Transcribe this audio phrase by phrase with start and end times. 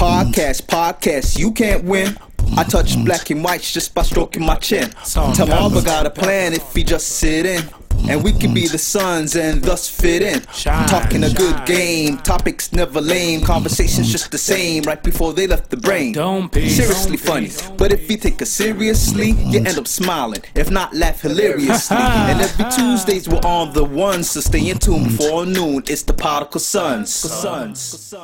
[0.00, 2.16] Podcast, podcast, you can't win.
[2.56, 4.88] I touch black and whites just by stroking my chin.
[5.04, 7.62] Tell Marva got a plan if he just sit in.
[8.08, 10.40] And we can be the sons and thus fit in.
[10.88, 15.70] Talking a good game, topics never lame, conversations just the same right before they left
[15.70, 16.12] the brain.
[16.12, 20.42] Don't be seriously funny, but if you take it seriously, you end up smiling.
[20.54, 21.96] If not, laugh hilariously.
[22.00, 25.82] and every Tuesdays we're on the ones, so stay in tune before noon.
[25.86, 27.12] It's the Particle Sons.
[27.12, 28.14] Sons.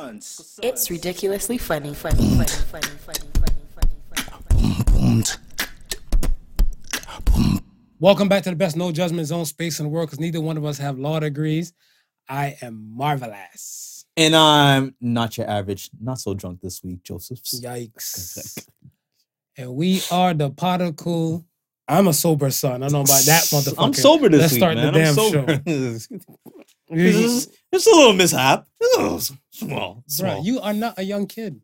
[0.61, 3.93] It's ridiculously funny, funny, funny, funny, funny, funny, funny,
[7.31, 7.66] funny.
[7.99, 10.55] Welcome back to the best no judgment zone space in the world because neither one
[10.55, 11.73] of us have law degrees.
[12.29, 14.05] I am marvelous.
[14.15, 17.59] And I'm not your average, not so drunk this week, Joseph's.
[17.59, 18.67] Yikes.
[19.57, 21.43] and we are the particle.
[21.87, 22.83] I'm a sober son.
[22.83, 23.83] I don't know about that motherfucker.
[23.83, 24.93] I'm sober this Let's week, start man.
[24.93, 25.53] the I'm sober.
[25.55, 25.61] show.
[26.89, 28.67] it's, it's a little mishap.
[28.79, 29.19] It's a little
[29.49, 30.03] small.
[30.05, 30.43] Small.
[30.43, 31.61] you are not a young kid.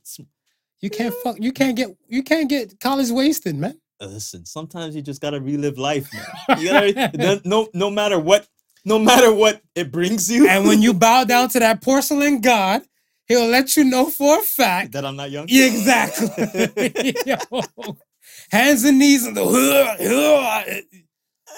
[0.81, 1.38] You can't fuck.
[1.39, 1.89] You can't get.
[2.08, 3.80] You can't get college wasted, man.
[4.02, 6.25] Uh, Listen, sometimes you just gotta relive life, man.
[6.59, 8.47] You gotta, no- no, no matter what,
[8.86, 10.47] no matter what it brings you.
[10.47, 12.81] And when you bow down to that porcelain god,
[13.27, 15.47] he'll let you know for a fact that I'm not young.
[15.49, 17.16] Exactly.
[17.25, 17.38] Yo.
[18.52, 20.83] Hands and knees and the.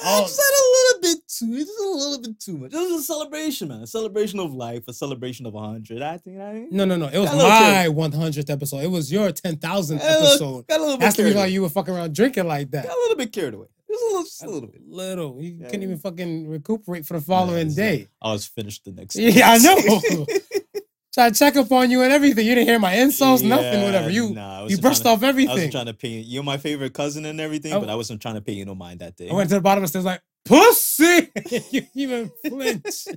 [0.03, 0.43] I just oh.
[0.43, 1.65] had a little bit too.
[1.65, 2.73] Just a little bit too much.
[2.73, 3.81] It was a celebration, man.
[3.81, 4.87] A celebration of life.
[4.87, 6.01] A celebration of a hundred.
[6.01, 6.39] I think.
[6.39, 7.07] I mean, No, no, no.
[7.07, 8.79] It was my 100th episode.
[8.79, 10.67] It was your 10,000th Got a little- episode.
[10.67, 12.85] Got a little bit That's the reason why you were fucking around drinking like that.
[12.87, 13.67] Got a little bit carried away.
[13.87, 14.81] Just a little, just a little bit.
[14.87, 15.41] Little.
[15.41, 15.87] You Yeah, couldn't yeah.
[15.87, 18.07] even fucking recuperate for the following not- day.
[18.21, 19.15] I was finished the next.
[19.15, 20.25] Yeah, I know.
[21.15, 22.45] Try to check up on you and everything.
[22.45, 24.09] You didn't hear my insults, nothing, whatever.
[24.09, 26.19] You nah, you brushed off to- I wasn't trying to pay you.
[26.19, 28.75] You're my favorite cousin and everything, I- but I wasn't trying to pay you no
[28.75, 29.29] mind that day.
[29.29, 31.31] I went to the bottom of the stairs like, pussy.
[31.71, 33.07] you didn't even flinch.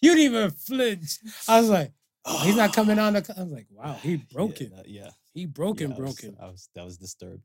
[0.00, 1.18] you didn't even flinch.
[1.48, 1.92] I was like,
[2.24, 3.22] oh, he's not coming on the.
[3.22, 4.70] co-" I was like, wow, he broken.
[4.76, 5.10] Yeah, yeah.
[5.34, 6.36] He broken, yeah, I was- broken.
[6.40, 7.42] I was, that was disturbed.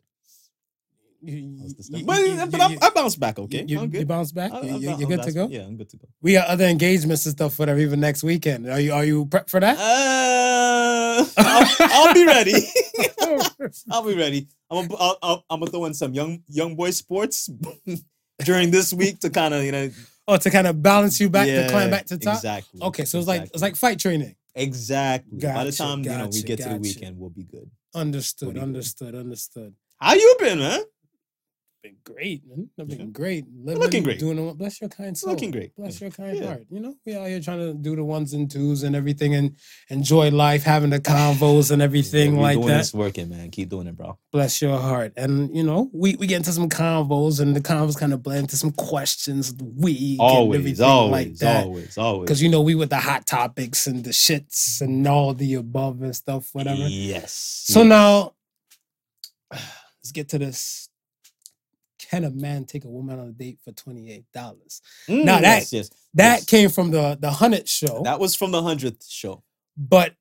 [1.22, 3.40] You- I was you- But, you- but I'm, you- I bounced back.
[3.40, 4.52] Okay, You, I'm you bounce back.
[4.54, 5.48] I- You, I'm you, ba- you I'm good to bounced- go.
[5.50, 6.08] Yeah, I'm good to go.
[6.22, 7.80] We got other engagements and stuff, whatever.
[7.80, 8.70] Even next weekend.
[8.70, 9.78] Are you are you prepped for that?
[9.78, 12.54] Uh, I'll, I'll be ready.
[13.92, 14.48] I'll be ready.
[14.70, 17.50] I'm gonna I'll, I'll, I'm gonna throw in some young young boy sports
[18.46, 19.90] during this week to kind of you know
[20.28, 22.36] oh, to kind of balance you back to climb back to top.
[22.36, 22.82] Exactly.
[22.82, 24.36] Okay, so it's like it's like fight training.
[24.56, 25.40] exactly.
[25.40, 27.70] By the Gotcha, time you know we gotcha, get to the weekend, we'll be good.
[27.96, 28.54] Understood.
[28.54, 29.16] do you Understood.
[29.16, 29.74] Understood.
[30.00, 30.82] How you been, man?
[31.88, 32.70] Been great, man.
[32.80, 33.14] I've been Mhm.
[33.14, 33.46] great.
[33.64, 34.20] Living, looking great.
[34.20, 35.32] Doing the, bless your kind soul.
[35.32, 35.74] Looking great.
[35.76, 36.06] Bless Yeah.
[36.06, 36.46] your kind Yeah.
[36.48, 36.66] heart.
[36.70, 39.56] You know, we out here trying to do the ones and twos and everything and
[39.90, 42.78] enjoy life, having the convos and everything Yeah, like doing that.
[42.80, 43.52] This working, man.
[43.52, 44.18] Keep doing it, bro.
[44.34, 45.14] Bless your heart.
[45.16, 48.42] And you know, we, we get into some convos and the convos kind of blend
[48.42, 51.64] into some questions of the week and Always, everything always, like that.
[51.66, 52.26] always, always.
[52.28, 56.02] Because you know, we with the hot topics and the shits and all the above
[56.02, 56.88] and stuff, whatever.
[56.88, 57.32] Yes.
[57.66, 57.88] So yes.
[57.90, 58.34] now
[59.52, 60.90] let's get to this.
[62.10, 64.24] Can a man take a woman on a date for $28?
[65.10, 66.46] Mm, now that- yes, yes, That yes.
[66.46, 68.02] came from the the Hunnit show.
[68.04, 69.44] that was from the hundredth show.
[69.76, 70.16] but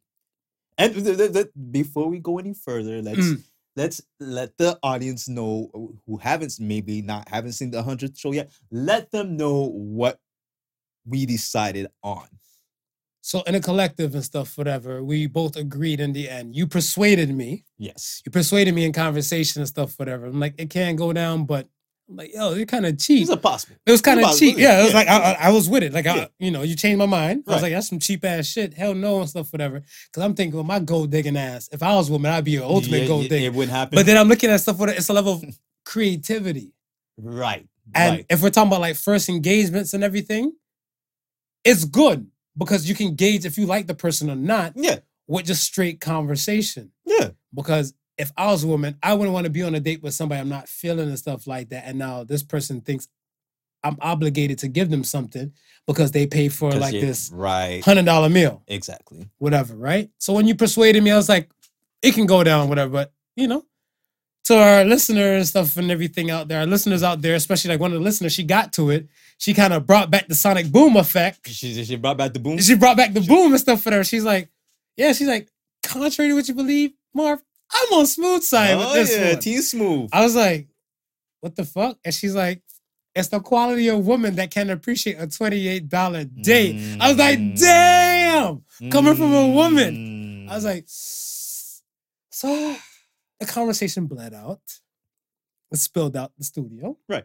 [0.79, 3.43] And th- th- th- before we go any further, let's Mm.
[3.77, 5.71] let's let the audience know
[6.07, 8.51] who haven't maybe not haven't seen the hundredth show yet.
[8.71, 10.21] Let them know what
[11.07, 12.29] we decided on.
[13.23, 16.55] so in a collective and stuff, whatever, we both agreed in the end.
[16.55, 17.65] You persuaded me.
[17.77, 18.23] Yes.
[18.25, 20.27] You persuaded me in conversation and stuff, whatever.
[20.27, 21.69] I'm like, it can't go down, but
[22.09, 23.19] I'm like, yo, you're kind of cheap.
[23.19, 23.75] These are possible.
[23.84, 24.56] It was kind of cheap.
[24.59, 25.93] yeah, it was yeah, like I, I, was with it.
[25.93, 26.27] Like I, Yeah.
[26.39, 27.43] you know, you changed my mind.
[27.47, 27.62] I was Right.
[27.65, 28.75] like, that's some cheap ass shit.
[28.75, 29.81] Hell no and stuff, whatever.
[29.81, 31.69] Because I'm thinking, with my gold digging ass.
[31.72, 33.47] If I was a woman, I'd be your ultimate Yeah, gold digger.
[33.47, 33.97] It wouldn't happen.
[33.97, 34.99] But then I'm looking at stuff with it.
[34.99, 35.45] It's a level of
[35.84, 36.72] creativity.
[37.19, 37.66] right.
[37.95, 38.27] And right.
[38.28, 40.53] if we're talking about like first engagements and everything,
[41.65, 44.99] it's good because you can gauge if you like the person or not Yeah.
[45.27, 46.93] with just straight conversation.
[47.05, 47.31] Yeah.
[47.55, 50.15] Because if I was a woman, I wouldn't want to be on a date with
[50.15, 51.84] somebody I'm not feeling and stuff like that.
[51.87, 53.09] And now this person thinks
[53.84, 55.53] I'm obligated to give them something
[55.87, 57.84] because they paid for like this Right.
[57.84, 59.28] hundred dollar meal, Exactly.
[59.38, 60.10] whatever, right?
[60.18, 61.51] So when you persuaded me, I was like,
[62.03, 62.91] it can go down, whatever.
[62.91, 63.65] But you know,
[64.45, 67.80] to our listeners and stuff and everything out there, our listeners out there, especially like
[67.80, 69.09] one of the listeners, she got to it.
[69.39, 71.47] She kind of brought back the sonic boom effect.
[71.48, 72.59] She, she brought back the boom.
[72.59, 74.03] She brought back the boom and stuff for her.
[74.04, 74.48] She's like,
[74.97, 75.48] yeah, she's like,
[75.84, 77.42] contrary to what you believe, Marv,
[77.72, 79.41] I'm on smooth side oh with this yeah, one.
[79.41, 80.10] T smooth.
[80.13, 80.68] I was like,
[81.41, 81.98] what the fuck?
[82.04, 82.63] And she's like,
[83.15, 86.98] it's the quality of woman that can appreciate a $28 date.
[87.01, 87.59] I was like, Mm.
[87.59, 90.47] damn, coming from a woman.
[90.51, 90.66] I was Mm.
[90.66, 90.84] like,
[92.30, 92.77] so
[93.41, 94.60] the conversation bled out.
[95.72, 96.97] It spilled out the studio.
[97.09, 97.24] Right.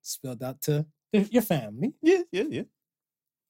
[0.00, 1.92] Spilled out to your family.
[2.02, 2.62] yeah, yeah, yeah.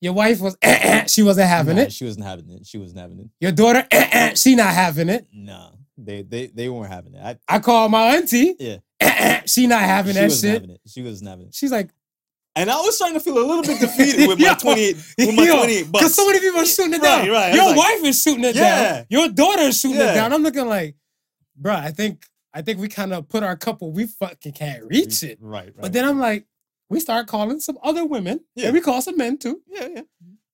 [0.00, 0.56] Your wife was
[1.06, 1.92] she wasn't having Nah, it.
[1.92, 2.66] She wasn't having it.
[2.66, 3.28] She wasn't having it.
[3.40, 3.86] Your daughter
[4.34, 5.28] she not having it.
[5.32, 7.20] No, they they they weren't having it.
[7.48, 8.54] I, I called my auntie.
[8.58, 9.40] Yeah.
[9.46, 10.52] she not having she that shit.
[10.54, 10.80] having it.
[10.86, 11.54] She wasn't having it.
[11.54, 11.90] She's like,
[12.56, 15.34] And I was starting to feel a little bit defeated with my twenty eight with
[15.34, 16.04] my twenty eight bucks.
[16.04, 17.30] Because so many people are shooting it Right, down.
[17.30, 17.52] right.
[17.52, 18.92] I Your like- wife is shooting it Yeah.
[18.92, 19.06] down.
[19.10, 20.32] Your daughter is shooting it down.
[20.32, 20.96] I'm looking like,
[21.60, 25.22] bruh, I think I think we kind of put our couple, we fucking can't reach
[25.22, 25.38] it.
[25.40, 25.74] Right, right.
[25.80, 26.46] But then I'm like,
[26.90, 28.40] we start calling some other women.
[28.54, 28.66] Yeah.
[28.66, 29.62] And we call some men too.
[29.66, 30.02] yeah, yeah.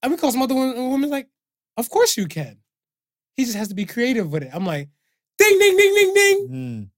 [0.04, 1.28] And we call some other women, women like,
[1.76, 2.58] of course you can.
[3.34, 4.50] He just has to be creative with it.
[4.54, 4.88] I'm like,
[5.38, 6.48] ding, ding, ding, ding, ding.
[6.50, 6.88] Mm.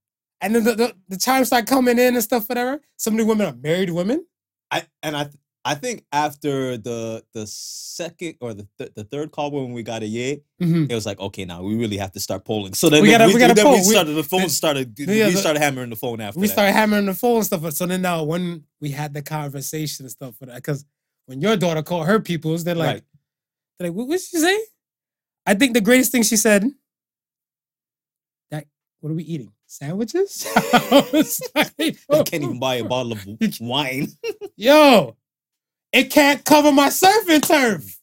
[0.42, 2.80] And then the, the, the chimes start coming in and stuff, whatever.
[2.96, 4.24] Some of the women are married women.
[4.70, 5.28] I and I
[5.62, 10.02] I think after the the second or the th- the third call when we got
[10.02, 10.90] a yay, Mhm.
[10.90, 12.72] it was like okay, now we really have to start polling.
[12.72, 13.72] So then We gotta- we poll.
[13.74, 16.52] we We- started the phone started yeah, we started hammering the phone after we that.
[16.54, 17.72] started hammering the phone and stuff.
[17.74, 20.86] So then now when we had the conversation and stuff, for that because
[21.26, 23.02] when your daughter called her peoples, they're like, right.
[23.78, 24.58] they're like, what did she say?
[25.46, 26.64] I think the greatest thing she said,
[29.00, 29.52] what are we eating?
[29.66, 30.46] Sandwiches?
[30.56, 31.08] I
[31.54, 33.26] like, I can't even buy a bottle of
[33.60, 34.08] wine.
[34.56, 35.16] Yo,
[35.92, 37.98] it can't cover my surfing turf.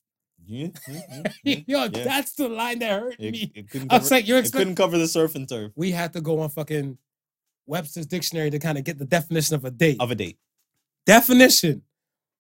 [0.46, 1.56] yeah, yeah, yeah.
[1.68, 1.88] Yo, yeah.
[1.90, 3.52] that's the line that hurt It, me.
[3.54, 5.92] it couldn't I was cover, like, you're it couldn't cover the surf and turf We
[5.92, 6.98] had to go on fucking
[7.66, 9.98] Webster's dictionary to kind of get the definition of a date.
[10.00, 10.38] of a date.
[11.06, 11.82] definition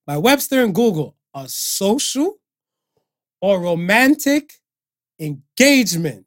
[0.06, 2.38] by Webster and Google: a social
[3.42, 4.54] or romantic
[5.20, 6.27] engagement.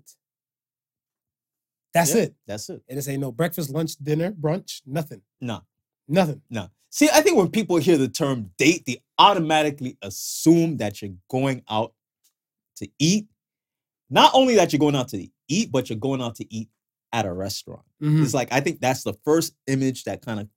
[1.95, 2.35] That's Yeah, it.
[2.47, 2.83] That's it.
[2.89, 5.23] And this ain't no breakfast, lunch, dinner, brunch, nothing.
[5.41, 5.63] No,
[6.09, 6.43] Nothing.
[6.51, 6.69] no.
[6.91, 11.63] See, I think when people hear the term date, they automatically assume that you're going
[11.71, 11.95] out
[12.77, 13.27] to eat.
[14.09, 16.69] Not only that you're going out to eat, but you're going out to eat
[17.13, 17.85] at a restaurant.
[18.03, 18.23] Mhm.
[18.25, 20.49] It's like I think that's the first image that kind of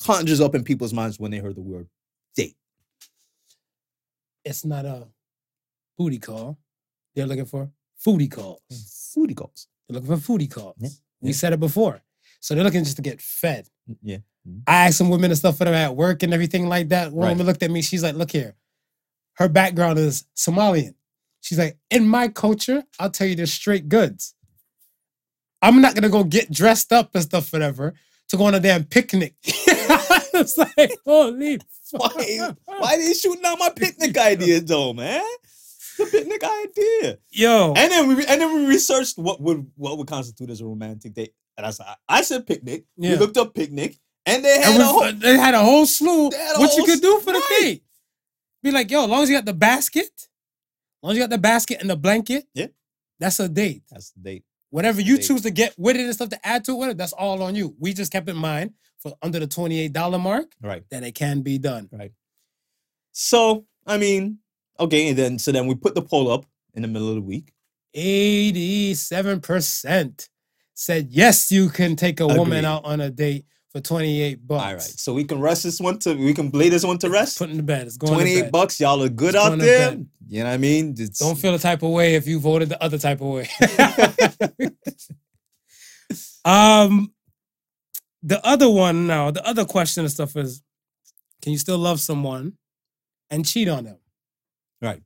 [0.00, 1.88] conjures up in people's minds when they heard the word
[2.34, 2.56] date.
[4.44, 5.08] It's not a
[5.98, 6.58] booty call.
[7.14, 7.70] They're looking for
[8.04, 8.60] foodie calls.
[9.16, 9.66] Foodie calls.
[9.90, 10.76] They're looking for foodie calls.
[10.78, 10.88] Yeah,
[11.20, 12.00] We said it before.
[12.40, 13.68] So they're looking just to get fed.
[13.88, 14.16] Mm, yeah.
[14.48, 14.62] Mm.
[14.66, 17.12] I asked some women and stuff for them at work and everything like that.
[17.12, 17.30] One Right.
[17.32, 17.82] woman looked at me.
[17.82, 18.54] She's like, "Look here,
[19.34, 20.94] her background is Somalian."
[21.42, 24.34] She's like, "In my culture, I'll tell you this straight goods.
[25.62, 27.92] I'm not gonna go get dressed up and stuff, whatever,
[28.28, 31.58] to go on a damn picnic." it's like, holy,
[31.90, 32.14] fuck.
[32.16, 35.22] Why, why they shooting out my picnic idea though, man?
[36.04, 37.18] The picnic idea.
[37.30, 40.64] yo, And then we and then we researched what would what would constitute as a
[40.66, 41.34] romantic date.
[41.56, 42.84] And I said I said picnic.
[42.96, 43.10] Yeah.
[43.12, 46.28] We looked up picnic, and they had And a whole, they had a whole slew
[46.28, 47.58] a what you could do for the right.
[47.60, 47.84] date.
[48.62, 50.28] Be like, yo, as long as you got the basket, as
[51.02, 52.66] long as you got the basket and the blanket, Yeah.
[53.18, 53.82] that's a date.
[53.90, 54.44] That's the date.
[54.70, 55.26] Whatever you Date.
[55.26, 57.54] choose to get with it and stuff to add to it, it, that's all on
[57.56, 57.74] you.
[57.78, 60.84] We just kept in mind for under the $28 mark Right.
[60.90, 61.88] that it can be done.
[61.90, 62.12] Right.
[63.12, 64.38] So I mean,
[64.80, 66.44] okay, and then so then we put the poll up
[66.74, 67.52] in the middle of the week.
[67.96, 70.28] 87%
[70.74, 74.64] said yes, you can take a woman out on a date for 28 bucks.
[74.64, 74.82] All right.
[74.82, 77.38] So we can rest this one to we can lay this one to rest.
[77.38, 77.86] Put in the bed.
[77.86, 78.52] It's going to 28 bed.
[78.52, 79.98] bucks, y'all are good It's out there.
[80.28, 80.92] You know what I mean?
[80.92, 83.48] It's- Don't feel the type of way if you voted the other type of way.
[86.44, 87.12] um,
[88.22, 90.62] the other one now, the other question and stuff is,
[91.42, 92.54] can you still love someone
[93.30, 93.98] and cheat on them?
[94.80, 95.02] Right.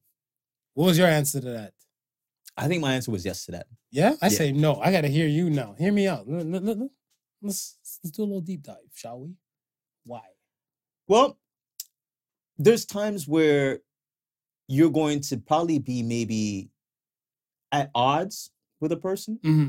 [0.75, 1.73] What was your answer to that?
[2.57, 3.67] I think my answer was yes to that.
[3.91, 4.39] Yeah, I Yeah.
[4.39, 4.77] say no.
[4.77, 5.75] I gotta hear you now.
[5.79, 6.29] Hear me out.
[6.29, 6.91] Let- let- let- let-
[7.43, 9.35] Let's, let's do a little deep dive, shall we?
[10.07, 10.23] Why?
[11.07, 11.39] Well,
[12.57, 13.81] there's times where
[14.67, 16.71] you're going to probably be maybe
[17.71, 19.39] at odds with a person.
[19.43, 19.69] hmm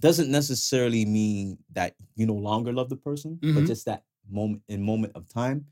[0.00, 3.66] Doesn't necessarily mean that you no longer love the person, but Mhm.
[3.66, 5.66] just that moment in moment of time,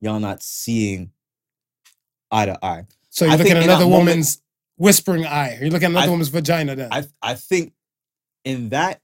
[0.00, 1.10] y'all not seeing
[2.30, 2.86] eye to eye.
[3.10, 4.42] So you're I looking at another moment- woman's
[4.76, 5.58] whispering eye.
[5.60, 6.88] You're looking at another I- woman's vagina then.
[6.92, 7.72] I I think
[8.44, 9.00] in that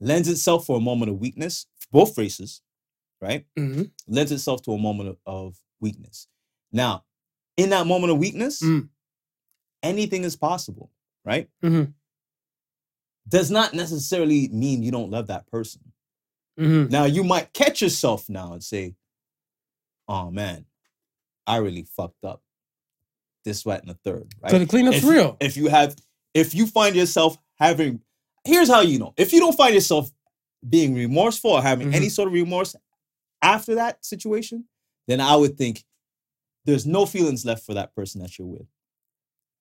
[0.00, 2.62] lends itself for a moment of weakness, both races,
[3.20, 3.46] right?
[3.58, 3.90] Mhm.
[4.06, 6.28] Lends itself to a moment of, of weakness.
[6.72, 7.04] Now,
[7.56, 8.88] in that moment of weakness, Mm.
[9.82, 10.90] anything is possible,
[11.24, 11.48] right?
[11.62, 11.94] Mhm.
[13.28, 15.92] Does not necessarily mean you don't love that person.
[16.58, 16.90] Mhm.
[16.90, 18.94] Now, you might catch yourself now and say,
[20.08, 20.66] oh man,
[21.46, 22.42] I really fucked up.
[23.44, 24.50] This, that, and the third, right?
[24.50, 25.36] So the cleanup's if real.
[25.38, 25.94] if you have,
[26.34, 28.00] if you find yourself having,
[28.44, 29.14] here's how you know.
[29.16, 30.10] If you don't find yourself
[30.68, 31.94] being remorseful or having Mm-hmm.
[31.96, 32.74] any sort of remorse
[33.42, 34.64] after that situation,
[35.06, 35.84] then I would think
[36.64, 38.66] there's no feelings left for that person that you're with.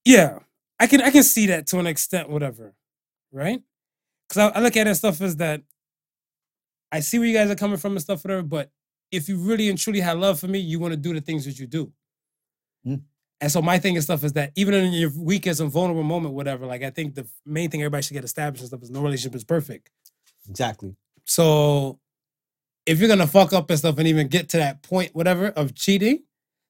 [0.04, 0.40] Yeah,
[0.80, 2.74] I can I can see that to an extent, whatever,
[3.32, 3.62] right?
[4.28, 5.62] Because I, I look at it stuff as that
[6.92, 8.42] I see where you guys are coming from and stuff, whatever.
[8.42, 8.72] But
[9.12, 11.46] if you really and truly have love for me, you want to do the things
[11.46, 11.92] that you do.
[12.86, 13.02] Mm.
[13.42, 16.34] And so my thing and stuff is that even in your weakest and vulnerable moment,
[16.34, 19.02] whatever, like I think the main thing everybody should get established and stuff is no
[19.02, 19.90] relationship is perfect.
[20.50, 20.96] Exactly.
[21.26, 22.00] So
[22.86, 25.76] if you're gonna fuck up and stuff and even get to that point, whatever, of
[25.76, 26.24] cheating,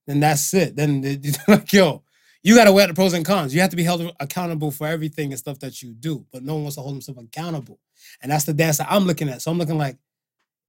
[0.08, 0.76] then that's it.
[0.76, 2.04] Then like yo,
[2.42, 3.54] you gotta weigh out the pros and cons.
[3.54, 6.56] You have to be held accountable for everything and stuff that you do, but no
[6.56, 7.80] one wants to hold themselves accountable.
[8.22, 9.42] And that's the dance that I'm looking at.
[9.42, 9.98] So I'm looking like,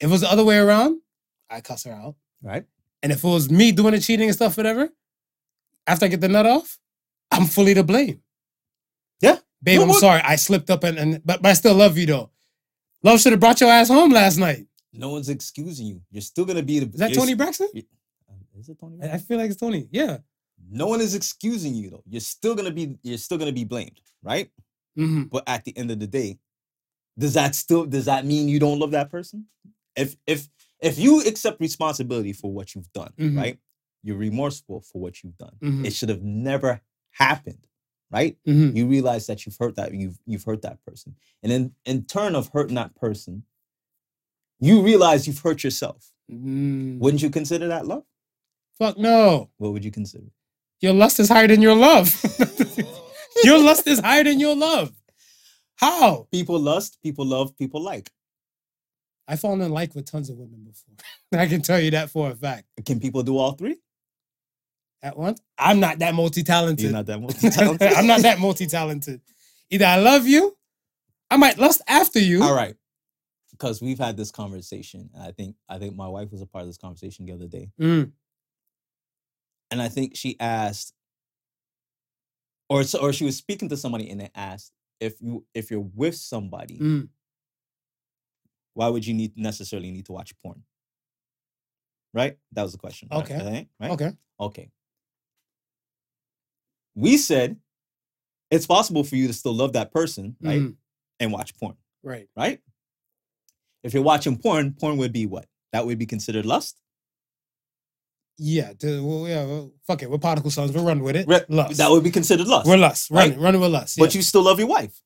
[0.01, 1.01] if it was the other way around,
[1.51, 2.17] I cuss her out.
[2.43, 2.65] Right.
[3.03, 4.89] And if it was me doing the cheating and stuff, whatever,
[5.87, 6.79] after I get the nut off,
[7.31, 8.21] I'm fully to blame.
[9.21, 9.39] Yeah.
[9.63, 10.21] Babe, No, I'm what- sorry.
[10.23, 12.31] I slipped up and, and but, but I still love you though.
[13.03, 14.67] Love should have brought your ass home last night.
[14.93, 16.01] No one's excusing you.
[16.11, 16.87] You're still gonna be the.
[16.87, 17.69] Is that Toni Braxton?
[17.77, 17.81] uh,
[18.59, 18.99] Is it Toni?
[19.03, 19.87] I I feel like it's Toni.
[19.91, 20.19] Yeah.
[20.71, 22.03] No one is excusing you though.
[22.07, 22.97] You're still gonna be.
[23.03, 24.51] You're still gonna be blamed, right?
[24.97, 26.39] hmm But at the end of the day,
[27.19, 29.47] does that still does that mean you don't love that person?
[29.95, 30.49] If if
[30.81, 33.37] if you accept responsibility for what you've done, Mhm.
[33.37, 33.59] right?
[34.03, 35.57] You're remorseful for what you've done.
[35.61, 35.85] Mhm.
[35.87, 36.81] It should have never
[37.11, 37.67] happened,
[38.11, 38.37] right?
[38.45, 42.05] hmm You realize that you've hurt that you've you've hurt that person, and in in
[42.05, 43.45] turn of hurting that person,
[44.61, 46.13] you realize you've hurt yourself.
[46.31, 46.99] Mm.
[46.99, 48.05] Wouldn't you consider that love?
[48.79, 49.51] Fuck no.
[49.59, 50.27] What would you consider?
[50.81, 52.09] Your lust is higher than your love.
[53.45, 54.93] your lust is higher than your love.
[55.77, 56.27] How?
[56.31, 58.11] People lust, people love, people like.
[59.29, 60.95] I fallen in like with tons of women before.
[61.41, 62.65] I can tell you that for a fact.
[62.85, 63.77] Can people do all three?
[65.03, 66.83] At once, I'm not that multi-talented.
[66.83, 67.93] You're not that multi-talented.
[67.97, 69.21] I'm not that multi-talented.
[69.71, 70.57] Either I love you,
[71.31, 72.43] I might lust after you.
[72.43, 72.75] All right.
[73.51, 75.11] Because we've had this conversation.
[75.15, 77.47] And I think I think my wife was a part of this conversation the other
[77.47, 77.71] day.
[77.81, 78.13] Mm,
[79.71, 80.93] And I think she asked,
[82.69, 86.17] or or she was speaking to somebody and they asked if you if you're with
[86.17, 87.09] somebody, mm.
[88.77, 90.63] Why would you need necessarily need to watch porn?
[92.13, 92.37] Right?
[92.53, 93.09] That was the question.
[93.11, 93.23] right?
[93.25, 93.69] Okay.
[93.81, 93.91] Right?
[93.91, 94.13] Okay.
[94.39, 94.71] Okay.
[96.95, 97.57] We said
[98.51, 100.61] it's possible for you to still love that person, right?
[100.61, 100.77] Mm,
[101.21, 102.29] And watch porn, right.
[102.37, 102.61] right?
[103.83, 105.47] If you're watching porn, porn would be what?
[105.73, 106.81] That would be considered lust.
[108.39, 108.73] Yeah.
[108.83, 109.45] Well, yeah.
[109.45, 110.11] Well, fuck it.
[110.11, 110.73] We're particle sons.
[110.73, 111.27] We're running with it.
[111.27, 111.79] Re- Lust.
[111.79, 112.69] That would be considered lust.
[112.69, 113.11] We're lust.
[113.11, 113.39] Run right?
[113.39, 113.41] it.
[113.41, 113.99] Run it with lust.
[113.99, 115.01] But you still love your wife.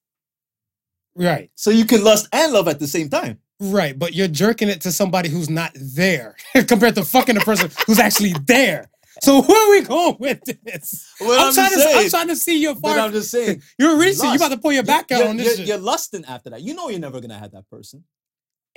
[1.14, 1.50] right.
[1.54, 3.38] So you can lust and love at the same time.
[3.60, 6.34] Right, but you're jerking it to somebody who's not there
[6.66, 8.90] compared to fucking the person who's actually there.
[9.22, 11.12] So where are we going with this?
[11.18, 12.98] What I'm, I'm trying to, saying- I'm trying to see your far.
[12.98, 14.24] I'm just saying, You're reaching.
[14.24, 14.42] You lust.
[14.44, 16.62] about to pull your back out you're, on this you're, you're lusting after that.
[16.62, 18.02] You know you're never gonna have that person.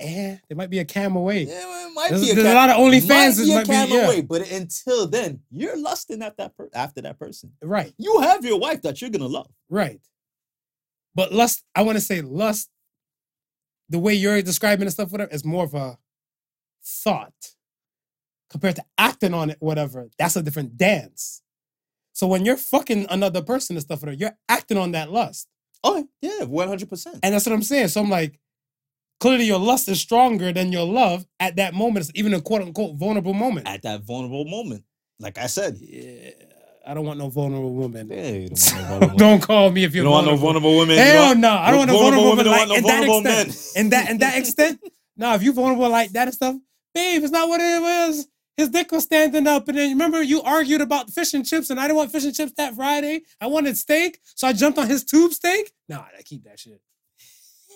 [0.00, 1.44] Eh, there might be a cam away.
[1.44, 3.54] Yeah, it might There's- be a there's a cam- lot of OnlyFans might be a
[3.54, 4.04] might be- cam yeah.
[4.06, 7.52] away, but until then, you're lusting at that per- after that person.
[7.62, 9.48] Right, You have your wife that you're gonna love.
[9.70, 10.00] right.
[11.14, 12.68] But lust, I want to say lust.
[13.90, 15.98] The way you're describing and stuff, whatever, is more of a
[16.82, 17.32] thought
[18.50, 20.08] compared to acting on it, whatever.
[20.18, 21.42] That's a different dance.
[22.12, 25.48] So when you're fucking another person and stuff, whatever, you're acting on that lust.
[25.82, 27.18] Oh yeah, one hundred percent.
[27.22, 27.88] And that's what I'm saying.
[27.88, 28.38] So I'm like,
[29.20, 32.06] clearly your lust is stronger than your love at that moment.
[32.06, 33.68] It's even a quote unquote vulnerable moment.
[33.68, 34.84] At that vulnerable moment,
[35.18, 36.30] like I said, Yeah,
[36.86, 38.08] I don't want no vulnerable woman.
[38.08, 39.16] yeah, you don't want no vulnerable.
[39.18, 40.70] Don't call me if you you're don't want no vulnerable.
[40.70, 40.98] vulnerable women.
[40.98, 43.48] Hell no, I don't want no vulnerable vulnerable women woman like want in that vulnerable
[43.48, 43.76] extent.
[43.76, 44.80] In that in that extent,
[45.16, 46.56] no, if you vulnerable like that and stuff,
[46.94, 48.28] babe, it's not what it was.
[48.56, 51.80] His dick was standing up, and then remember you argued about fish and chips, and
[51.80, 53.22] I didn't want fish and chips that Friday.
[53.40, 55.72] I wanted steak, so I jumped on his tube steak.
[55.88, 56.80] Nah, I keep that shit.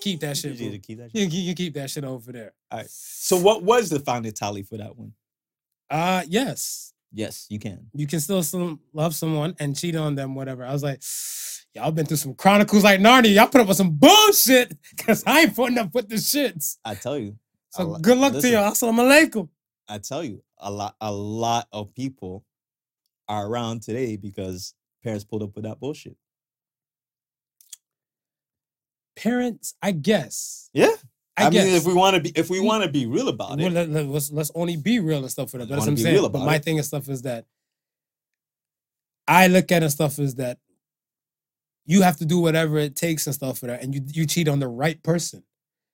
[0.01, 0.55] Keep that shit.
[0.55, 0.73] You need bro.
[0.73, 1.33] to keep that shit.
[1.33, 2.55] You, you, you keep that shit over there.
[2.71, 2.87] All right.
[2.89, 5.13] So what was the final tally for that one?
[5.91, 6.93] Uh yes.
[7.13, 7.87] Yes, you can.
[7.95, 10.65] You can still some, love someone and cheat on them, whatever.
[10.65, 11.03] I was like,
[11.75, 13.35] y'all been through some chronicles like Narnia.
[13.35, 16.79] Y'all put up with some bullshit because I ain't putting up with the shits.
[16.85, 17.37] I tell you.
[17.71, 18.73] So good luck listen, to y'all.
[18.73, 19.49] Assalamu alaikum.
[19.89, 22.45] I tell you, a lot, a lot of people
[23.29, 26.17] are around today because parents pulled up with that bullshit.
[29.17, 30.71] Parents, I guess.
[30.73, 30.95] Yeah.
[31.39, 33.29] I, I, mean, if we want to be, if we We- want to be real
[33.29, 35.69] about Well, it, let, let, us let's only be real and stuff for that.
[35.69, 36.23] That's what I'm saying.
[36.33, 36.65] But my it.
[36.65, 37.47] thing and stuff is that
[39.27, 40.59] I look at and stuff is that
[41.87, 44.49] you have to do whatever it takes and stuff for that, and you you cheat
[44.49, 45.43] on the right person.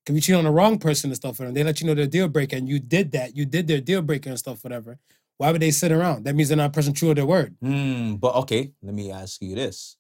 [0.06, 1.94] If you cheat on the wrong person and stuff for them, they let you know
[1.94, 3.36] their deal breaker, and you did that.
[3.36, 4.98] You did their deal breaker and stuff, whatever.
[5.38, 6.24] Why would they sit around?
[6.24, 7.56] That means they're not a person true to their word.
[7.60, 9.96] Hmm, but okay, let me ask you this: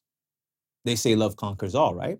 [0.84, 2.18] They say love conquers all, right?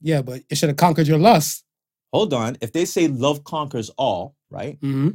[0.00, 1.64] Yeah, but it should have conquered your lust.
[2.12, 2.56] Hold on.
[2.60, 4.78] If they say love conquers all, right?
[4.80, 5.10] hmm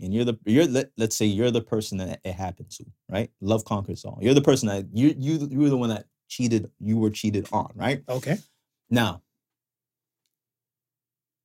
[0.00, 3.30] And you're the you're let, let's say you're the person that it happened to, right?
[3.40, 4.18] Love conquers all.
[4.20, 6.70] You're the person that you you you were the one that cheated.
[6.78, 8.02] You were cheated on, right?
[8.08, 8.38] Okay.
[8.88, 9.22] Now,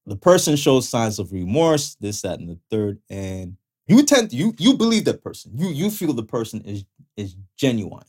[0.06, 4.54] the person shows signs of remorse, this, that, and the third, and you tend you
[4.58, 5.52] you believe that person.
[5.56, 6.86] You you feel the person is
[7.18, 8.04] is genuine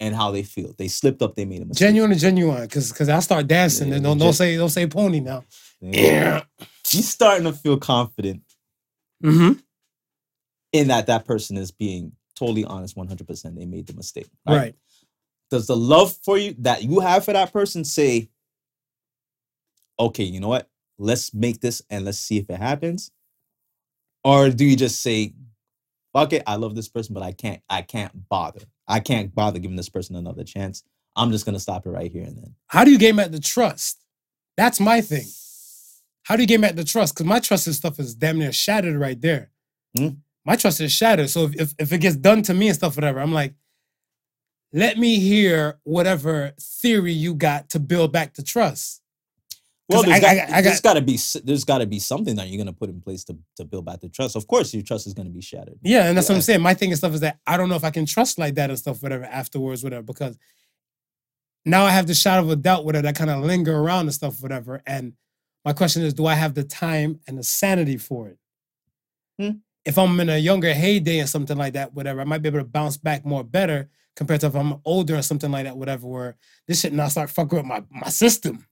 [0.00, 0.74] and how they feel.
[0.78, 1.86] They slipped up, they made a mistake.
[1.88, 4.86] Genuine and genuine, because because I start dancing Yeah, and don't don't say don't say
[4.86, 5.44] pony now.
[5.80, 6.42] Yeah.
[6.90, 8.42] You starting to feel confident
[9.24, 9.58] Mm-hmm.
[10.72, 14.76] in that that person is being totally honest 100% they made the mistake Right.
[15.50, 18.28] does the love for you that you have for that person say
[19.98, 23.10] okay you know what let's make this and let's see if it happens
[24.22, 25.34] or do you just say
[26.32, 29.76] it i love this person but i can't i can't bother i can't bother giving
[29.76, 30.82] this person another chance
[31.16, 33.40] i'm just gonna stop it right here and then How do you gain back the
[33.40, 34.02] trust?
[34.56, 35.26] That's my thing.
[36.24, 37.14] How do you gain back the trust?
[37.14, 39.50] Because my trust and stuff is damn near shattered right there.
[39.96, 40.08] Hmm.
[40.44, 41.30] My trust is shattered.
[41.30, 43.54] So if, if if it gets done to me and stuff, whatever, I'm like,
[44.72, 49.00] let me hear whatever theory you got to build back the trust.
[49.88, 51.98] Well there's, I- got, I- I there's got- got to be there's got to be
[51.98, 54.72] something that you're gonna put in place to, to build back the trust of course
[54.74, 56.60] your trust is gonna be shattered Yeah, and that's what I'm saying.
[56.62, 58.70] My thing and stuff is that I don't know if I can trust like that
[58.70, 60.36] and stuff, whatever, afterwards, whatever, because
[61.64, 64.14] now I have the shadow of a doubt, whatever, that kind of linger around and
[64.14, 64.80] stuff, whatever.
[64.86, 65.14] And
[65.64, 68.38] my question is, do I have the time and the sanity for it?
[69.38, 69.50] Hmm.
[69.84, 72.60] If I'm in a younger heyday or something like that, whatever, I might be able
[72.60, 76.06] to bounce back more better compared to if I'm older or something like that, whatever,
[76.06, 78.66] where this shit now start fucking with my, my system.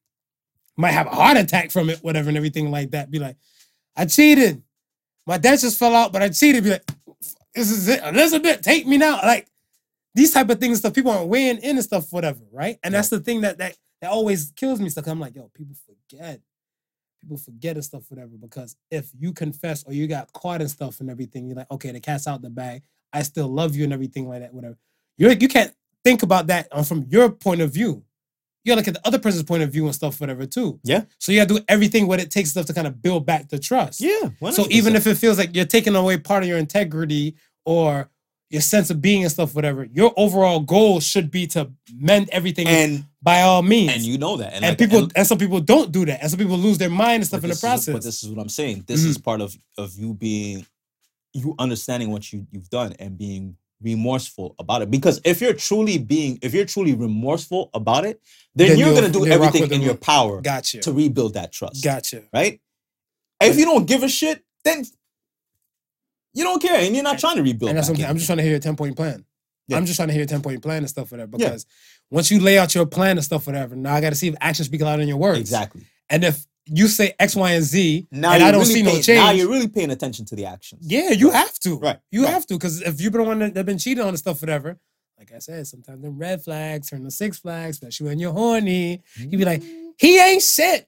[0.77, 3.11] Might have a heart attack from it, whatever, and everything like that.
[3.11, 3.37] Be like,
[3.97, 4.63] I cheated.
[5.27, 6.65] My dentures fell out, but I cheated.
[6.65, 6.85] Be like,
[7.55, 8.03] this is it.
[8.05, 9.17] Elizabeth, take me now.
[9.23, 9.47] Like
[10.15, 12.79] these type of things stuff, people aren't weighing in and stuff, whatever, right?
[12.85, 14.91] And that's the thing that that that always kills me.
[14.91, 15.07] Stuff.
[15.07, 16.41] I'm like, yo, people forget.
[17.23, 18.33] People forget and stuff, whatever.
[18.39, 21.91] Because if you confess or you got caught and stuff and everything, you're like, okay,
[21.91, 22.83] the cat's out the bag.
[23.13, 24.77] I still love you and everything like that, whatever.
[25.17, 25.73] You're you can't
[26.05, 28.05] think about that um, from your point of view.
[28.67, 30.81] You gotta look at the other person's point of view and stuff, whatever, too.
[30.83, 31.05] Yeah.
[31.19, 33.61] So you gotta do everything what it takes stuff to kind of build back the
[33.61, 34.01] trust.
[34.01, 38.11] yeah So even if it feels like you're taking away part of your integrity or
[38.51, 42.67] your sense of being and stuff, whatever, your overall goal should be to mend everything
[42.67, 43.93] and by all means.
[43.93, 46.39] and you know that and, like, people and, some people don't do that, and some
[46.39, 47.93] people lose their mind and stuff in the this is- process.
[47.93, 48.83] but this is what I'm saying.
[48.87, 49.11] This Mm-hmm.
[49.11, 50.67] is part of of you being
[51.33, 54.91] you understanding what you you've done and being remorseful about it.
[54.91, 58.21] Because if you're truly being if you're truly remorseful about it,
[58.55, 61.85] then, Then you're gonna do everything in your power gotcha, to rebuild that trust.
[61.85, 62.23] gotcha.
[62.33, 62.61] Right?
[63.41, 64.85] And if you don't give a shit, then
[66.33, 67.71] you don't care and you're not trying to rebuild.
[67.71, 68.11] And that's what I'm.
[68.11, 69.25] I'm just trying to hear a 10 point plan.
[69.69, 69.77] Yeah.
[69.77, 71.37] I'm just trying to hear a 10 point plan and stuff, whatever.
[71.39, 71.49] Yeah.
[71.49, 71.67] Because
[72.11, 74.35] once you lay out your plan and stuff, whatever, now I got to see if
[74.41, 75.41] actions speak louder than your words.
[75.41, 75.87] Exactly.
[76.09, 78.93] And if you say X, Y, and Z, Now and I don't really see no
[79.01, 79.09] change.
[79.09, 80.85] Now you're really paying attention to the actions.
[80.87, 81.37] Yeah, you Right.
[81.39, 81.79] have to.
[81.79, 82.33] Right, You right.
[82.33, 82.55] have to.
[82.55, 84.79] Because if you've been the one that, that been cheated on and stuff, whatever,
[85.19, 89.03] like I said, sometimes the red flags turn to six flags, especially when you're horny.
[89.17, 89.63] You'd be like,
[89.99, 90.87] he ain't shit.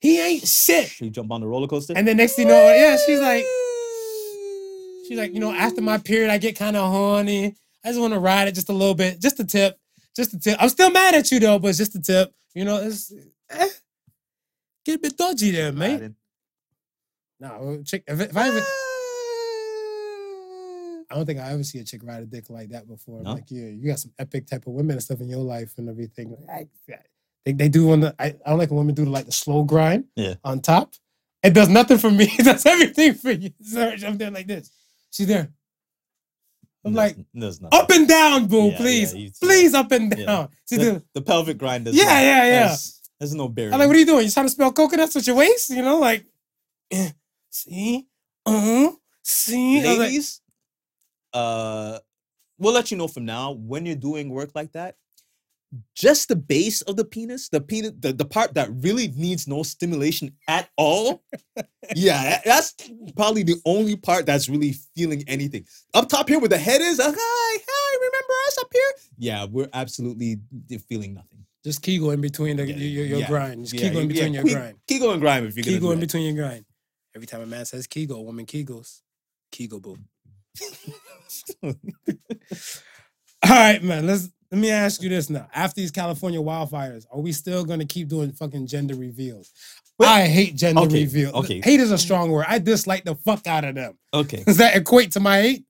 [0.00, 1.00] He ain't shit.
[1.00, 1.94] You jump on the roller coaster?
[1.96, 3.44] And then next thing you know, yeah, she's like,
[5.06, 7.54] she's like, you know, after my period, I get kind of horny.
[7.84, 9.78] I just want to ride it just a little bit, just a tip,
[10.14, 10.56] just a tip.
[10.60, 12.32] I'm still mad at you though, but it's just a tip.
[12.54, 13.12] You know, it's
[13.50, 13.68] eh,
[14.84, 16.12] get a bit dodgy there, mate.
[17.40, 18.04] No, chick.
[18.06, 18.64] If, if I ever, ah.
[21.10, 23.20] I don't think I ever see a chick ride a dick like that before.
[23.22, 23.34] No?
[23.34, 25.88] Like, yeah, you got some epic type of women and stuff in your life and
[25.88, 26.34] everything.
[26.50, 26.66] I,
[27.44, 28.14] they, they do on the.
[28.18, 30.04] I, I don't like when women do the, like the slow grind.
[30.16, 30.34] Yeah.
[30.44, 30.94] On top,
[31.42, 32.28] it does nothing for me.
[32.38, 33.50] It does everything for you.
[33.60, 34.70] Serge, I'm there like this.
[35.10, 35.50] She's there.
[36.84, 37.78] I'm like there's nothing.
[37.78, 38.56] up and down, boo.
[38.56, 40.24] Yeah, yeah, please, you- please, up and Yeah.
[40.26, 40.48] down.
[40.68, 42.76] She's the, the pelvic grind does Yeah, yeah, yeah.
[43.22, 43.72] There's no bearing.
[43.72, 44.24] I'm like, what are you doing?
[44.24, 45.70] You trying to spell coconuts with your waist?
[45.70, 46.26] You know, like,
[46.90, 47.10] eh,
[47.50, 48.08] see,
[48.44, 48.90] uh,
[49.22, 49.76] see.
[49.76, 50.40] Was like, Ladies,
[51.32, 52.00] uh,
[52.58, 54.96] we'll let you know from now when you're doing work like that.
[55.94, 59.62] Just the base of the penis, the penis, the, the part that really needs no
[59.62, 61.22] stimulation at all.
[61.94, 62.74] yeah, that- that's
[63.14, 65.64] probably the only part that's really feeling anything.
[65.94, 68.92] Up top here where the head is, uh, hi, hi, remember us up here?
[69.16, 70.40] Yeah, we're absolutely
[70.88, 71.31] feeling nothing.
[71.64, 73.64] Just Kegel in between the, Yeah, your, your, yeah, grind.
[73.64, 74.78] Just Yeah, Kegel in between your grind.
[74.88, 76.06] Kegel and grind if gonna Kegel in that.
[76.06, 76.64] between your grind.
[77.14, 79.00] Every time a man says Kegel, a woman Kegels.
[79.52, 79.98] Kegel boo.
[81.62, 81.74] All
[83.50, 84.06] right, man.
[84.06, 85.48] Let's let me ask you this now.
[85.54, 89.52] After these California wildfires, are we still gonna keep doing fucking gender reveals?
[89.98, 91.34] Well, I hate gender okay, reveals.
[91.34, 91.60] okay.
[91.62, 92.46] Hate is a strong word.
[92.48, 93.98] I dislike the fuck out of them.
[94.12, 94.42] Okay.
[94.46, 95.64] Does that equate to my hate?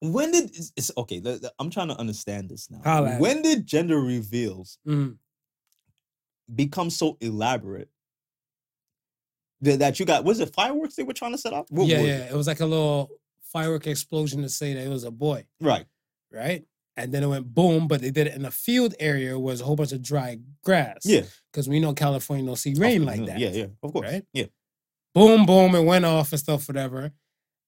[0.00, 1.22] When did it's, okay?
[1.58, 2.80] I'm trying to understand this now.
[2.84, 5.16] Holla when did gender reveals Mm.
[6.54, 7.90] become so elaborate
[9.62, 10.24] that, you got?
[10.24, 11.66] Was it fireworks they were trying to set up?
[11.70, 12.16] What yeah, yeah.
[12.24, 12.32] it?
[12.32, 13.10] It was like a little
[13.42, 15.44] firework explosion to say that it was a boy.
[15.60, 15.84] Right.
[16.32, 16.64] right?
[16.96, 19.60] And then it went boom, but they did it in a field area where there's
[19.60, 20.98] a whole bunch of dry grass.
[21.04, 21.22] Yeah.
[21.52, 23.38] Because we know California don't see rain like Mm, that.
[23.38, 23.66] Yeah, yeah.
[23.82, 24.10] Of course.
[24.10, 24.24] Right?
[24.32, 24.46] Yeah.
[25.14, 27.12] Boom, boom, it went off and stuff, whatever.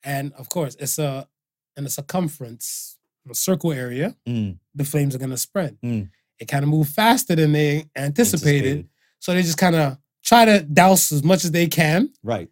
[0.02, 1.28] And of course, it's a
[1.76, 2.98] in a circumference
[3.30, 5.76] a circle area, Mm, the flames are gonna spread.
[5.84, 6.10] Mm.
[6.40, 8.88] It kind of moved faster than they anticipated, anticipated.
[9.20, 12.10] so they just kind of try to douse as much as they can.
[12.24, 12.48] Right.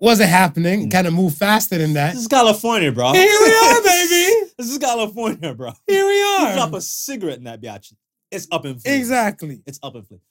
[0.00, 0.88] Wasn't happening.
[0.88, 0.90] Mm.
[0.90, 2.14] Kind of moved faster than that.
[2.14, 3.12] This is California, bro.
[3.12, 4.50] Here we are, baby.
[4.58, 5.72] this is California, bro.
[5.86, 6.54] Here we You are.
[6.54, 7.92] drop a cigarette in that biatch.
[8.32, 8.98] It's up in flames.
[8.98, 9.62] Exactly.
[9.66, 10.22] It's up in flames.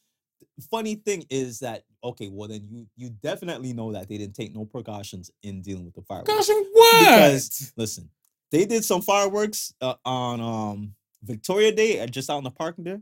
[0.70, 4.54] Funny thing is that okay, well then you you definitely know that they didn't take
[4.56, 6.30] no precautions in dealing with the fireworks.
[6.30, 7.00] Gosh, what?
[7.00, 8.10] Because listen,
[8.52, 12.76] they did some fireworks uh, on um Victoria Day uh, just out in the park
[12.78, 13.02] there.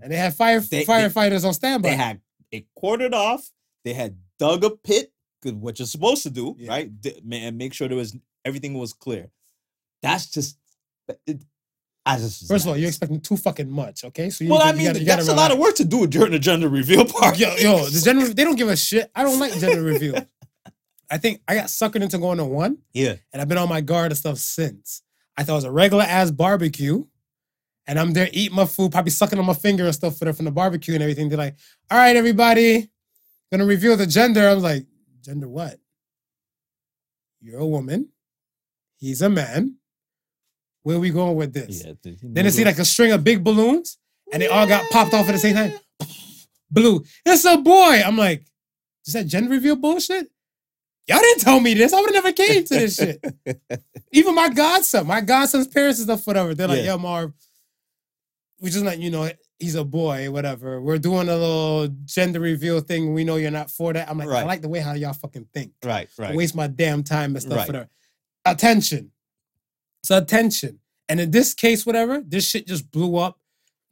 [0.00, 1.88] and they had fire They- they- firefighters on standby.
[1.90, 3.50] They had it quartered off.
[3.84, 5.12] They had dug a pit,
[5.44, 6.68] what you're supposed to do, Yeah.
[6.70, 6.90] right?
[7.32, 9.30] And make sure there was everything was clear.
[10.02, 10.58] That's just.
[11.26, 11.42] It,
[12.06, 14.28] just First of all, you're expecting too fucking much, okay?
[14.30, 16.32] So you Well, to- I mean, gotta- that's a lot of work to do during
[16.32, 17.38] the gender reveal part.
[17.38, 19.10] Yo, yo, the gender they don't give a shit.
[19.14, 20.16] I don't like gender reveal.
[21.10, 23.80] I think I got suckered into going to one, yeah, and I've been on my
[23.82, 25.02] guard and stuff since.
[25.36, 27.04] I thought it was a regular ass barbecue,
[27.86, 30.32] and I'm there eating my food, probably sucking on my finger and stuff for the,
[30.32, 31.28] from the barbecue and everything.
[31.28, 31.56] They're like,
[31.90, 32.90] "All right, everybody,
[33.52, 34.86] gonna reveal the gender." I was like,
[35.22, 35.78] "Gender what?
[37.40, 38.08] You're a woman.
[38.98, 39.76] He's a man.
[40.82, 41.92] Where we going with this?" yeah.
[42.02, 43.98] the- Then it see like a string of big balloons,
[44.32, 45.72] and they all got popped off at the same time.
[46.70, 47.04] Blue.
[47.26, 48.00] It's a boy.
[48.04, 48.46] I'm like,
[49.06, 50.28] is that gender reveal bullshit?
[51.08, 51.92] Y'all didn't tell me this.
[51.92, 53.22] I would have never came to this shit.
[54.12, 56.54] Even my godson, my godson's parents and stuff, whatever.
[56.54, 56.92] They're like, Yeah.
[56.92, 57.32] yo, Marv,
[58.60, 60.80] we just let you know he's a boy, whatever.
[60.80, 63.12] We're doing a little gender reveal thing.
[63.12, 64.08] We know you're not for that.
[64.08, 65.72] I'm like, I like the way how y'all fucking think.
[65.84, 66.34] right, I right.
[66.34, 67.66] waste my damn time and stuff Right.
[67.66, 67.88] for that.
[68.44, 69.11] Attention.
[70.02, 70.78] So attention.
[71.08, 73.38] And in this case, whatever, this shit just blew up,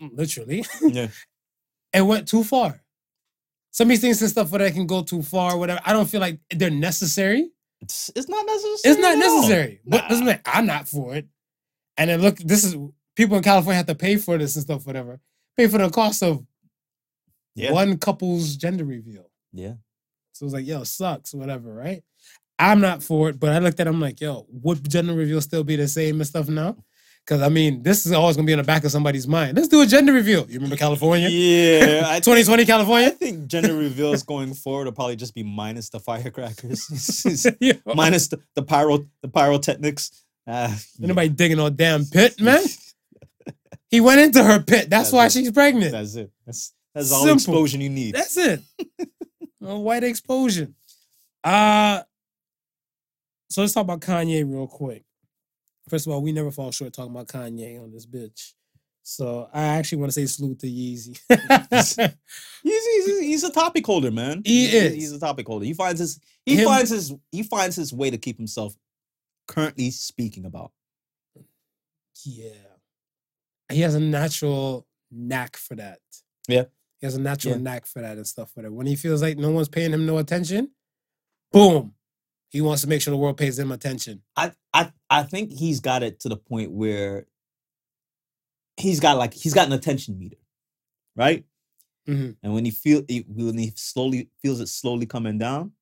[0.01, 1.09] mm, literally, yeah,
[1.93, 2.81] and went too far.
[3.73, 5.81] Some of these things and stuff where they can go too far, whatever.
[5.85, 7.51] I don't feel like they're necessary.
[7.81, 8.79] it's, it's not necessary.
[8.93, 9.81] It's not necessary.
[9.87, 11.27] But doesn't mean I'm not for it.
[11.97, 12.75] And then look, this is
[13.17, 15.21] people in California have to pay for this and stuff, whatever.
[15.57, 16.45] Pay for the cost of
[17.55, 17.73] Yeah.
[17.73, 19.31] one couple's gender reveal.
[19.53, 19.75] Yeah,
[20.33, 22.03] So it's like, yo, sucks, whatever, right?
[22.61, 25.41] I'm not for it, but I looked at it, I'm like, yo, would gender reveal
[25.41, 26.77] still be the same and stuff now?
[27.25, 29.57] Because I mean, this is always gonna be in the back of somebody's mind.
[29.57, 30.47] Let's do a gender reveal.
[30.49, 31.29] You remember California?
[31.29, 32.05] yeah.
[32.07, 33.09] I 2020 I California?
[33.09, 37.75] I think gender reveals going forward will probably just be minus the firecrackers, yeah.
[37.95, 40.25] minus the, the pyro the pyrotechnics.
[40.47, 42.65] Uh, Anybody digging no damn pit, man?
[43.89, 44.91] He went into her pit.
[44.91, 45.33] That's, That's why it.
[45.33, 45.93] she's pregnant.
[45.93, 46.31] That's it.
[46.47, 48.15] That's that's all the explosion you need.
[48.15, 48.61] That's it.
[49.63, 50.75] a white explosion.
[51.45, 52.03] Uh
[53.51, 55.05] so let's talk about Kanye real quick.
[55.89, 58.53] First of all, we never fall short talking about Kanye on this bitch.
[59.03, 61.19] So I actually want to say salute to Yeezy.
[62.63, 64.43] He's, he's, he's a topic holder, man.
[64.45, 64.95] He He's- is.
[64.95, 65.65] He's a topic holder.
[65.65, 68.75] He finds his he Him- finds his he finds his way to keep himself
[69.49, 70.71] currently speaking about.
[72.25, 72.51] yeah.
[73.73, 75.99] He has a natural knack for that.
[76.49, 76.65] Yeah.
[77.01, 77.63] He has a natural Yeah.
[77.63, 78.73] knack for that and stuff for that.
[78.73, 80.71] When he feels like no one's paying him no attention,
[81.53, 81.95] boom.
[82.51, 84.23] He wants to make sure the world pays him attention.
[84.37, 87.27] I I I think he's got it to the point where
[88.77, 90.37] he's got like he's got an attention meter,
[91.17, 91.45] right?
[92.09, 92.37] Mhm.
[92.43, 95.73] And when he feel he- when he slowly feels it slowly coming down,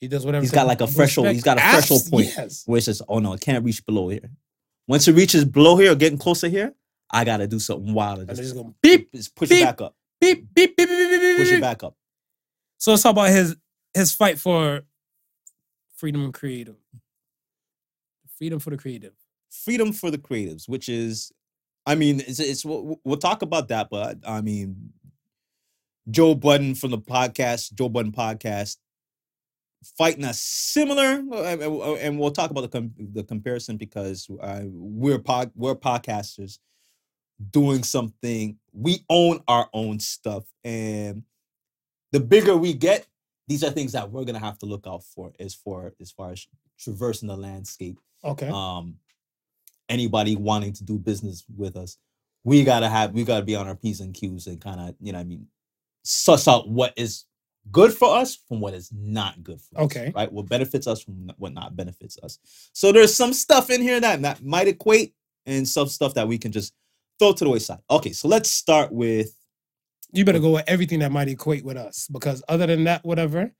[0.00, 0.42] He does whatever.
[0.42, 2.26] He's got like a threshold- he's got a threshold point.
[2.26, 2.64] Yes.
[2.66, 4.30] where it says, "Oh no, it can't reach below here."
[4.86, 6.74] Once it reaches below here or getting closer here,
[7.10, 9.80] I gotta do something wild and And just, going beep, just push beep, it back
[9.80, 11.58] up, beep, beep, beep, beep, beep, beep, push beep.
[11.58, 11.96] it back up.
[12.76, 13.56] So let's talk about his
[13.94, 14.82] his fight for
[16.04, 16.76] freedom creative.
[18.36, 19.14] Freedom for the creative.
[19.50, 21.32] freedom for the creatives, which is,
[21.86, 24.92] I mean, it's, it's we'll, we'll talk about that, but I mean,
[26.10, 28.76] Joe Budden from the podcast, Joe Budden podcast,
[29.96, 35.50] fighting a similar, and we'll talk about the com- the comparison because uh, we're pod,
[35.54, 36.58] we're podcasters
[37.50, 38.58] doing something.
[38.72, 41.22] We own our own stuff, and
[42.12, 43.06] the bigger we get,
[43.46, 46.32] these are things that we're gonna have to look out for as for as far
[46.32, 46.46] as
[46.78, 48.48] traversing the landscape Okay.
[48.48, 48.96] um
[49.88, 51.98] anybody wanting to do business with us
[52.42, 55.12] we gotta have we gotta be on our p's and q's and kind of you
[55.12, 55.46] know i mean
[56.04, 57.24] suss out what is
[57.70, 60.12] good for us from what is not good for us Okay.
[60.14, 62.38] right what benefits us from what not benefits us
[62.72, 65.14] so there's some stuff in here that that might equate
[65.46, 66.74] and some stuff that we can just
[67.18, 69.34] throw to the wayside okay so let's start with
[70.14, 73.52] You better go with everything that might equate with us because other than that, whatever.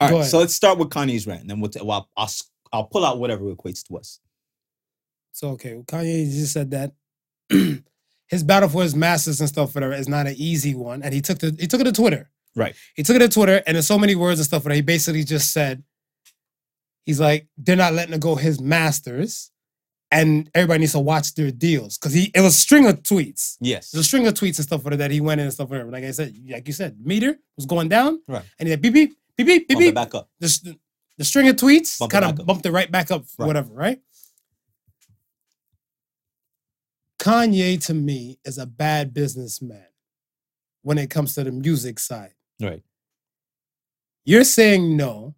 [0.00, 2.30] all right so let's start with kanye's rant and then we'll, t- well, I'll,
[2.72, 4.20] I'll, pull out whatever equates to us
[5.32, 6.92] So okay, well, Kanye just said that
[8.28, 11.20] his battle for his masters and stuff, whatever, is not an easy one, and he
[11.20, 12.30] took the he took it to Twitter.
[12.54, 12.74] Right.
[12.94, 15.24] He took it to Twitter, and there's so many words and stuff, but he basically
[15.24, 15.84] just said,
[17.04, 19.50] he's like, they're not letting it go his masters,
[20.10, 23.56] and everybody needs to watch their deals because he it was a string of tweets.
[23.60, 23.90] Yes.
[23.90, 25.90] There's a string of tweets and stuff like that he went in and stuff whatever.
[25.90, 28.44] Like I said, like you said, meter was going down, Right.
[28.58, 29.94] and he had beep beep beep beep beep beep.
[29.94, 30.28] back up.
[30.38, 30.76] The,
[31.18, 33.46] the string of tweets kind of bumped it right back up, Right.
[33.46, 34.00] whatever, right?
[37.18, 39.86] Kanye to me is a bad businessman
[40.82, 42.34] when it comes to the music side.
[42.60, 42.82] Right.
[44.24, 45.34] You're saying no.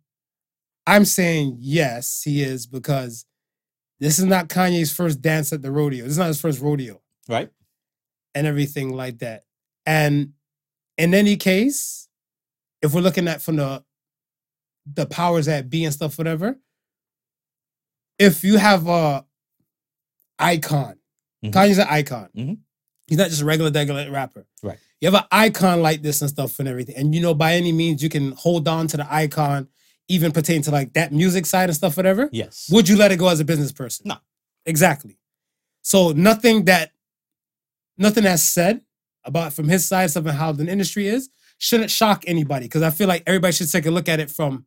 [0.86, 3.24] I'm saying yes, he is because
[4.00, 6.04] this is not Kanye's first dance at the rodeo.
[6.04, 7.50] This is not his first rodeo Right.
[8.34, 9.44] and everything like that.
[9.86, 10.32] And
[10.96, 12.08] in any case,
[12.82, 13.84] if we're looking at from the
[14.94, 16.58] the powers that be and stuff, whatever,
[18.18, 19.24] if you have a
[20.38, 20.98] icon,
[21.44, 21.52] Mhm.
[21.52, 22.30] Kanye's an icon.
[22.34, 22.58] Mhm.
[23.06, 24.46] He's not just a regular, regular rapper.
[24.62, 24.78] Right.
[25.00, 27.70] You have an icon like this and stuff and everything, and you know by any
[27.72, 29.68] means you can hold on to the icon,
[30.08, 32.28] even pertain to like that music side and stuff, whatever.
[32.32, 32.68] Yes.
[32.72, 34.08] Would you let it go as a business person?
[34.08, 34.16] No.
[34.66, 35.18] Exactly.
[35.82, 36.92] So nothing that
[37.96, 38.82] nothing that's said
[39.24, 42.90] about from his side stuff and how the industry is shouldn't shock anybody because I
[42.90, 44.64] feel like everybody should take a look at it from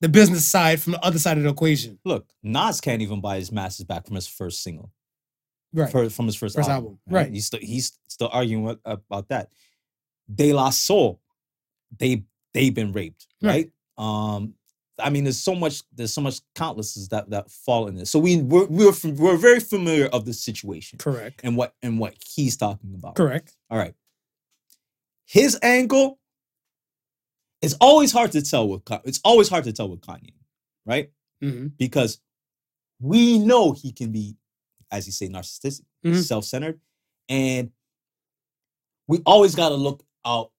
[0.00, 1.98] the business side, from the other side of the equation.
[2.04, 4.92] Look, Nas can't even buy his masters back from his first single.
[5.72, 5.90] Right.
[5.90, 6.84] fir- from his first, First album.
[6.92, 7.32] album, right.
[7.32, 9.50] He's still he's still arguing with, about that.
[10.32, 11.20] De La Soul,
[11.98, 13.70] they they've been raped, right?
[13.98, 14.34] Right.
[14.34, 14.54] Um,
[15.00, 18.10] I mean, there's so much, there's so much countlesses that that fall in this.
[18.10, 21.40] So we we're we're, we're very familiar of the situation Correct.
[21.44, 23.14] and what and what he's talking about.
[23.16, 23.56] Correct.
[23.70, 23.94] All right.
[25.26, 26.18] His angle
[27.60, 30.32] it's always hard to tell with it's always hard to tell with Kanye,
[30.86, 31.10] right?
[31.40, 32.20] hmm because
[33.00, 34.36] we know he can be,
[34.90, 36.22] as you say, narcissistic, Mhm.
[36.22, 36.80] self-centered,
[37.28, 37.70] and
[39.06, 40.50] we always got to look out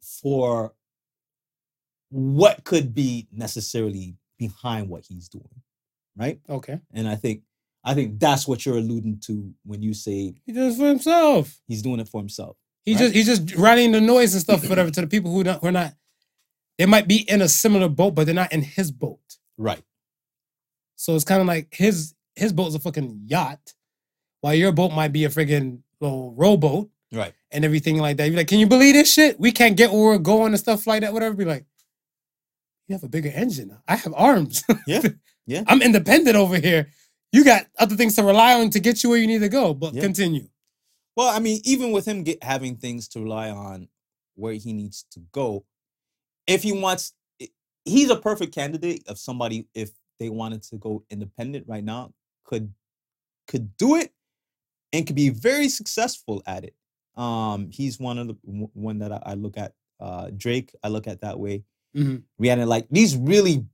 [0.00, 0.74] for
[2.12, 5.48] what could be necessarily behind what he's doing,
[6.16, 6.38] right?
[6.48, 6.78] Okay.
[6.92, 7.42] And I think
[7.84, 11.60] I think that's what you're alluding to when you say He does it for himself.
[11.66, 12.56] he's doing it for himself.
[12.84, 12.98] He Right.
[13.00, 15.68] just he's just rallying the noise and stuff, whatever, to the people who not who
[15.68, 15.94] are not.
[16.78, 19.20] They might be in a similar boat, but they're not in his boat.
[19.58, 19.82] Right.
[20.96, 23.74] So it's kind of like his his boat's a fucking yacht,
[24.40, 27.34] while your boat might be a friggin' little rowboat Right.
[27.50, 28.26] and everything like that.
[28.28, 29.38] You're like, can you believe this shit?
[29.38, 31.12] We can't get where we're going and stuff like that.
[31.12, 31.34] Whatever.
[31.34, 31.66] Be like,
[32.92, 33.76] you have a bigger engine.
[33.88, 34.62] I have arms.
[34.86, 35.00] Yeah.
[35.46, 35.64] Yeah.
[35.66, 36.88] I'm independent over here.
[37.32, 39.72] You got other things to rely on to get you where you need to go.
[39.74, 40.02] But Yeah.
[40.02, 40.48] continue.
[41.16, 43.88] Well, I mean, even with him get, having things to rely on
[44.34, 45.64] where he needs to go,
[46.46, 47.14] if he wants,
[47.84, 52.12] he's a perfect candidate of somebody if they wanted to go independent right now
[52.44, 52.72] could
[53.48, 54.12] could do it
[54.92, 56.74] and could be very successful at it.
[57.16, 58.36] Um, he's one of the
[58.74, 59.72] one that I, I look at.
[59.98, 61.64] Uh, Drake, I look at that way.
[61.96, 62.22] Mhm.
[62.40, 63.66] Rihanna, like these really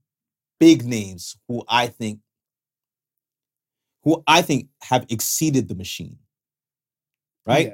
[0.59, 2.19] big names who I think
[4.03, 6.17] who I think have exceeded the machine.
[7.45, 7.67] Right?
[7.67, 7.73] Yeah.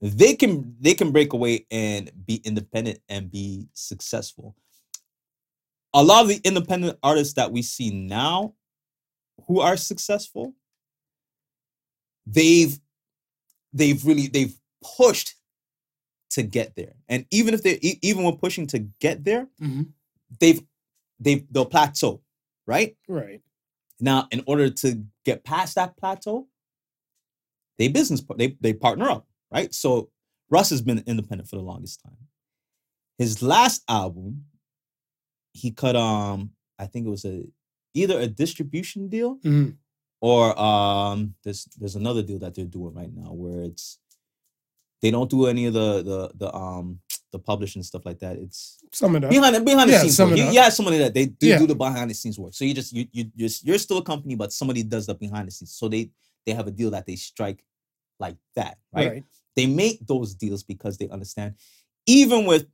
[0.00, 4.54] they can they can break away and be independent and be successful
[5.94, 8.54] a lot of the independent artists that we see now
[9.46, 10.54] who are successful
[12.26, 12.78] they've
[13.72, 14.54] they've really they've
[14.96, 15.34] pushed
[16.32, 19.92] to get there and even if they even when pushing to get there Mhm.
[20.40, 20.60] they've
[21.20, 22.22] they've they'll plateau
[22.66, 23.40] right Right.
[24.00, 26.48] now in order to get past that plateau
[27.78, 30.10] they business they they partner up right so
[30.50, 32.16] russ has been independent for the longest time
[33.18, 34.46] his last album
[35.52, 37.44] he cut um i think it was a
[37.94, 39.76] either a distribution deal Mhm.
[40.20, 43.98] or um there's there's another deal that they're doing right now where it's
[45.02, 47.00] they don't do any of the the the um
[47.32, 49.30] the publishing stuff like that it's Some of that.
[49.30, 50.38] behind the behind the scenes some work.
[50.38, 51.58] of You, you have somebody that they do, Yeah.
[51.58, 52.52] do the behind the scenes work.
[52.54, 55.48] So you just you you you're, you're still a company, but somebody does the behind
[55.48, 55.72] the scenes.
[55.74, 56.10] So they
[56.46, 57.64] they have a deal that they strike
[58.20, 59.10] like that, right?
[59.10, 59.24] Right.
[59.56, 61.54] They make those deals because they understand,
[62.06, 62.66] even with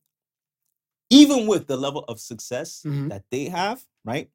[1.10, 3.08] even with the level of success Mhm.
[3.10, 4.28] that they have, right?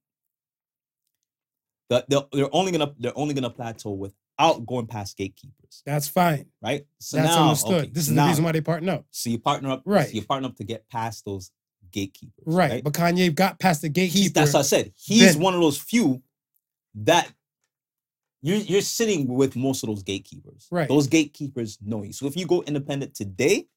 [1.90, 3.92] The, they're, they're only gonna they're only gonna plateau
[4.38, 6.48] without going past gatekeepers, That's fine.
[6.62, 6.86] right?
[7.00, 7.74] So That's now, understood.
[7.84, 9.06] okay, this is now- the reason why they partner up.
[9.12, 10.08] So you partner up, Right.
[10.08, 11.52] So you partner up to get past those
[11.92, 12.84] gatekeepers, Right.
[12.84, 14.24] But Kanye got past the gatekeeper.
[14.24, 14.94] he's that's what I said.
[14.96, 16.24] He's then- one of those few
[16.96, 17.32] that
[18.42, 20.68] you're you're sitting with most of those gatekeepers.
[20.70, 20.88] Right.
[20.88, 22.12] Those gatekeepers know you.
[22.14, 23.68] So if you go independent today,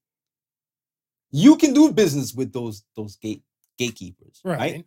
[1.31, 3.42] you can do business with those those gate
[3.79, 4.40] gatekeepers.
[4.45, 4.59] right.
[4.59, 4.87] Right.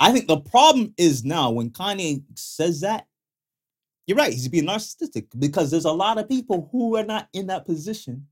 [0.00, 3.06] I think the problem is now when Kanye says that,
[4.06, 7.46] you're right, he's being narcissistic because there's a lot of people who are not in
[7.48, 8.26] that position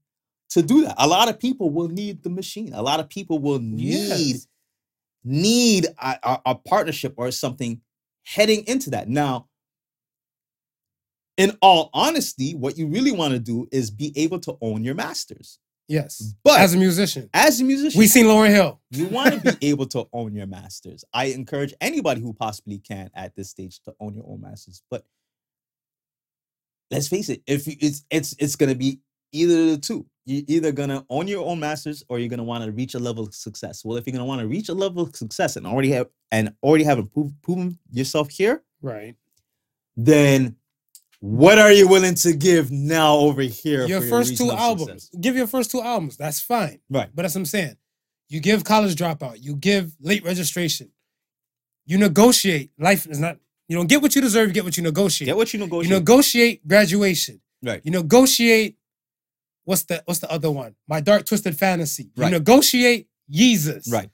[0.51, 0.95] to do that.
[0.99, 2.73] A lot of people will need the machine.
[2.75, 4.47] A lot of people will need Yes.
[5.25, 7.81] need a, a- a partnership or something
[8.25, 9.09] heading into that.
[9.09, 9.49] Now,
[11.39, 14.95] in all honesty, what you really want to do is be able to own your
[14.95, 15.59] masters.
[15.89, 16.35] Yes.
[16.45, 18.81] But As a musician, as a musician, we seen Lauryn Hill.
[18.91, 21.05] you want to be able to own your masters.
[21.13, 24.83] I encourage anybody who possibly can at this stage to own your own masters.
[24.91, 25.05] But
[26.93, 29.01] let's face it, if you, it's it's it's gonna be
[29.33, 30.07] either of the two.
[30.25, 33.25] You're either gonna own your own masters or you're gonna want to reach a level
[33.27, 33.85] of success.
[33.85, 36.55] Well, if you're gonna want to reach a level of success and already have and
[36.63, 39.17] already have prov- proven yourself here, Right.
[39.97, 40.57] then
[41.21, 43.87] what are you willing to give now over here?
[43.87, 45.05] Your first two albums.
[45.05, 45.21] success?
[45.21, 46.17] Give your first two albums.
[46.17, 46.81] That's fine.
[46.91, 47.09] Right.
[47.15, 47.77] But that's what I'm saying.
[48.29, 49.37] You give college dropout.
[49.41, 50.91] You give late registration.
[51.87, 52.71] You negotiate.
[52.79, 53.39] Life is not.
[53.73, 54.49] You don't get what you deserve.
[54.49, 55.25] You get what you negotiate.
[55.29, 55.91] Get what you negotiate.
[55.91, 56.69] you negotiate.
[56.69, 57.41] graduation.
[57.63, 57.81] right.
[57.83, 58.77] You negotiate.
[59.65, 60.75] What's the What's the other one?
[60.87, 62.11] My dark twisted fantasy.
[62.15, 62.27] Right.
[62.27, 63.91] You negotiate Jesus.
[63.91, 64.11] Right.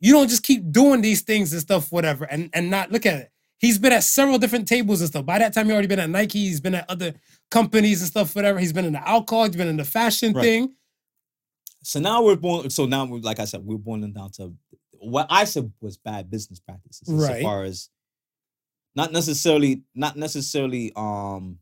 [0.00, 3.20] You don't just keep doing these things and stuff, whatever, and and not look at
[3.20, 3.30] it.
[3.58, 5.24] He's been at several different tables and stuff.
[5.24, 6.40] By that time, he already been at Nike.
[6.40, 7.14] He's been at other
[7.48, 8.58] companies and stuff, whatever.
[8.58, 9.44] He's been in the alcohol.
[9.44, 10.42] He's been in the fashion Right.
[10.42, 10.74] thing.
[11.84, 12.70] So now we're born.
[12.70, 14.52] So now, like I said, we're boiling down to
[14.98, 17.36] what I said was bad business practices, Right.
[17.36, 17.88] as far as
[18.96, 21.58] not necessarily, not necessarily, um,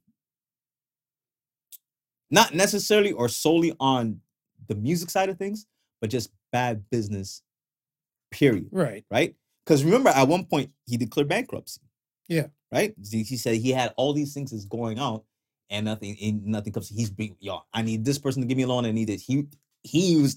[2.30, 4.20] not necessarily or solely on
[4.68, 5.66] the music side of things,
[6.00, 7.42] but just bad business.
[8.30, 8.68] Period.
[8.72, 9.04] Right.
[9.10, 9.34] Right?
[9.64, 11.80] Because remember, at one point he declared bankruptcy.
[12.28, 12.46] Yeah.
[12.72, 12.94] Right.
[13.10, 15.24] He he said he had all these things that's going out,
[15.70, 16.88] and nothing, and nothing comes.
[16.88, 18.84] He's being y'all I need this person to give me a loan.
[18.86, 19.20] I need it.
[19.20, 19.46] He
[19.84, 20.36] he was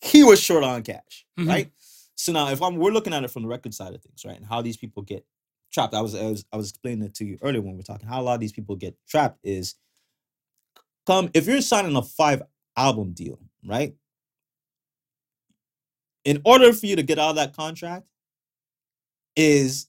[0.00, 1.48] he was short on cash, Mhm.
[1.48, 1.70] right?
[2.14, 4.36] So now, if I'm we're looking at it from the record side of things, right,
[4.36, 5.26] and how these people get
[5.74, 5.94] trapped.
[5.94, 8.08] I was I was I was explaining it to you earlier when we were talking
[8.08, 9.74] how a lot of these people get trapped is
[11.06, 12.42] come if you're signing a five
[12.76, 13.94] album deal, right?
[16.24, 18.06] In order for you to get out of that contract,
[19.36, 19.88] is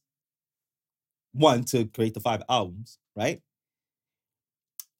[1.33, 3.41] one to create the five albums, right?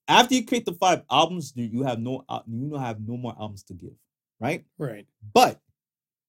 [0.08, 3.18] After you create the five albums, you you have no uh, you don't have no
[3.18, 3.96] more albums to give,
[4.40, 4.64] right?
[4.78, 5.08] Right.
[5.34, 5.60] but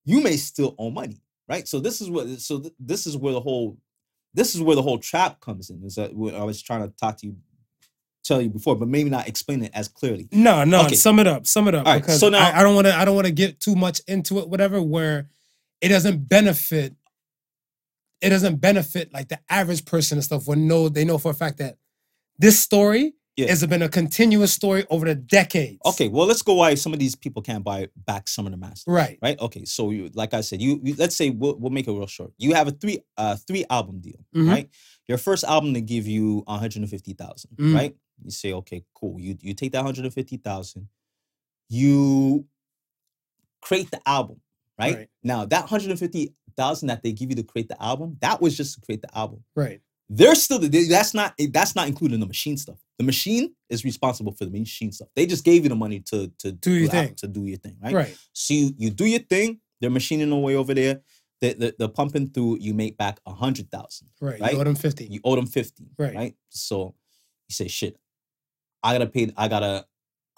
[0.07, 1.67] you may still owe money, right?
[1.69, 3.77] So this is what so th- this is where the whole
[4.37, 5.83] this is where the whole trap comes in.
[5.83, 7.37] Is that what I was trying to talk to you,
[8.23, 10.29] tell you before, but maybe not explain it as clearly.
[10.31, 10.85] No, no.
[10.85, 10.95] Okay.
[10.95, 11.47] Sum it up.
[11.47, 11.87] Sum it up.
[11.87, 12.95] All right, because so now- I, I don't want to.
[12.95, 14.49] I don't want to get too much into it.
[14.49, 14.81] Whatever.
[14.81, 15.29] Where
[15.81, 16.95] it doesn't benefit.
[18.21, 20.47] It doesn't benefit like the average person and stuff.
[20.47, 21.79] When know they know for a fact that
[22.39, 23.49] this story Yeah.
[23.51, 25.79] has been a continuous story over the decades.
[25.85, 28.57] Okay, well let's go why some of these people can't buy back some of the
[28.57, 28.85] masters.
[28.87, 29.19] Right.
[29.21, 29.39] Right.
[29.39, 29.67] Okay.
[29.67, 32.33] So you, like I said, you, you let's say we'll, we'll make it real short.
[32.39, 34.49] You have a three uh three album deal, Mhm.
[34.49, 34.71] right?
[35.07, 37.75] Your first album they give you one hundred and fifty thousand, Mhm.
[37.75, 37.97] right?
[38.25, 39.21] You say, okay, cool.
[39.21, 40.89] You you take that hundred and fifty thousand,
[41.69, 42.47] you
[43.61, 44.41] create the album,
[44.79, 44.95] right?
[44.97, 45.09] Right.
[45.23, 48.41] Now that hundred and fifty thousand that they give you to create the album, that
[48.41, 49.45] was just to create the album.
[49.55, 49.81] Right.
[50.09, 52.79] They're still they- that's not that's not including the machine stuff.
[52.99, 55.09] The machine is responsible for the machine stuff.
[55.17, 57.15] They just gave you the money to to Do your thing.
[57.17, 57.95] to do your thing, Right.
[57.95, 58.19] right?
[58.33, 59.61] So you, you do your thing.
[59.81, 61.01] They're machining away over there.
[61.43, 62.59] They, they, they're pumping through.
[62.61, 64.09] You make back a hundred thousand.
[64.21, 64.41] Right.
[64.41, 64.53] Right?
[64.55, 65.05] You owe them fifty.
[65.07, 65.91] You owe them fifty.
[65.99, 66.15] Right.
[66.15, 66.35] Right.
[66.49, 66.95] So
[67.49, 67.99] you say, shit,
[68.83, 69.31] I gotta pay.
[69.37, 69.87] I gotta.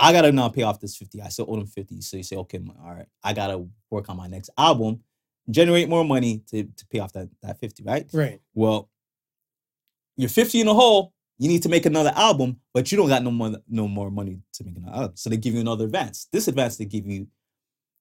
[0.01, 1.21] I gotta now pay off this fifty.
[1.21, 2.01] I still owe them fifty.
[2.01, 3.07] So you say, okay, all right.
[3.23, 5.01] I gotta work on my next album,
[5.51, 7.83] generate more money to to pay off that that fifty.
[7.85, 8.07] Right.
[8.13, 8.41] right.
[8.55, 8.89] Well,
[10.19, 11.15] you're 50 in the hole.
[11.39, 14.41] You need to make another album, but you don't got no more no more money
[14.55, 15.13] to make another album.
[15.17, 16.27] So they give you another advance.
[16.33, 17.29] This advance they give you,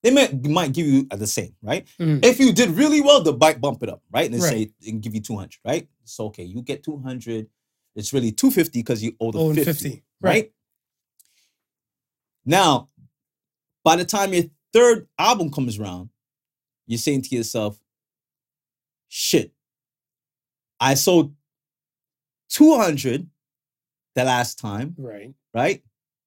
[0.01, 1.87] they might, might give you the same, right?
[1.99, 2.25] Mhm.
[2.25, 4.25] If you did really well, the bike bump it up, right?
[4.25, 4.71] And they Right.
[4.83, 5.87] say and give you 200, right?
[6.03, 7.47] So okay, you get 200.
[7.95, 10.31] It's really 250 because you owe the Owe 50, 50, right?
[10.33, 10.53] right.
[12.45, 12.89] Now,
[13.83, 16.09] by the time your third album comes around,
[16.87, 17.79] you're saying to yourself,
[19.09, 19.53] shit,
[20.79, 21.33] I sold
[22.57, 23.29] 200
[24.15, 25.31] the last time, Right.
[25.53, 25.83] right?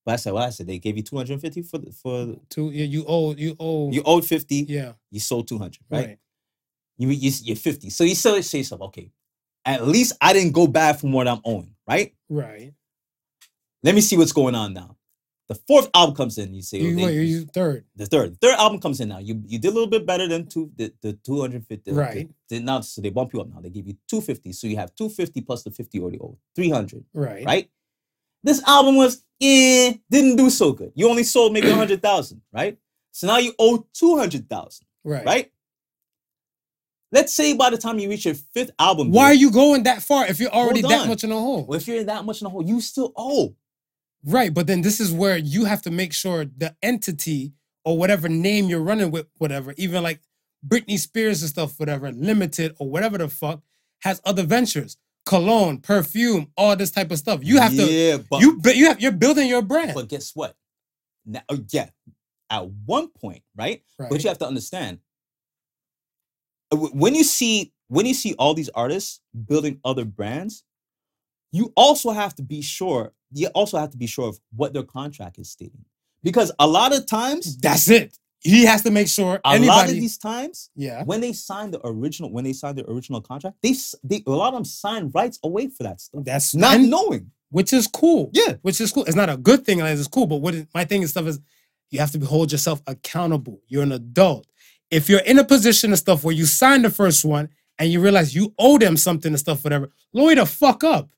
[0.07, 2.41] But I said, well, I said they gave you 250 for the, for mm, the-
[2.49, 2.71] Two.
[2.71, 2.85] Yeah.
[2.85, 3.35] You owe.
[3.35, 3.91] You owe.
[3.91, 4.93] you owed 50, yeah.
[5.11, 6.07] you sold 200, right?
[6.07, 6.19] Right.
[6.99, 7.91] You, you you're 50.
[7.91, 9.11] So you still say yourself, okay,
[9.65, 12.15] at least I didn't go bad from what I'm owing, right?
[12.29, 12.73] Right.
[13.83, 14.97] Let me see what's going on now.
[15.51, 17.85] The fourth album comes in, you say, You, they- wait, you third.
[17.97, 19.19] the third third album comes in now.
[19.19, 21.91] You you did a little bit better than two the, the 250.
[21.91, 22.31] the- Right.
[22.49, 23.59] the- now so they bump you up now.
[23.61, 24.53] They give you 250.
[24.53, 26.37] So you have 250 plus the 50 already owed.
[26.55, 27.45] 300, Right.
[27.45, 27.69] right?
[28.45, 30.93] This album was eh, didn't do so good.
[30.95, 32.79] You only sold maybe 100,000, right?
[33.11, 35.27] So now you owe 200,000, Right.
[35.27, 35.53] right?
[37.11, 40.01] Let's say by the time you reach your fifth album, Why are you going that
[40.03, 41.65] far if you're already that much in a hole?
[41.67, 43.57] well, if you're that much in the hole, you still owe.
[44.25, 47.53] Right, but then this is where you have to make sure the entity
[47.85, 50.21] or whatever name you're running with, whatever, even like
[50.67, 53.63] Britney Spears and stuff, whatever, limited or whatever the fuck,
[54.03, 54.97] has other ventures.
[55.27, 57.41] cologne, perfume, all this type of stuff.
[57.43, 59.95] You have to Yeah, but you you have you're building your brand.
[59.95, 60.57] but guess what?
[61.25, 61.91] Now, oh, yeah,
[62.49, 63.83] at one point, right?
[63.99, 64.11] right?
[64.11, 64.99] But you have to understand
[66.73, 70.65] uh, when you see when you see all these artists building other brands,
[71.53, 73.13] you also have to be sure.
[73.33, 75.85] You also have to be sure of what their contract is stating,
[76.23, 78.17] because a lot of times, That's it.
[78.43, 80.01] He has to make sure a lot of anybody.
[80.01, 81.05] these times, yeah.
[81.05, 84.31] when they sign the original, when they sign the original contract, they s- they a
[84.31, 87.31] lot of them sign rights away for that stuff, That's not knowing.
[87.51, 88.31] which is cool.
[88.33, 88.55] Yeah.
[88.63, 89.05] Which is cool.
[89.05, 90.27] It's not a good thing, like it's cool.
[90.27, 91.39] But what is, my thing and stuff is,
[91.91, 93.61] you have to hold yourself accountable.
[93.69, 94.47] You're an adult.
[94.91, 98.01] If you're in a position and stuff where you signed the first one and you
[98.01, 101.11] realize you owe them something and stuff, whatever, lower the fuck up.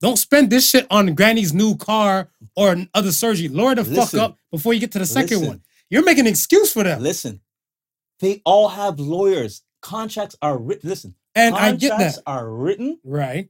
[0.00, 3.48] Don't spend this shit on Granny's new car or other surgery.
[3.48, 5.48] Lower the fuck up before you get to the second Listen.
[5.48, 5.62] one.
[5.90, 7.02] You're making an excuse for them.
[7.02, 7.40] Listen,
[8.20, 9.62] they all have lawyers.
[9.82, 10.88] Contracts are written.
[10.88, 12.18] Listen, And I get that.
[12.26, 13.48] are written Right.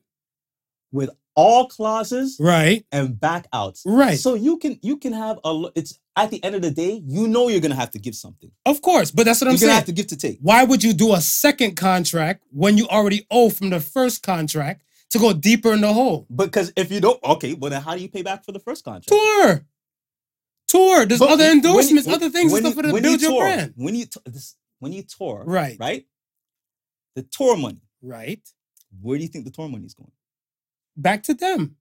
[0.92, 2.84] with all clauses Right.
[2.90, 3.82] and back outs.
[3.86, 4.18] Right.
[4.18, 5.70] So you can you can have a.
[5.76, 8.50] It's at the end of the day, you know you're gonna have to give something.
[8.66, 9.10] Of course.
[9.10, 9.76] But that's what I'm you're gonna saying.
[9.76, 10.38] have to give to take.
[10.42, 14.82] Why would you do a second contract when you already owe from the first contract
[15.10, 16.26] to go deeper in the hole?
[16.34, 18.84] Because if you don't, okay, well then how do you pay back for the first
[18.84, 19.08] contract?
[19.08, 19.66] Tour.
[20.68, 21.06] Tour.
[21.06, 23.20] There's But other when you- endorsements, other things when stuff you- for to when build
[23.20, 23.72] you your tour, brand.
[23.76, 25.76] When you this, when you tour, Right.
[25.80, 26.06] right,
[27.16, 27.82] the tour money.
[28.02, 28.40] Right.
[29.00, 30.12] Where do you think the tour money is going?
[30.96, 31.76] Back to them.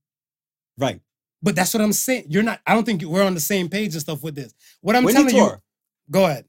[0.77, 1.01] Right.
[1.41, 2.25] But that's what I'm saying.
[2.29, 4.53] You're not, I don't think we're on the same page and stuff with this.
[4.81, 5.61] What I'm when telling you you,
[6.11, 6.45] go ahead.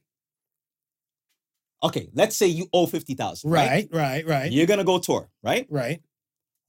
[1.83, 3.51] okay, let's say you owe fifty thousand.
[3.51, 5.66] Right, right, right, You're gonna go tour, right?
[5.70, 6.03] right.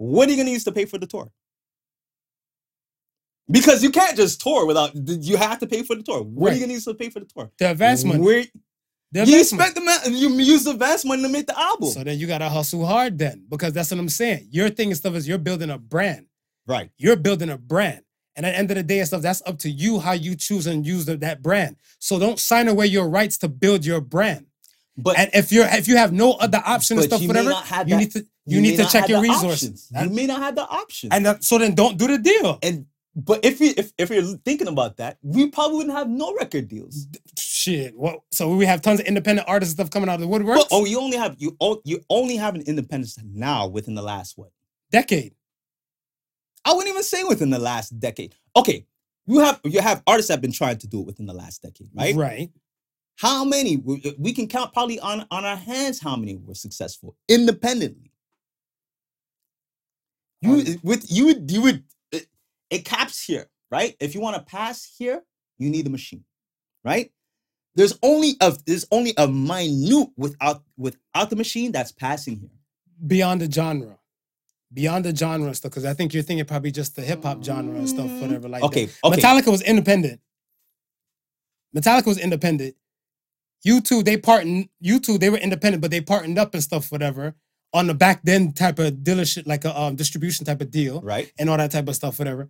[0.01, 1.31] What are you gonna use to pay for the tour?
[3.49, 4.91] Because you can't just tour without.
[4.95, 6.23] You have to pay for the tour.
[6.23, 6.55] What are Right.
[6.55, 7.51] you gonna use to pay for the tour?
[7.59, 8.19] The advance money.
[8.19, 8.45] Where
[9.11, 11.89] The you spent the ma- you use the advance money to make the album.
[11.91, 14.47] So then you gotta hustle hard then, because that's what I'm saying.
[14.49, 16.25] Your thing and stuff is you're building a brand.
[16.65, 16.89] right.
[16.97, 18.03] You're building a brand.
[18.35, 20.35] And at the end of the day and stuff, that's up to you how you
[20.35, 21.75] choose and use the- that brand.
[21.99, 24.45] So don't sign away your rights to build your brand.
[24.97, 27.55] But And if you're if you have no other option and stuff, you whatever, may
[27.55, 29.89] not have you that- need to you, you need to check your resources.
[29.99, 31.09] You may not have the option.
[31.11, 32.59] And that, so then don't do the deal.
[32.61, 32.85] and
[33.15, 36.67] but if you if, if you're thinking about that, we probably wouldn't have no record
[36.69, 37.07] deals.
[37.37, 37.95] Shit.
[37.95, 38.21] What?
[38.31, 40.57] So we have tons of independent artists and stuff coming out of the woodwork.
[40.57, 44.37] Well, oh, you only have you you only have an independence now within the last
[44.37, 44.51] what?
[44.91, 45.35] Decade.
[46.63, 48.35] I wouldn't even say within the last decade.
[48.55, 48.85] Okay,
[49.25, 51.61] you have you have artists that have been trying to do it within the last
[51.61, 52.15] decade, right?
[52.15, 52.49] Right.
[53.21, 53.77] How many?
[53.77, 58.11] We, uh, we can count probably on on our hands how many were successful independently.
[60.41, 62.25] You Um, with you would you would it,
[62.71, 63.95] it caps here, right?
[63.99, 65.21] If you want to pass here,
[65.59, 66.23] you need a machine,
[66.83, 67.11] right?
[67.75, 72.49] There's only a there's only a minute without without the machine that's passing here.
[73.05, 73.99] Beyond the genre.
[74.73, 77.43] Beyond the genre and stuff, because I think you're thinking probably just the hip hop
[77.43, 78.21] genre and stuff, mm-hmm.
[78.21, 78.49] whatever.
[78.49, 78.67] Like that.
[78.67, 79.21] Okay, okay.
[79.21, 80.19] Metallica was independent.
[81.75, 82.75] Metallica was independent.
[83.67, 87.35] U2, they partnered, U2, they were independent, but they partnered up and stuff, whatever,
[87.73, 91.31] on the back then type of dealership, like a um, distribution type of deal right?
[91.37, 92.49] and all that type of stuff, whatever.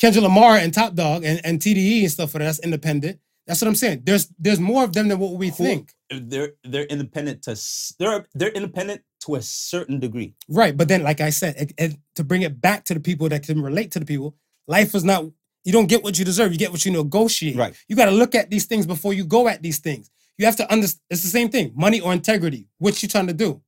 [0.00, 3.18] Kendrick Lamar and Top Dawg and, and TDE and stuff, whatever, that's independent.
[3.46, 4.02] That's what I'm saying.
[4.04, 5.92] There's there's more of them than what we Who- think.
[6.08, 7.60] They're they're independent to
[7.98, 10.34] they're they're independent to a certain degree.
[10.48, 10.76] Right.
[10.76, 13.42] But then, like I said, it, it- to bring it back to the people that
[13.42, 14.36] can relate to the people,
[14.68, 15.24] life is not,
[15.64, 16.52] you don't get what you deserve.
[16.52, 17.56] You get what you negotiate.
[17.56, 17.74] Right.
[17.88, 20.10] You got to look at these things before you go at these things.
[20.38, 22.68] You have to understand, it's the same thing money or integrity.
[22.78, 23.60] What you trying to do?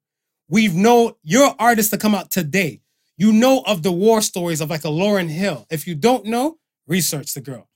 [0.49, 2.81] We've know you're artist to come out today.
[3.17, 5.67] You know of the war stories of like a Lauryn Hill.
[5.71, 7.69] If you don't know, research the girl.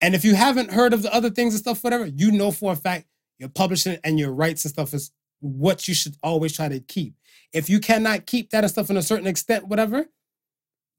[0.00, 2.72] And if you haven't heard of the other things and stuff, whatever, you know for
[2.72, 3.06] a fact
[3.38, 7.14] your publishing and your rights and stuff is what you should always try to keep.
[7.52, 10.06] If you cannot keep that and stuff in a certain extent, whatever,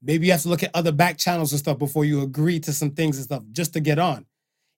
[0.02, 2.72] maybe you have to look at other back channels and stuff before you agree to
[2.72, 4.26] some things and stuff just to get on.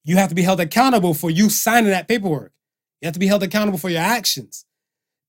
[0.05, 2.53] You have to be held accountable for you signing that paperwork.
[3.01, 4.65] You have to be held accountable for your actions.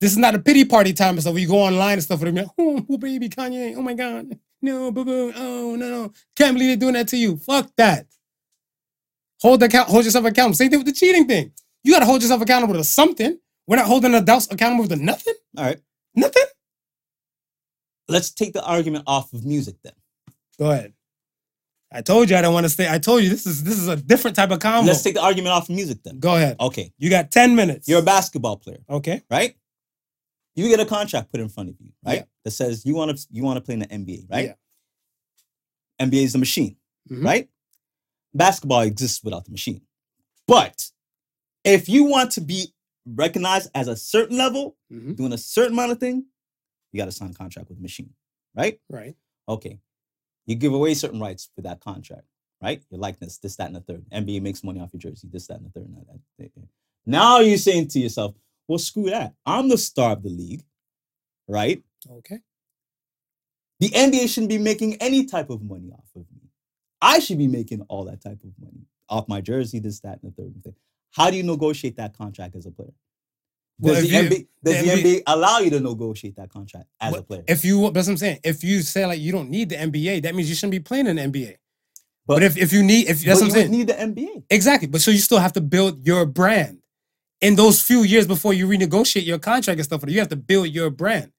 [0.02, 2.22] This is not a pity party time and stuff where you go online and stuff
[2.22, 2.50] with them.
[2.58, 3.76] Oh, oh, baby, Kanye.
[3.78, 4.38] Oh my God.
[4.62, 5.34] No, boo boo.
[5.36, 6.14] Oh, no, no.
[6.36, 7.38] Can't believe they're doing that to you.
[7.38, 8.08] Fuck that.
[9.42, 10.56] Hold the account, hold yourself accountable.
[10.56, 11.52] Same thing with the cheating thing.
[11.84, 13.38] You gotta hold yourself accountable to something.
[13.68, 15.34] We're not holding adults accountable to nothing.
[15.58, 15.80] All right.
[16.16, 16.44] Nothing.
[18.08, 19.94] Let's take the argument off of music then.
[20.60, 20.94] Go ahead.
[21.92, 22.90] I told you I don't want to stay.
[22.90, 24.88] I told you this is this is a different type of combo.
[24.88, 26.20] Let's take the argument off of music then.
[26.20, 26.58] Go ahead.
[26.60, 26.92] Okay.
[26.98, 27.88] You got 10 minutes.
[27.88, 29.22] You're a basketball player, okay.
[29.30, 29.56] right?
[30.56, 32.18] You get a contract put in front of you, right?
[32.18, 32.24] Yeah.
[32.46, 34.46] That says you want to you want to play in the NBA, right?
[36.00, 36.06] Yeah.
[36.06, 36.78] NBA is the machine,
[37.10, 37.24] Mhm.
[37.24, 37.50] right?
[38.34, 39.82] Basketball exists without the machine.
[40.48, 40.90] But
[41.64, 42.74] if you want to be
[43.06, 45.16] recognized as a certain level, Mhm.
[45.16, 46.26] doing a certain amount of thing,
[46.94, 48.12] you got to sign a contract with the machine,
[48.56, 48.80] right?
[48.90, 49.16] Right.
[49.50, 49.80] Okay.
[50.46, 52.26] You give away certain rights for that contract,
[52.62, 52.82] right?
[52.90, 54.06] Your likeness, this, that, and the third.
[54.14, 55.88] NBA makes money off your jersey, this, that, and the third.
[55.88, 56.68] and that, that, that.
[57.06, 58.36] Now you're saying to yourself,
[58.68, 59.34] well, screw that.
[59.46, 60.64] I'm the star of the league,
[61.48, 61.84] right?
[62.10, 62.40] Okay.
[63.80, 66.50] The NBA shouldn't be making any type of money off of me.
[67.02, 70.32] I should be making all that type of money off my jersey, this, that, and
[70.32, 70.76] the third thing.
[71.12, 72.94] How do you negotiate that contract as a player?
[73.80, 77.16] Well, Does, the, you- NBA, does the NBA allow you to negotiate that contract as
[77.16, 77.44] a player?
[77.48, 78.40] If you, that's what I'm saying.
[78.44, 81.08] If you say like you don't need the NBA, that means you shouldn't be playing
[81.08, 81.56] in the NBA.
[82.26, 84.44] But, But- if, if you need, if that's what I'm you saying, need the NBA.
[84.50, 84.88] exactly.
[84.88, 86.80] But so you still have to build your brand
[87.42, 90.04] in those few years before you renegotiate your contract and stuff.
[90.08, 91.32] You have to build your brand.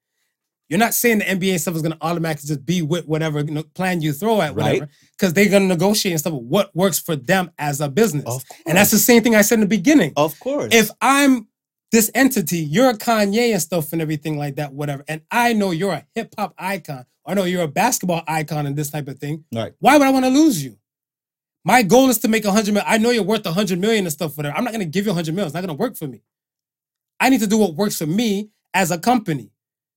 [0.69, 3.43] You're not saying the NBA stuff is going to automatically just be with whatever
[3.75, 4.63] plan you throw at Right.
[4.81, 7.89] whatever, because they're going to negotiate and stuff with what works for them as a
[7.89, 8.23] business.
[8.25, 10.13] Of And that's the same thing I said in the beginning.
[10.17, 10.69] Of course.
[10.73, 11.47] if I'm
[11.91, 15.71] this entity, you're a Kanye and stuff and everything like that, whatever, and I know
[15.71, 19.19] you're a hip hop icon, I know you're a basketball icon and this type of
[19.19, 19.73] thing, right.
[19.79, 20.77] why would I want to lose you?
[21.65, 22.85] My goal is to make a hundred million.
[22.87, 24.55] I know you're worth a hundred million and stuff, whatever.
[24.55, 25.47] I'm not gonna give you a hundred million.
[25.47, 26.21] It's not gonna work for me.
[27.19, 29.49] I need to do what works for me as a company.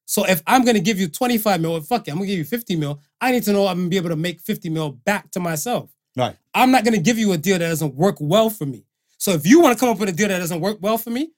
[0.07, 2.75] So if I'm gonna give you 25 mil, fuck it, I'm gonna give you 50
[2.77, 3.03] mil.
[3.21, 5.91] I need to know I'm gonna be able to make 50 mil back to myself.
[6.17, 6.35] Right.
[6.55, 8.87] I'm not gonna give you a deal that doesn't work well for me.
[9.19, 11.11] So if you want to come up with a deal that doesn't work well for
[11.11, 11.33] me,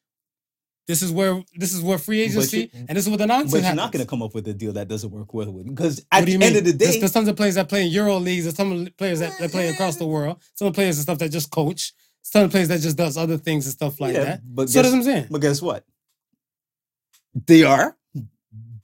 [0.91, 3.53] this is where this is where free agency you- and this is what the nonsense
[3.53, 3.77] But you're happens.
[3.85, 6.07] not going to come up with a deal that doesn't work well with because What
[6.13, 6.59] at do the you end mean?
[6.59, 8.45] of the There's, day, there's tons of players that play in Euro leagues.
[8.45, 10.37] There's some players that, that play across the world.
[10.55, 11.93] Some players and stuff that just coach.
[12.23, 14.41] Some of the players that just does other things and stuff like Yeah, that.
[14.55, 15.27] but so that's guess- what I'm saying.
[15.31, 15.85] but guess what?
[17.47, 17.97] They are,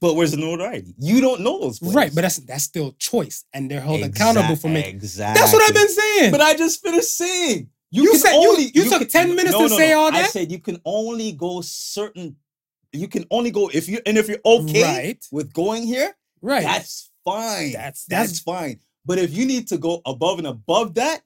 [0.00, 0.94] but where's the notoriety?
[0.98, 1.94] You don't know those players.
[1.94, 4.94] Right, but that's that's still choice, and they're held accountable for making.
[4.96, 5.40] Exactly.
[5.40, 6.30] That's what I've been saying.
[6.30, 7.68] But I just finished saying.
[7.90, 10.24] You, You can said- you- only, you took 10 minutes to say all that.
[10.24, 12.36] I said you can only go certain.
[12.92, 15.24] You can only go if you and if you're okay Right.
[15.30, 16.62] with going here, right.
[16.62, 17.72] that's fine.
[17.72, 18.80] That's- that's that's- fine.
[19.04, 21.22] But if you need to go above and above that,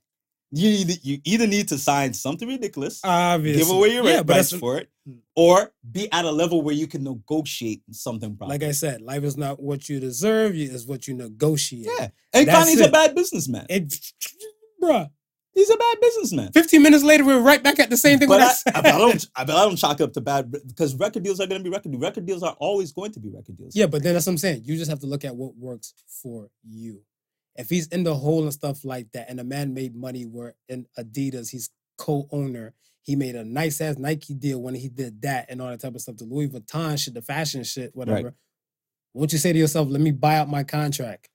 [0.53, 3.63] you either, you either need to sign something ridiculous, Obviously.
[3.63, 5.21] give away your yeah, rights for it, Mm.
[5.37, 8.51] or be at a level where you can negotiate something proper.
[8.51, 10.57] like I said, life is not what you deserve.
[10.57, 11.87] It's what you negotiate.
[11.87, 13.65] yeah, and That's Kanye's a bad businessman.
[13.71, 13.89] It,
[14.83, 15.09] bruh.
[15.53, 16.53] He's a bad businessman.
[16.53, 18.29] 15 minutes later, we're right back at the same thing.
[18.29, 18.79] But I, I.
[18.79, 19.27] I, but I don't.
[19.37, 21.65] I, but I don't chalk it up to bad because record deals are going to
[21.65, 22.03] be record deals.
[22.03, 23.75] Record deals are always going to be record deals.
[23.75, 24.63] Yeah, but then that's what I'm saying.
[24.65, 27.03] You just have to look at what works for you.
[27.57, 30.55] If he's in the hole and stuff like that, and the man made money where
[30.69, 32.75] in Adidas, he's co-owner.
[33.03, 35.95] He made a nice ass Nike deal when he did that and all that type
[35.95, 36.17] of stuff.
[36.17, 38.35] The Louis Vuitton shit, the fashion shit, whatever.
[39.15, 41.29] Won't you say to yourself, let me buy out my contract?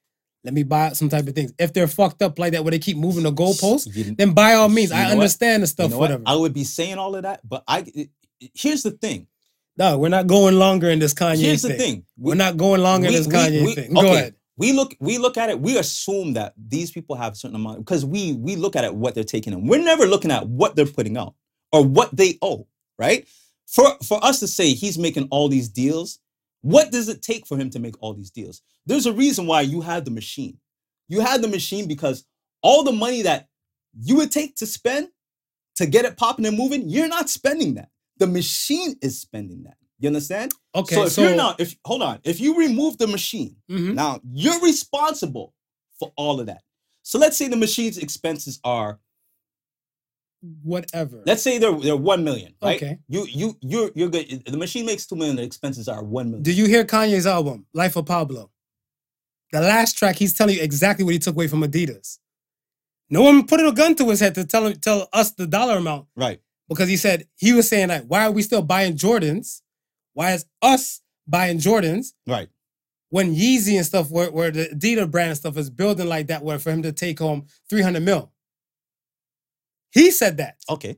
[0.46, 1.52] Let me buy some type of things.
[1.58, 4.54] If they're fucked up like that, where they keep moving the goalposts, You- then by
[4.54, 5.12] all means, I know what?
[5.14, 6.02] understand the you stuff, know what?
[6.12, 6.24] whatever.
[6.28, 7.80] I would be saying all of that, but I.
[7.80, 9.28] it- it- here's the thing.
[9.78, 11.72] no, we're not going longer in this Kanye Here's thing.
[11.72, 12.06] the thing.
[12.18, 13.94] We're not going longer in we- this we- Kanye we- thing.
[13.94, 14.36] Go okay, ahead.
[14.58, 14.96] We look.
[15.02, 15.60] We look at it.
[15.60, 18.96] We assume that these people have a certain amount because we we look at it
[18.96, 19.68] what they're taking in.
[19.68, 21.34] We're never looking at what they're putting out
[21.74, 22.68] or what they owe.
[23.00, 23.28] Right.
[23.68, 26.20] For for us to say he's making all these deals,
[26.66, 28.64] what does it take for him to make all these deals?
[28.88, 30.58] There's a reason why you have the machine.
[31.08, 32.26] You have the machine because
[32.64, 33.48] all the money that
[34.02, 35.10] you would take to spend
[35.76, 37.90] to get it popping and moving, you're not spending that.
[38.18, 39.78] The machine is spending that.
[40.00, 40.54] You understand?
[40.74, 43.94] Okay, so if so, you're not, if hold on, if you remove the machine, Mhm.
[43.94, 45.54] now you're responsible
[46.00, 46.64] for all of that.
[47.04, 49.00] So let's say the machine's expenses are,
[50.64, 51.22] whatever.
[51.26, 52.82] let's say they're they're one million, right?
[52.82, 53.00] Okay.
[53.08, 54.44] You you you're you're good.
[54.46, 55.36] The machine makes two million.
[55.36, 56.44] The expenses are one million.
[56.44, 58.52] Do you hear Kanye's album, Life of Pablo?
[59.52, 62.18] The last track, he's telling you exactly what he took away from Adidas.
[63.10, 65.78] No one put a gun to his head to tell him, tell us the dollar
[65.78, 66.42] amount right.
[66.68, 69.62] because he said he was saying like, why are we still buying Jordans?
[70.14, 72.50] Why is us buying Jordans Right.
[73.10, 76.44] when Yeezy and stuff, where, where the Adidas brand and stuff is building like that,
[76.44, 78.32] where for him to take home 300 mil?
[79.96, 80.58] He said that.
[80.70, 80.98] Okay.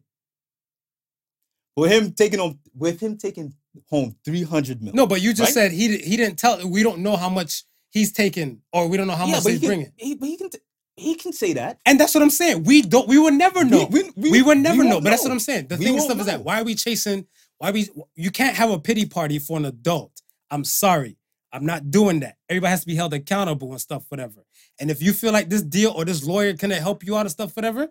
[1.76, 3.54] With him taking home, with him taking
[3.90, 4.96] home three hundred million.
[4.96, 5.54] No, but you just Right?
[5.54, 6.68] said he he didn't tell.
[6.68, 9.62] We don't know how much he's taking, or we don't know how much but he's
[9.62, 9.92] he bringing.
[9.96, 10.60] He, but he can t-
[10.96, 11.78] he can say that.
[11.86, 12.64] And that's what I'm saying.
[12.64, 13.08] We don't.
[13.08, 13.86] We will never know.
[13.92, 15.00] We, We, we, will never we know.
[15.00, 15.68] But that's what I'm saying.
[15.68, 17.28] The We thing won't stuff is that why are we chasing?
[17.60, 17.88] Why we?
[18.16, 20.20] You can't have a pity party for an adult.
[20.50, 21.18] I'm sorry.
[21.54, 22.38] I'm not doing that.
[22.50, 24.42] Everybody has to be held accountable and stuff, whatever.
[24.80, 27.32] And if you feel like this deal or this lawyer can help you out and
[27.32, 27.88] stuff, whatever,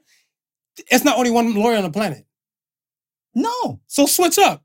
[0.91, 2.27] it's not only one lawyer on the planet.
[3.35, 3.81] No.
[3.87, 4.63] So switch up.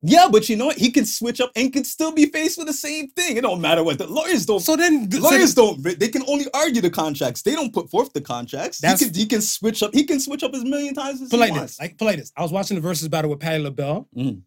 [0.00, 0.76] Yeah, but you know what?
[0.78, 3.36] He can switch up and can still be faced with the same thing.
[3.36, 4.60] It don't matter what the lawyers don't.
[4.60, 5.82] So then, so lawyers don't.
[5.82, 7.42] They can only argue the contracts.
[7.42, 8.78] They don't put forth the contracts.
[8.78, 9.92] He can, he can switch up.
[9.92, 11.80] He can switch up as million times as put he like wants.
[11.80, 12.30] Like this.
[12.36, 14.08] I was watching the versus battle with Patti LaBelle.
[14.16, 14.42] Mhm.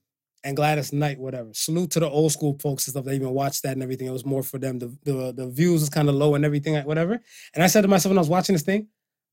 [0.46, 1.50] and Gladys Knight, whatever.
[1.52, 4.08] Salute to the old school folks and stuff They even watched that and everything.
[4.08, 4.80] It was more for them.
[4.80, 7.20] The the, the views is kind of low and everything, whatever.
[7.54, 8.88] And I said to myself when I was watching this thing,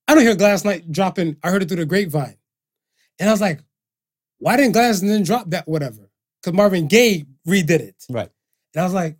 [0.09, 1.37] I don't hear Gladys Knight dropping.
[1.45, 2.37] I heard it through the grapevine,
[3.21, 3.61] and I was like,
[4.39, 6.11] why didn't Gladys then drop that whatever?
[6.43, 8.31] Because Marvin Gaye redid it, Right.
[8.75, 9.17] and I was like,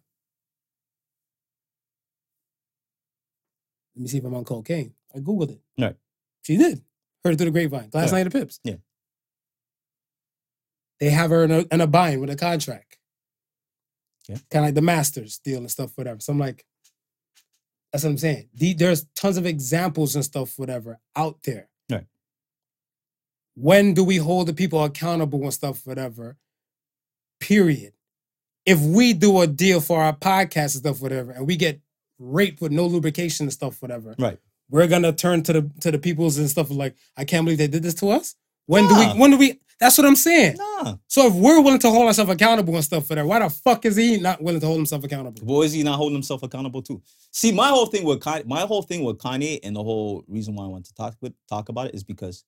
[3.97, 4.95] let me see if I'm on cocaine.
[5.15, 5.61] I googled it.
[5.79, 5.97] Right.
[6.43, 6.83] She did.
[7.25, 7.91] Heard it through the grapevine.
[7.91, 8.17] Gladys Yeah.
[8.19, 8.61] Knight and the Pips.
[8.65, 8.75] Yeah.
[11.01, 12.97] They have her in a, in a bind with a contract.
[14.29, 14.37] Yeah.
[14.51, 16.21] Kind of like the Masters deal and stuff, whatever.
[16.21, 16.65] So I'm like,
[17.93, 18.49] that's what I'm saying.
[18.55, 21.69] The, there's tons of examples and stuff, whatever, out there.
[21.91, 22.07] Right.
[23.55, 26.37] When do we hold the people accountable and stuff, whatever?
[27.41, 27.93] Period.
[28.67, 31.81] If we do a deal for our podcast and stuff, whatever, and we get
[32.19, 34.39] raped with no lubrication and stuff, whatever, Right.
[34.69, 37.69] we're gonna turn to the to the peoples and stuff like, I can't believe they
[37.69, 38.35] did this to us.
[38.67, 39.07] When do we?
[39.19, 39.59] When do we?
[39.81, 40.57] That's what I'm saying.
[40.57, 40.97] Nah.
[41.07, 43.85] So if we're willing to hold ourselves accountable and stuff for that, why the fuck
[43.85, 45.41] is he not willing to hold himself accountable?
[45.43, 47.01] What is he not holding himself accountable to?
[47.31, 50.57] See, my whole thing with Kanye, my whole thing with Kanye, and the whole reason
[50.57, 52.45] why I want to talk with talk about it is because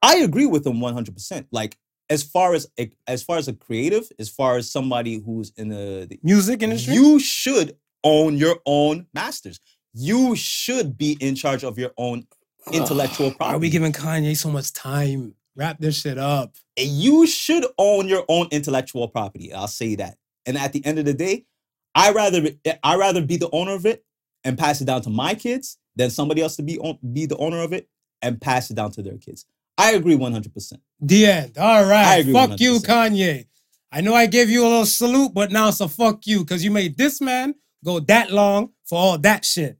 [0.00, 1.48] I agree with him one hundred percent.
[1.50, 1.76] Like
[2.08, 5.68] as far as a, as far as a creative, as far as somebody who's in
[5.68, 6.94] the, the Music industry.
[6.94, 9.58] you should own your own masters.
[9.92, 12.26] You should be in charge of your own
[12.72, 13.56] intellectual property.
[13.56, 15.34] Are we giving Kanye so much time?
[15.56, 16.54] Wrap this shit up.
[16.76, 19.52] And you should own your own intellectual property.
[19.52, 20.16] I'll say that.
[20.46, 21.46] And at the end of the day,
[21.94, 22.50] I rather
[22.82, 24.04] I rather be the owner of it
[24.42, 27.36] and pass it down to my kids than somebody else to be on, be the
[27.36, 27.88] owner of it
[28.20, 29.46] and pass it down to their kids.
[29.78, 30.72] I agree 100%.
[31.00, 31.58] The end.
[31.58, 32.24] All right.
[32.24, 32.84] Fuck you, 100%.
[32.84, 33.46] Kanye.
[33.92, 36.64] I know I gave you a little salute, but now it's a fuck you because
[36.64, 39.78] you made this man go that long for all that shit.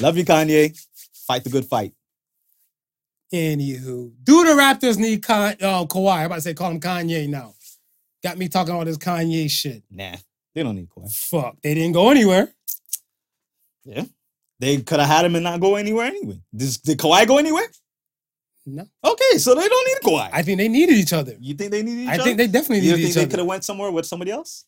[0.00, 0.76] Love you, Kanye.
[1.26, 1.92] Fight the good fight.
[3.32, 6.18] Anywho, do the Raptors need Con- uh, Kawhi?
[6.20, 7.54] I'm about to say call him Kanye now.
[8.22, 9.82] Got me talking all this Kanye shit.
[9.90, 10.16] Nah,
[10.54, 11.12] they don't need Kawhi.
[11.12, 12.52] Fuck, they didn't go anywhere.
[13.84, 14.04] Yeah,
[14.60, 16.40] they could have had him and not go anywhere anyway.
[16.54, 17.66] Does, did Kawhi go anywhere?
[18.68, 20.28] No, Okay, so they don't need Kawhi.
[20.32, 21.36] I think they needed each other.
[21.40, 22.24] you think they needed each I other?
[22.24, 24.64] think they definitely you needed think each they could have went somewhere with somebody else?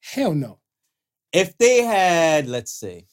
[0.00, 0.58] Hell no.
[1.32, 3.06] If they had, let's say,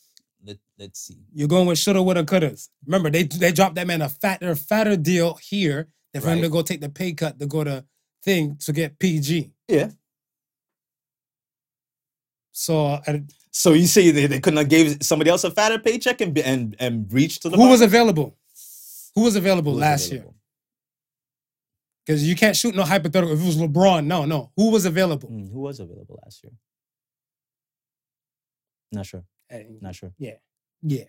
[0.45, 1.17] let, let's see.
[1.33, 2.69] You're going with shoulda, woulda, couldas.
[2.85, 6.43] Remember, they they dropped that man a fatter, fatter deal here than for him Right.
[6.43, 7.85] to go take the pay cut to go to
[8.23, 9.51] thing to get PG.
[9.67, 9.91] Yeah.
[12.51, 16.21] So I, So you say they, they couldn't have gave somebody else a fatter paycheck
[16.21, 18.37] and be- and and reach to the who was available?
[19.15, 20.25] Who was available Who was last year?
[22.05, 23.33] Because you can't shoot no hypothetical.
[23.35, 24.51] If it was LeBron, no, no.
[24.55, 25.29] Who was available?
[25.29, 26.53] Mm, who was available last year?
[28.91, 29.23] Not sure.
[29.49, 30.11] Hey, Not sure.
[30.17, 30.35] yeah,
[30.83, 31.05] yeah,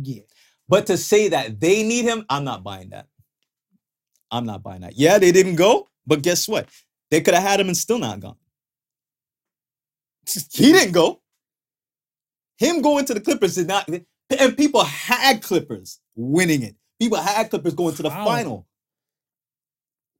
[0.00, 0.22] yeah.
[0.68, 3.06] But to say that they need him, I'm not buying that.
[4.30, 4.96] I'm not buying that.
[4.96, 6.68] Yeah, they didn't go, but guess what?
[7.10, 8.36] They could have had him and still not gone.
[10.52, 11.20] He didn't go.
[12.58, 13.88] Him going to the Clippers did not.
[13.88, 16.76] And people had Clippers winning it.
[17.00, 18.24] People had Clippers going to the Wow.
[18.24, 18.66] final.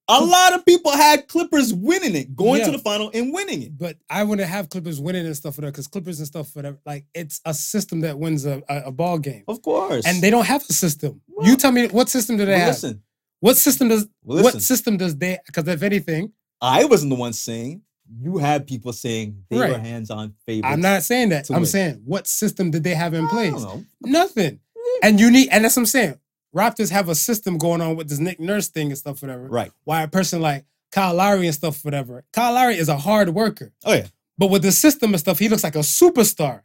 [0.09, 3.79] A lot of people had Clippers winning it, going to the final and winning it.
[3.79, 6.61] But I wouldn't have Clippers winning and stuff for that because Clippers and stuff for
[6.63, 6.77] that.
[6.85, 10.05] Like it's a system that wins a, a, a ball game, Of course.
[10.07, 11.21] and they don't have a system.
[11.29, 12.69] Well- you tell me what system do they Well, have?
[12.71, 13.03] listen,
[13.41, 15.39] What system does well, what system does they?
[15.47, 17.83] Because if anything, I wasn't the one saying.
[18.21, 20.71] You had people saying they were hands-on favorites.
[20.71, 21.49] I'm not saying that.
[21.49, 21.67] I'm win.
[21.67, 23.55] saying what system did they have in place?
[24.03, 24.61] Nothing.
[25.03, 26.19] And you need, and that's what I'm saying.
[26.55, 29.47] Raptors have a system going on with this Nick Nurse thing and stuff, whatever.
[29.49, 29.73] Right.
[29.85, 32.25] Why a person like Kyle Lowry and stuff, whatever.
[32.33, 34.07] Kyle Lowry is a hard worker, Oh yeah.
[34.37, 36.63] but with the system and stuff, he looks like a superstar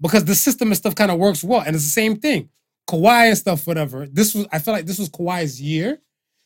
[0.00, 1.60] because the system and stuff kind of works well.
[1.60, 2.50] And it's the same thing.
[2.88, 4.06] Kawhi and stuff, whatever.
[4.06, 6.00] This was, I feel like this was Kawhi's year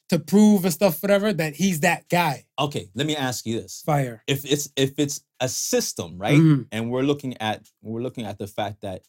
[0.09, 2.47] to prove and stuff, whatever, that he's that guy.
[2.59, 2.89] Okay.
[2.95, 4.23] Let me ask you this: Fire.
[4.27, 6.67] If it's if it's a system, right, Mhm.
[6.73, 9.03] and we're looking at we're looking at the fact that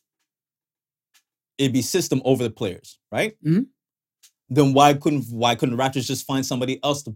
[1.64, 3.36] it'd be system over the players, right?
[3.44, 3.68] Mhm.
[4.50, 7.16] Then why couldn't why couldn't the Raptors just find somebody else to,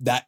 [0.00, 0.26] that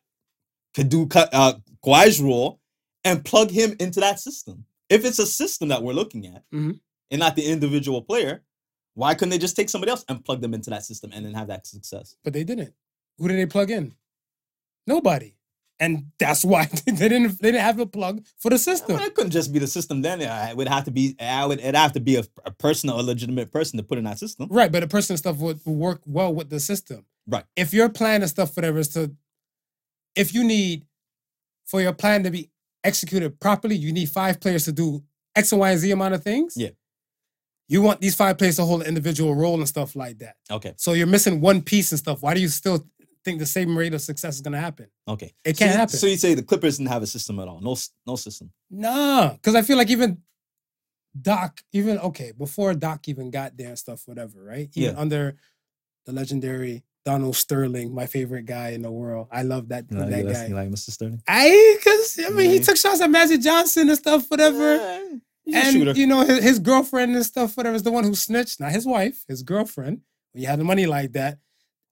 [0.74, 1.54] could do uh,
[1.84, 2.60] Kawhi's role
[3.04, 4.64] and plug him into that system?
[4.88, 6.80] If it's a system that we're looking at Mhm.
[7.10, 8.44] and not the individual player,
[8.94, 11.34] why couldn't they just take somebody else and plug them into that system and then
[11.34, 12.16] have that success?
[12.24, 12.74] But they didn't.
[13.18, 13.94] Who did they plug in?
[14.86, 15.35] Nobody.
[15.78, 18.96] And that's why they didn't they didn't have a plug for the system.
[18.96, 20.02] Well, it couldn't just be the system.
[20.02, 21.16] Then it would have to be.
[21.20, 21.60] I would.
[21.60, 24.48] It'd have to be a, a person, a legitimate person to put in that system.
[24.50, 27.04] Right, but the person and stuff would would work well with the system.
[27.26, 27.44] Right.
[27.56, 29.14] If your plan and stuff, whatever, is to,
[30.14, 30.86] if you need
[31.66, 32.50] for your plan to be
[32.84, 35.02] executed properly, you need five players to do
[35.34, 36.54] X and Y and Z amount of things.
[36.56, 36.70] Yeah.
[37.68, 40.36] You want these five players to hold an individual role and stuff like that.
[40.50, 40.74] Okay.
[40.76, 42.22] So you're missing one piece and stuff.
[42.22, 42.86] Why do you still
[43.26, 44.86] think the same rate of success is gonna happen.
[45.06, 45.34] Okay.
[45.44, 45.96] It can't you- happen.
[45.96, 47.60] So you say the Clippers didn't have a system at all?
[47.60, 48.50] No, no system.
[48.70, 50.22] Nah, because I feel like even
[51.20, 54.68] Doc, even okay, before Doc even got there and stuff, whatever, right?
[54.74, 55.00] Even Yeah.
[55.00, 55.36] under
[56.04, 59.28] the legendary Donald Sterling, my favorite guy in the world.
[59.30, 60.46] I love that, like, that guy.
[60.46, 60.90] you like Mr.
[60.90, 61.22] Sterling?
[61.26, 64.74] I because I mean he took shots at Magic Johnson and stuff, whatever.
[65.44, 68.58] Yeah, and you know his, his girlfriend and stuff, whatever, is the one who snitched,
[68.60, 70.00] not his wife, his girlfriend.
[70.32, 71.38] When you had the money like that,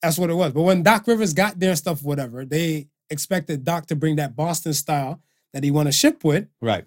[0.05, 0.53] that's what it was.
[0.53, 4.37] But when Doc Rivers got there and stuff, whatever, they expected Doc to bring that
[4.37, 6.85] Boston style that he want to ship with right,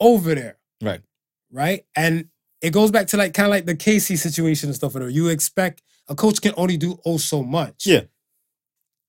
[0.00, 1.00] over there, right.
[1.50, 1.84] right?
[1.96, 2.28] And
[2.60, 5.10] it goes back to like kind of like the Casey situation and stuff, whatever.
[5.10, 7.86] You expect a coach can only do oh so much.
[7.86, 8.02] Yeah.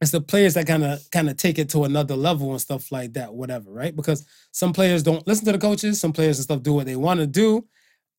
[0.01, 2.89] It's the players that kind of kind of take it to another level and stuff
[2.93, 3.93] like that, whatever, right?
[3.93, 6.95] Because some players don't listen to the coaches, some players and stuff do what they
[6.95, 7.67] want to do,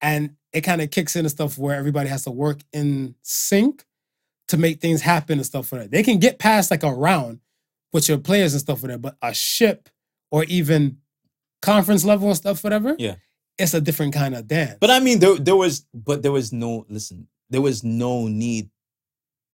[0.03, 3.87] and it kind of kicks in and stuff where everybody has to work in sync
[4.51, 5.91] to make things happen and stuff like that.
[5.91, 7.41] They can get past like a round
[7.93, 9.89] with your players and stuff like that, but a ship
[10.31, 10.99] or even
[11.63, 12.95] conference level and stuff, whatever.
[12.99, 13.17] Yeah.
[13.59, 14.79] it's a different kind of dance.
[14.81, 17.27] But I mean, there there was, but there was no listen.
[17.51, 18.71] There was no need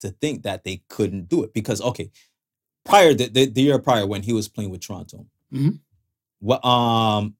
[0.01, 2.11] to think that they couldn't do it because okay,
[2.85, 5.79] prior the the, the year prior when he was playing with Toronto, Mhm.
[6.39, 7.35] what um,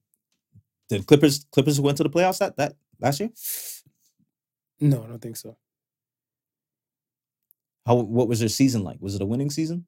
[0.90, 3.30] the Clippers Clippers went to the playoffs that that last year.
[4.80, 5.56] no, I don't think so.
[7.88, 8.98] How what was their season like?
[9.00, 9.86] Was it a winning season?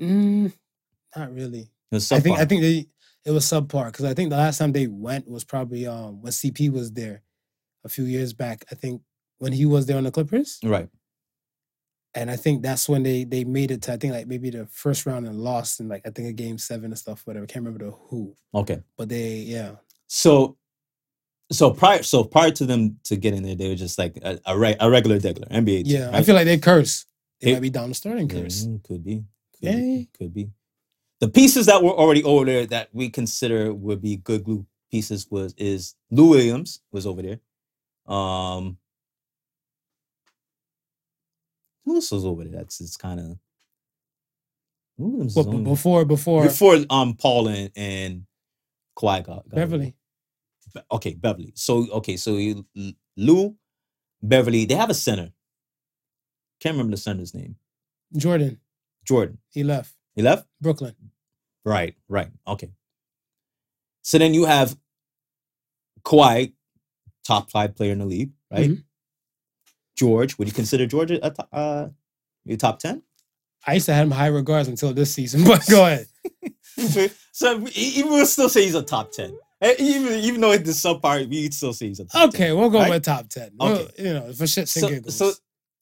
[0.00, 0.52] Mm,
[1.16, 1.60] not really.
[1.60, 2.86] It was I think I think they
[3.24, 6.32] it was subpar because I think the last time they went was probably um when
[6.32, 7.22] CP was there
[7.84, 8.64] a few years back.
[8.70, 9.02] I think
[9.38, 10.88] when he was there on the Clippers, right.
[12.14, 14.66] and I think that's when they they made it to I think like maybe the
[14.66, 17.22] first round and lost in like I think a game seven and stuff.
[17.24, 18.82] Whatever, can't remember the who, Okay.
[18.98, 19.76] but they yeah
[20.08, 20.56] So,
[21.52, 24.38] so prior, so prior to them to get in there, they were just like a,
[24.46, 25.84] a, re- a regular degular NBA.
[25.84, 26.10] team, yeah.
[26.12, 27.06] I feel like they curse.
[27.40, 28.64] They They- might be down the starting curse.
[28.66, 29.16] mm, could be.
[29.16, 29.24] Could
[29.60, 29.72] Yeah.
[29.76, 30.08] be.
[30.18, 30.50] Could be.
[31.20, 35.26] The pieces that were already over there that we consider would be good glue pieces
[35.30, 37.40] was is Lou Williams was over there.
[38.06, 38.78] Um
[41.84, 42.52] who else was over there?
[42.58, 43.38] That's it's kind of
[44.98, 48.26] Williams But is b- only- before before before um Paul and, and
[48.98, 49.50] Kawhi got, got.
[49.50, 49.94] Beverley, Be-
[50.92, 51.52] okay, Beverley.
[51.54, 52.64] So okay, so you,
[53.16, 53.54] Lou,
[54.22, 55.32] Beverley, they have a center.
[56.60, 57.56] Can't remember the center's name.
[58.16, 58.60] Jordan,
[59.06, 59.38] Jordan.
[59.50, 60.46] he left He left?
[60.60, 60.94] Brooklyn.
[61.64, 62.28] Right, right.
[62.46, 62.70] Okay.
[64.02, 64.76] So then you have
[66.04, 66.52] Kawhi,
[67.26, 68.70] top five player in the league, right?
[68.70, 68.84] Mhm.
[69.96, 71.88] George, would you consider George a to- uh
[72.44, 73.02] your top 10?
[73.66, 76.06] I used to have him high regards until this season, but go ahead.
[77.32, 79.36] so even we'll still say he's a top 10.
[79.78, 82.40] Even even though it's the subpart, we'd still say he's a top 10.
[82.40, 82.90] Okay, we'll go right?
[82.90, 83.50] with top ten.
[83.58, 84.02] We'll- Okay.
[84.04, 85.16] you know, for shits So, giggles.
[85.16, 85.32] so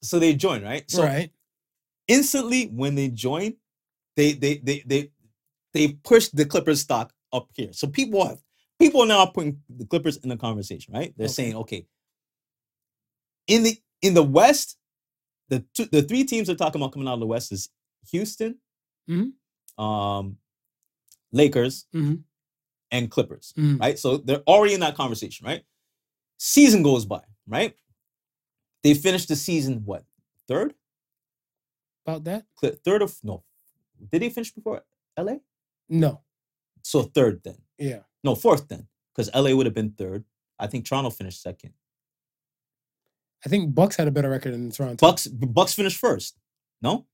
[0.03, 0.89] so they join, right?
[0.91, 1.31] So right.
[2.09, 3.55] instantly when they join,
[4.17, 5.11] they they they they
[5.75, 7.73] they push the Clippers stock up here.
[7.73, 8.41] So people have
[8.79, 11.13] people now are putting the Clippers in the conversation, right?
[11.17, 11.33] They're Okay.
[11.33, 11.87] saying, okay,
[13.47, 14.77] in the in the West,
[15.49, 17.69] the two, the three teams they're talking about coming out of the West is
[18.11, 18.59] Houston,
[19.09, 19.33] Mhm.
[19.79, 20.39] um,
[21.33, 22.23] Lakers, Mhm.
[22.93, 23.81] And Clippers, Mhm.
[23.81, 23.99] right?
[23.99, 25.65] So they're already in that conversation, right?
[26.39, 27.77] Season goes by, right?
[28.85, 30.05] They finished the season what
[30.47, 30.75] third?
[32.07, 32.47] About that?
[32.85, 33.43] Third of no,
[34.11, 34.85] did they finish before
[35.17, 35.41] LA?
[35.89, 36.23] No.
[36.83, 37.63] So third then.
[37.79, 38.03] Yeah.
[38.25, 38.89] No, fourth then.
[39.15, 40.25] Because LA would have been third.
[40.59, 41.75] I think Toronto finished second.
[43.45, 44.97] I think Bucks had a better record than Toronto.
[45.01, 46.37] Bucks Bucks finished first.
[46.81, 47.07] No?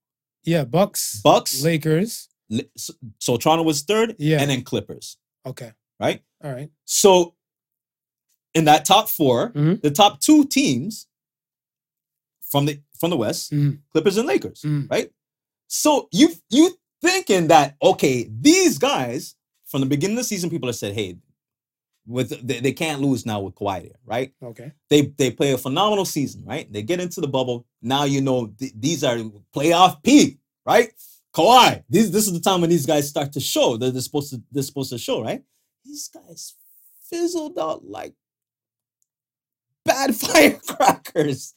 [0.44, 1.20] Yeah, Bucks.
[1.22, 1.62] Bucks.
[1.62, 2.28] Lakers.
[2.76, 4.40] So, so Toronto was third, Yeah.
[4.40, 5.72] and then Clippers, Okay.
[6.00, 6.22] right?
[6.44, 6.70] All right.
[6.84, 7.34] So
[8.54, 9.82] in that top 4 Mhm.
[9.82, 11.06] the top two teams
[12.50, 13.80] from the from the West, Mhm.
[13.92, 14.90] Clippers and Lakers, Mhm.
[14.90, 15.10] right?
[15.68, 19.34] So you you thinking that okay, these guys
[19.66, 21.16] from the beginning of the season, people have said, hey,
[22.06, 24.32] with they, they can't lose now with Kawhi there, right?
[24.42, 24.72] Okay.
[24.88, 26.72] they they play a phenomenal season, right?
[26.72, 27.66] They get into the bubble.
[27.82, 29.16] Now you know th- these are
[29.54, 30.92] playoff peak, right?
[31.38, 31.84] Kawhi.
[31.88, 33.76] These this is the time when these guys start to show.
[33.76, 35.42] They're, they're supposed to they're supposed to show, right?
[35.84, 36.54] These guys
[37.08, 38.14] fizzled out like
[39.84, 41.54] bad firecrackers.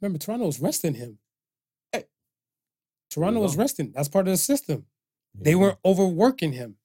[0.00, 1.18] Remember, Toronto was resting him.
[1.90, 2.04] Hey.
[3.10, 3.90] Toronto was resting.
[3.92, 4.86] That's part of the system.
[5.34, 6.76] They were overworking him.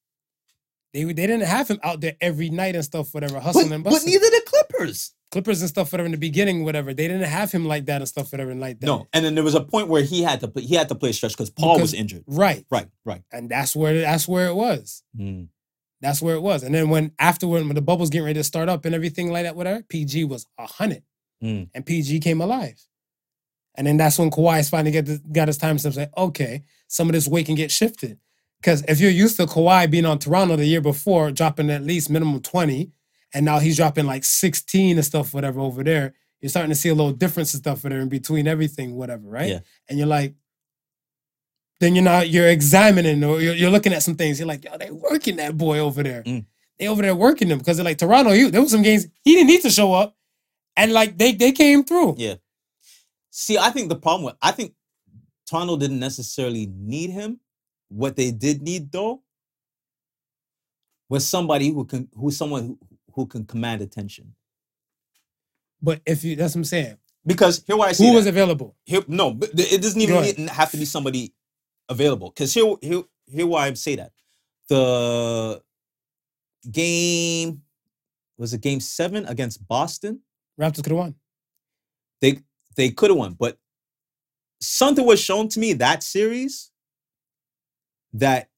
[0.94, 3.84] They they didn't have him out there every night and stuff, whatever, but, hustling and
[3.84, 4.12] but busting.
[4.12, 5.14] neither the Clippers.
[5.32, 6.92] Clippers and stuff, whatever, in the beginning, whatever.
[6.92, 8.88] They didn't have him like that and stuff, whatever, and like that.
[8.88, 10.96] No, and then there was a point where he had to play, he had to
[10.96, 12.24] play stretch because Paul was injured.
[12.26, 12.66] Right.
[12.72, 13.22] Right, right.
[13.32, 15.04] And that's where that's where it was.
[15.18, 15.50] Mm.
[16.02, 16.64] That's where it was.
[16.64, 19.44] And then when afterward, when the bubbles getting ready to start up and everything like
[19.44, 21.04] that, whatever, PG was a hundred.
[21.44, 21.70] Mm.
[21.74, 22.82] And PG came alive.
[23.76, 27.08] And then that's when Kawhi's finally get the, got his time to say, okay, some
[27.08, 28.18] of this weight can get shifted.
[28.62, 32.10] Because if you're used to Kawhi being on Toronto the year before, dropping at least
[32.10, 32.92] minimum 20,
[33.34, 36.90] and now he's dropping like 16 and stuff, whatever, over there, you're starting to see
[36.90, 39.50] a little difference and stuff over there in between everything, whatever, right?
[39.50, 39.60] Yeah.
[39.88, 40.36] And you're like,
[41.80, 44.40] then you're not, you're examining or you're, you're looking at some things.
[44.40, 46.24] You're like, yo, they working that boy over there.
[46.24, 46.46] Mm.
[46.80, 48.32] They over there working them because they're like Toronto.
[48.32, 50.16] You, there was some games he didn't need to show up,
[50.78, 52.16] and like they they came through.
[52.18, 52.36] Yeah.
[53.32, 54.74] See, I think the problem with I think
[55.46, 57.42] Toronto didn't necessarily need him.
[57.90, 59.22] What they did need though
[61.10, 62.80] was somebody who can who's someone who,
[63.14, 64.34] who can command attention.
[65.82, 66.98] But if you, that's what I'm saying.
[67.26, 68.18] Because here why I see Who that.
[68.18, 68.76] was available?
[68.86, 70.38] Here, no, but it doesn't even Go ahead.
[70.38, 71.34] need- have to be somebody
[71.88, 72.30] available.
[72.30, 74.12] Because here, here, here, why I say that
[74.68, 75.62] the
[76.70, 77.62] game
[78.38, 80.22] was it game seven against Boston.
[80.60, 81.16] Raptors could have won.
[82.22, 82.40] They
[82.76, 83.58] they could have won, but
[84.62, 86.72] something was shown to me that series
[88.14, 88.50] that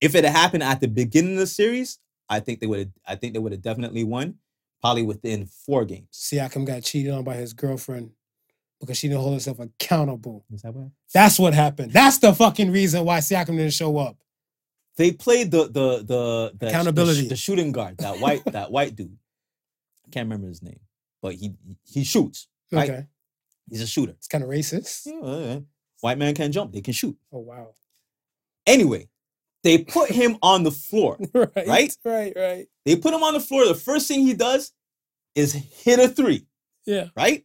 [0.00, 1.98] if it had happened at the beginning of the series,
[2.28, 2.88] I think they would have.
[3.06, 4.36] I think they would have definitely won,
[4.80, 6.08] probably within four games.
[6.12, 8.10] Siakam got cheated on by his girlfriend
[8.80, 10.44] because she didn't hold herself accountable.
[10.52, 10.88] Is that what?
[11.12, 11.92] That's what happened.
[11.92, 14.16] That's the fucking reason why Siakam didn't show up.
[14.96, 17.22] They played the the the, the Accountability.
[17.22, 19.16] the, the shooting guard, that white that white dude.
[20.06, 20.80] I can't remember his name,
[21.20, 21.52] but he
[21.84, 22.46] he shoots.
[22.70, 22.88] Right.
[22.90, 23.06] Okay.
[23.68, 24.12] He's a shooter.
[24.12, 25.06] It's kind of racist.
[25.06, 25.60] Yeah.
[26.00, 27.16] White man can't jump; they can shoot.
[27.32, 27.70] Oh wow.
[28.66, 29.08] Anyway,
[29.62, 31.18] they put him on the floor.
[31.34, 31.66] right.
[31.66, 31.96] Right?
[32.04, 32.32] Right.
[32.36, 32.66] Right.
[32.84, 33.66] They put him on the floor.
[33.66, 34.72] The first thing he does
[35.34, 36.46] is hit a three.
[36.86, 37.08] Yeah.
[37.16, 37.44] Right?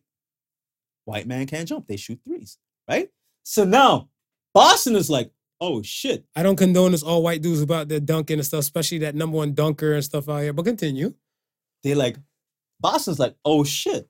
[1.06, 1.88] White man can't jump.
[1.88, 2.58] They shoot threes.
[2.90, 3.10] Right?
[3.44, 4.10] So now
[4.54, 6.26] Boston is like, oh shit.
[6.36, 9.38] I don't condone this all white dudes about their dunking and stuff, especially that number
[9.38, 10.54] one dunker and stuff out here.
[10.54, 11.14] But continue.
[11.84, 12.18] They like
[12.80, 14.08] Boston's like, oh shit.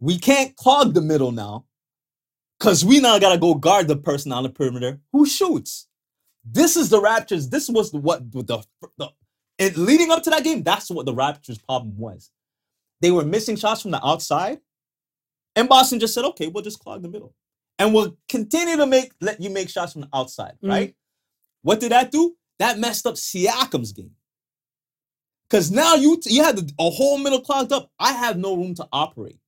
[0.00, 1.64] We can't clog the middle now.
[2.60, 5.86] Cause we now gotta go guard the person on the perimeter who shoots.
[6.44, 7.50] This is the Raptors.
[7.50, 8.64] This was the what the,
[8.98, 9.08] the,
[9.58, 10.62] and leading up to that game.
[10.62, 12.30] That's what the Raptors' problem was.
[13.00, 14.60] They were missing shots from the outside,
[15.56, 17.34] and Boston just said, "Okay, we'll just clog the middle,
[17.78, 20.68] and we'll continue to make let you make shots from the outside." Mhm.
[20.68, 20.96] Right?
[21.62, 22.36] What did that do?
[22.58, 24.14] That messed up Siakam's game.
[25.48, 27.90] Because now you you had the, a whole middle clogged up.
[27.98, 29.38] I have no room to operate.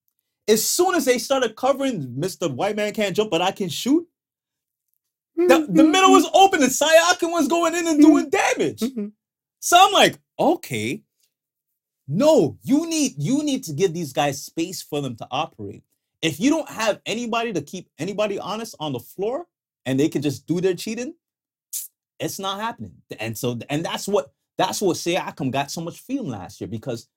[0.49, 2.51] As soon as they started covering Mr.
[2.51, 4.07] White Man Can't Jump, but I can shoot,
[5.37, 8.81] the, the middle was open and Siakam was going in and doing damage.
[8.81, 9.13] Mhm.
[9.61, 11.03] So I'm like, okay,
[12.09, 15.83] no, you need you need to give these guys space for them to operate.
[16.23, 19.47] If you don't have anybody to keep anybody honest on the floor
[19.85, 21.15] and they can just do their cheating,
[22.19, 22.93] it's not happening.
[23.19, 27.09] And so and that's what that's what Siakam got so much fame last year because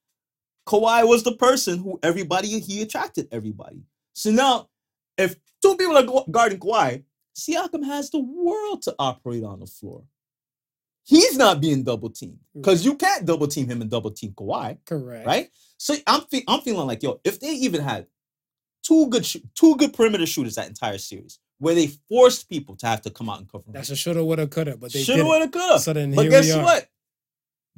[0.70, 3.82] Kawhi was the person who everybody he attracted everybody.
[4.13, 4.70] So now,
[5.17, 7.03] if two people are guarding Kawhi,
[7.36, 10.03] Siakam has the world to operate on the floor.
[11.03, 12.89] He's not being double teamed because hmm.
[12.89, 15.26] you can't double team him and double team Kawhi, Correct.
[15.26, 15.49] right?
[15.78, 18.05] So I'm fe- I'm feeling like yo, if they even had
[18.84, 22.86] two good sh- two good perimeter shooters that entire series, where they forced people to
[22.86, 25.47] have to come out and cover, That's a shoulda, woulda, coulda, but they shoulda, woulda,
[25.47, 25.80] coulda.
[25.80, 26.88] So then But guess what?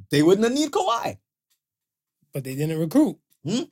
[0.10, 1.18] They wouldn't have need Kawhi.
[2.34, 3.18] But they didn't recruit.
[3.46, 3.64] Hmm?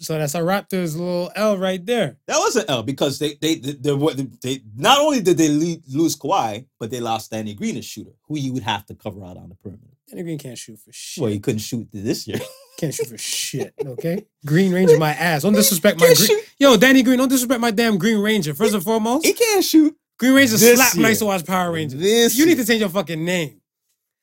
[0.00, 2.18] So that's a Raptors little L right there.
[2.28, 5.48] That was an L because they they they, they, were- they not only did they
[5.48, 8.94] le- lose Kawhi, but they lost Danny Green, a shooter, who you would have to
[8.94, 9.88] cover out on the perimeter.
[10.08, 11.20] Danny Green can't shoot for shit.
[11.20, 12.38] Well, he couldn't shoot this year.
[12.78, 13.74] Can't shoot for shit.
[13.84, 14.24] Okay.
[14.46, 15.42] Green Ranger, my ass.
[15.42, 16.38] Don't disrespect my green.
[16.60, 18.54] Yo, Danny Green, don't disrespect my damn Green Ranger.
[18.54, 19.96] First and foremost, He can't shoot.
[20.16, 22.00] Green Ranger slap I to watch Power Rangers.
[22.00, 23.60] This You need to change your fucking name.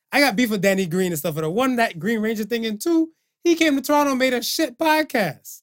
[0.09, 1.36] I got beef with Danny Green and stuff.
[1.36, 3.09] For the one that Green Ranger thing, and two,
[3.45, 5.61] he came to Toronto and made a shit podcast.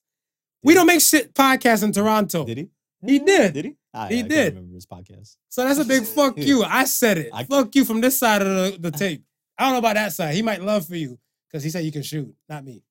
[0.62, 2.44] We don't make shit podcasts in Toronto.
[2.46, 2.68] Did he?
[3.04, 3.52] He mm, did.
[3.54, 3.76] Did he?
[3.92, 4.54] I, He I did.
[4.54, 5.36] remember his podcast.
[5.48, 6.62] So that's a big fuck you.
[6.62, 7.30] I said it.
[7.34, 9.22] I- fuck you from this side of the, the tape.
[9.58, 10.34] I don't know about that side.
[10.34, 11.18] He might love for you
[11.50, 12.82] because he said you can shoot, not me.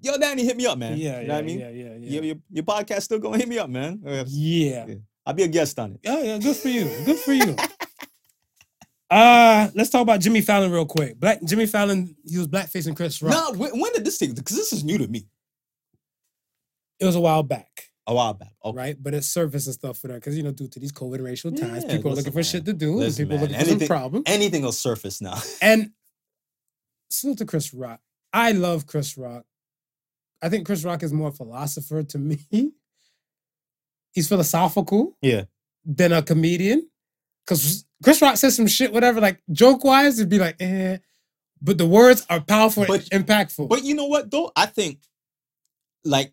[0.00, 0.96] Yo, Danny, hit me up, man.
[0.96, 1.58] Yeah, you yeah, what I mean.
[1.58, 2.10] yeah, yeah, yeah.
[2.10, 3.40] Your, your, your podcast still going?
[3.40, 4.00] Hit me up, man.
[4.04, 4.86] Yeah.
[4.86, 4.94] Yeah.
[5.26, 6.00] I'll be a guest on it.
[6.06, 6.84] Oh yeah, good for you.
[7.04, 7.56] Good for you.
[9.10, 11.18] uh let's talk about Jimmy Fallon real quick.
[11.18, 13.32] Black Jimmy Fallon, he was blackfacing Chris Rock.
[13.32, 14.34] No, when, when did this take?
[14.34, 15.26] Because this is new to me.
[17.00, 18.52] It was a while back, A while back.
[18.64, 18.76] Okay.
[18.76, 18.96] right?
[19.00, 21.52] But it's surface and stuff for that because you know, due to these COVID racial
[21.52, 22.44] times, Yeah, people are listen, looking for man.
[22.44, 24.24] shit to do, Listen, and people man, looking for some anything- problems.
[24.26, 25.38] Anything will surface now.
[25.62, 25.90] And
[27.08, 28.00] salute to Chris Rock.
[28.32, 29.44] I love Chris Rock.
[30.42, 32.38] I think Chris Rock is more a philosopher to me.
[34.12, 35.44] He's philosophical Yeah.
[35.84, 36.88] than a comedian.
[37.46, 40.98] Because Chris Rock says some shit, whatever, like joke wise, it'd be like, eh.
[41.60, 43.68] But the words are powerful But- and impactful.
[43.68, 44.52] But you know what though?
[44.54, 45.00] I think
[46.04, 46.32] like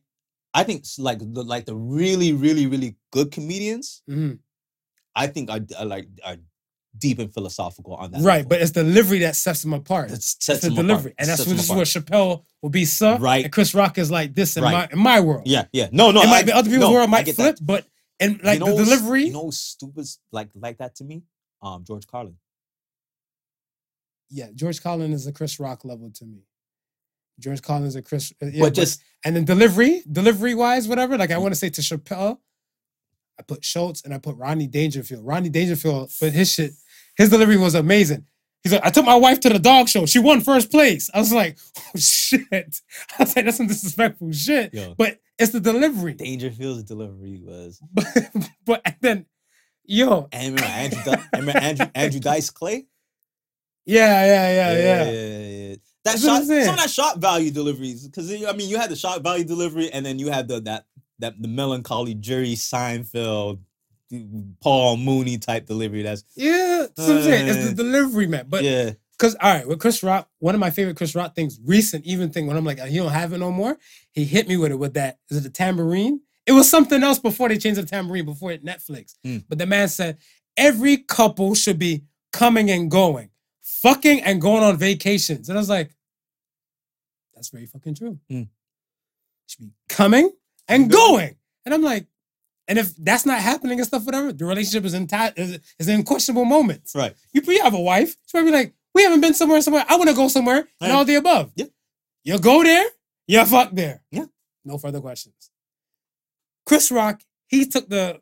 [0.54, 4.40] I think like the like the really, really, really good comedians, Mhm.
[5.16, 6.38] I think are, are like are
[6.98, 8.22] deep and philosophical on that.
[8.22, 8.50] Right, level.
[8.50, 10.10] but it's delivery that sets them apart.
[10.10, 10.88] That It's sets the them apart.
[10.88, 13.44] delivery, and that's what, this is where Chappelle will be sir, Right.
[13.44, 14.72] And Chris Rock is like this in Right.
[14.72, 15.44] my in my world.
[15.46, 15.90] Yeah, yeah.
[15.92, 16.22] No, no.
[16.22, 17.66] it might be other people's no, world I might flip, that.
[17.66, 17.86] but
[18.22, 19.26] and like you know the delivery.
[19.26, 21.24] You know, stupid like like that to me.
[21.62, 22.36] Um, George Carlin.
[24.30, 26.40] yeah, George Carlin is a Chris Rock level to me.
[27.40, 31.18] George Carlin is a Chris, uh, yeah, but just and then delivery, delivery wise, whatever.
[31.18, 32.38] Like I want to say to Chappelle,
[33.40, 35.26] I put Schultz and I put Rodney Dangerfield.
[35.26, 36.72] Rodney Dangerfield, but his shit,
[37.18, 38.26] his delivery was amazing.
[38.64, 40.06] He's like, I took my wife to the dog show.
[40.08, 41.10] She won first place.
[41.14, 42.48] I was like, oh shit.
[42.52, 44.74] I was like, that's some disrespectful shit.
[44.74, 46.14] yo, But it's the delivery.
[46.14, 47.80] Dangerfield's delivery was.
[47.94, 48.06] But,
[48.66, 49.26] but and then,
[49.88, 52.88] yo, And remember Andrew, remember Andrew, Andrew Dice Clay.
[53.86, 55.04] yeah, yeah, yeah, yeah.
[55.12, 55.76] yeah.
[56.06, 58.78] That That's what I'm shot, some of that shot value deliveries, because I mean, you
[58.78, 60.86] had the shot value delivery, and then you had the that
[61.20, 63.60] that the melancholy Jerry Seinfeld,
[64.62, 66.04] Paul Mooney type delivery.
[66.04, 67.48] That's Yeah, that's I'm saying.
[67.48, 68.46] It's Uh, the delivery, man.
[68.48, 71.58] But yeah, Cause all right, with Chris Rock, one of my favorite Chris Rock things,
[71.64, 73.78] recent even thing when I'm like, he don't have it no more.
[74.12, 75.20] He hit me with it with that.
[75.30, 76.20] Is it the Tamborine?
[76.46, 79.16] It was something else before they changed the Tamborine before it Netflix.
[79.26, 79.46] Mm.
[79.50, 80.18] But the man said
[80.58, 83.30] every couple should be coming and going,
[83.62, 85.50] fucking and going on vacations.
[85.50, 85.92] And I was like,
[87.34, 88.20] that's very fucking true.
[88.32, 88.48] Mm.
[89.48, 90.32] Should be coming
[90.68, 91.36] and Going.
[91.66, 92.06] And I'm like,
[92.68, 96.04] and if that's not happening and stuff, whatever, the relationship is in is, is in
[96.04, 96.96] questionable moments.
[96.96, 97.14] right.
[97.32, 98.16] You, you have a wife.
[98.26, 99.86] She might be like, we haven't been somewhere, somewhere.
[99.88, 101.52] I want to go somewhere, and all the above.
[101.56, 101.66] Yeah.
[102.24, 102.86] You go there,
[103.28, 104.02] you fuck there.
[104.10, 104.26] Yeah.
[104.64, 105.52] No further questions.
[106.66, 108.20] Chris Rock, he took the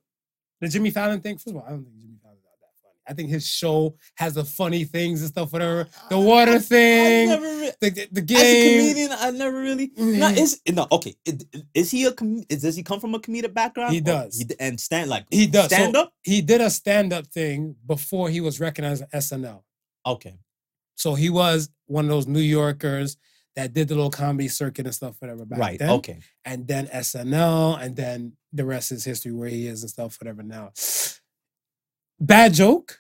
[0.62, 1.36] the Jimmy Fallon thing.
[1.36, 2.96] First of all, I don't think Jimmy Fallon's not that funny.
[3.08, 5.88] I think his show has the funny things and stuff, whatever.
[6.10, 9.92] The water I thing, never re- the, the, the as a comedian, I never really.
[9.98, 10.38] No, mm.
[10.38, 11.16] is no okay.
[11.26, 13.94] Is, is he a com- is, does he come from a comedic background?
[13.94, 14.38] He does.
[14.38, 15.70] He, and stand like He does.
[15.70, 16.14] So- stand up.
[16.24, 19.62] He did a stand-up thing before he was recognized on SNL.
[20.06, 20.36] Okay.
[20.96, 23.18] So he was one of those New Yorkers
[23.56, 25.46] that did the little comedy circuit and stuff, whatever.
[25.46, 25.80] Back right.
[25.80, 25.90] Then.
[25.92, 26.20] Okay.
[26.46, 30.44] And then SNL, and then the rest is history where he is and stuff, whatever.
[30.44, 30.72] Now,
[32.20, 33.00] bad joke.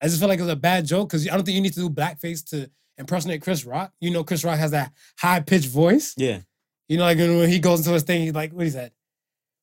[0.00, 1.72] I just feel like it was a bad joke because I don't think you need
[1.72, 3.92] to do blackface to impersonate Chris Rock.
[4.00, 6.14] You know, Chris Rock has that high pitched voice.
[6.16, 6.40] Yeah.
[6.88, 8.92] You know, like when he goes into his thing, he's like, what is that?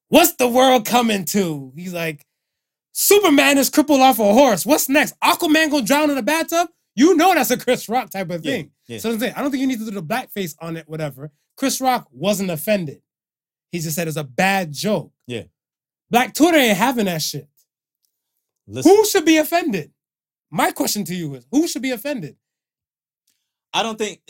[0.09, 1.71] What's the world coming to?
[1.75, 2.25] He's like,
[2.91, 4.65] Superman is crippled off a horse.
[4.65, 5.19] What's next?
[5.21, 6.69] Aquaman gonna drown in a bathtub?
[6.95, 8.71] You know that's a Chris Rock type of thing.
[8.87, 8.99] yeah.
[8.99, 11.31] So I'm saying, I don't think you need to do the blackface on it, whatever.
[11.57, 13.01] Chris Rock wasn't offended.
[13.71, 15.11] He just said it's a bad joke.
[15.25, 15.43] Yeah.
[16.11, 17.47] Black Twitter ain't having that shit.
[18.67, 19.91] Listen, Who should be offended?
[20.51, 22.35] My question to you is who should be offended?
[23.73, 24.21] I don't think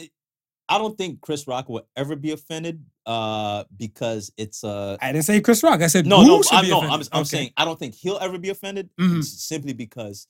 [0.70, 5.26] I don't think Chris Rock will ever be offended uh because it's uh I didn't
[5.26, 5.82] say Chris Rock.
[5.82, 6.80] I said no who no should I'm, no.
[6.80, 7.24] I'm, I'm Okay.
[7.26, 9.22] saying I don't think he'll ever be offended Mhm.
[9.22, 10.28] simply because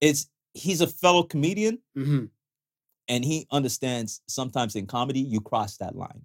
[0.00, 2.30] it's he's a fellow comedian Mhm.
[3.08, 6.22] and he understands sometimes in comedy you cross that line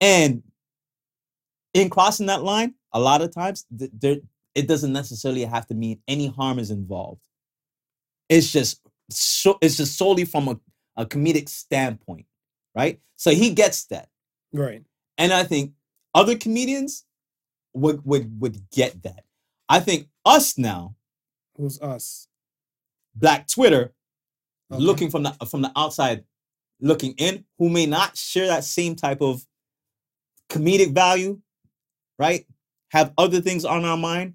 [0.00, 0.42] and
[1.74, 4.16] in crossing that line a lot of times th- there
[4.54, 7.20] it doesn't necessarily have to mean any harm is involved
[8.28, 8.80] it's just
[9.10, 10.60] so it's just solely from a,
[10.96, 12.26] a comedic standpoint
[12.74, 14.08] right so he gets that
[14.52, 14.82] Right.
[15.18, 15.72] and i think
[16.14, 17.04] other comedians
[17.74, 19.24] would would would get that
[19.68, 20.94] i think us now
[21.56, 22.28] Who's us?
[23.18, 23.92] Black twitter
[24.70, 24.82] Okay.
[24.82, 26.24] looking from the from the outside
[26.80, 29.42] looking in who may not share that same type of
[30.50, 31.40] comedic value
[32.18, 32.44] right?
[32.90, 34.34] Have other things on our mind.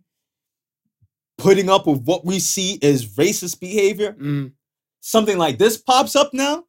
[1.37, 4.13] Putting up with what we see as racist behavior.
[4.13, 4.53] Mm.
[5.01, 6.63] something like this pops up now.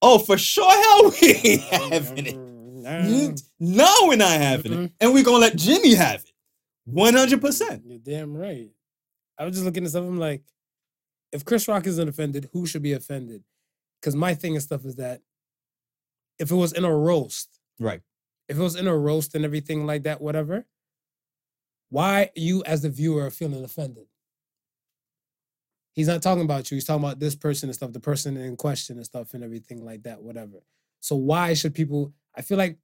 [0.00, 1.62] Oh for sure hell we ain't
[1.92, 3.42] having it.
[3.60, 4.92] No, we're not having it.
[5.00, 6.32] And we're gonna let jimmy have it.
[6.92, 8.70] 100% You're damn right.
[9.38, 10.04] I was just looking at stuff.
[10.04, 10.42] I'm like,
[11.32, 13.42] if Chris Rock isn't offended, who should be offended?
[14.00, 15.22] Because my thing and stuff is that
[16.38, 18.02] if it was in a roast, right
[18.48, 20.66] if it was in a roast and everything like that, whatever,
[21.88, 24.06] why you as the viewer are feeling offended?
[25.92, 26.76] He's not talking about you.
[26.76, 29.84] He's talking about this person and stuff, the person in question and stuff and everything
[29.84, 30.58] like that, whatever.
[31.00, 32.12] So why should people?
[32.36, 32.78] I feel like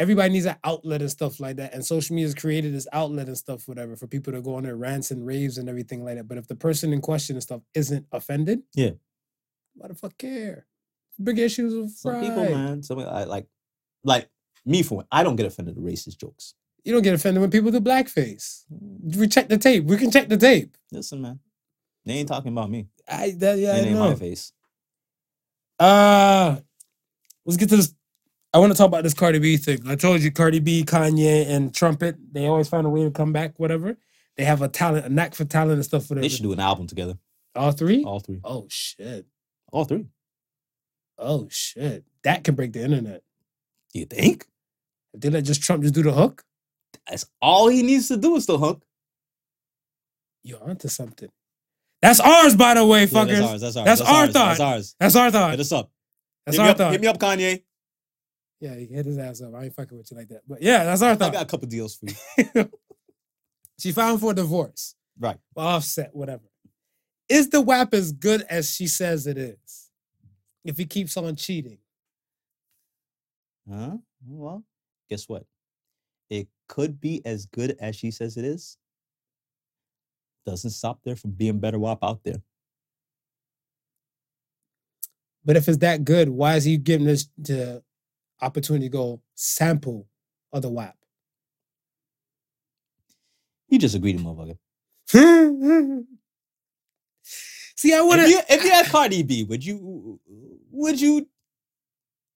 [0.00, 1.74] everybody needs an outlet and stuff like that.
[1.74, 4.62] And social media has created this outlet and stuff, whatever, for people to go on
[4.64, 6.26] their rants and raves and everything like that.
[6.26, 8.92] But if the person in question and stuff isn't offended, Yeah.
[9.74, 10.66] why the fuck care?
[11.22, 13.46] Big issues with some people man some I, like
[14.04, 14.30] like
[14.64, 17.50] me for one i don't get offended at racist jokes You don't get offended when
[17.50, 18.64] people do blackface.
[18.70, 19.84] We check the tape.
[19.84, 20.78] We can check the tape.
[20.90, 21.38] listen man
[22.06, 24.54] they ain't talking about me I that yeah, it I ain't my face
[25.78, 26.56] Uh
[27.44, 27.94] let's get to this
[28.52, 29.80] I want to talk about this Cardi B thing.
[29.86, 33.32] I told you Cardi B, Kanye, and Trumpet, they always find a way to come
[33.32, 33.96] back, whatever.
[34.36, 36.10] They have a talent, a knack for talent and stuff.
[36.10, 36.22] Whatever.
[36.22, 37.14] They should do an album together.
[37.54, 38.02] All three?
[38.04, 38.40] All three.
[38.42, 39.26] Oh shit.
[39.72, 40.06] All three.
[41.18, 42.04] Oh shit.
[42.24, 43.22] That can break the internet.
[43.92, 44.46] You think?
[45.14, 46.44] They let just Trump just do the hook,
[47.08, 48.82] That's all he needs to do is the hook.
[50.42, 51.28] you're onto something.
[52.00, 53.38] That's ours, by the way, Yeah, fuckers.
[53.38, 53.60] that's ours.
[53.60, 53.84] That's ours.
[53.84, 54.32] That's our ours.
[54.32, 54.48] thought.
[54.48, 54.96] That's ours.
[54.98, 55.50] That's our thought.
[55.50, 55.90] Hit us up.
[56.46, 56.92] That's hit, our up thought.
[56.92, 57.62] hit me up, Kanye.
[58.60, 59.54] Yeah, he hit his ass up.
[59.54, 60.42] I ain't fucking with you like that.
[60.46, 62.70] But yeah, that's our I got a couple deals for you.
[63.78, 64.94] she filed for divorce.
[65.18, 65.38] Right.
[65.56, 66.44] Offset, whatever.
[67.28, 69.90] Is the WAP as good as she says it is?
[70.64, 71.78] If he keeps on cheating.
[73.70, 73.96] Huh?
[74.26, 74.64] Well,
[75.08, 75.44] guess what?
[76.28, 78.76] It could be as good as she says it is.
[80.44, 82.42] Doesn't stop there from being better WAP out there.
[85.44, 87.82] But if it's that good, why is he giving this the
[88.42, 90.06] opportunity to go sample
[90.52, 90.96] of the WAP?
[93.68, 94.58] You just agreed to motherfucker.
[97.76, 100.20] See, I want If you if you had Cardi B, would you
[100.70, 101.26] would you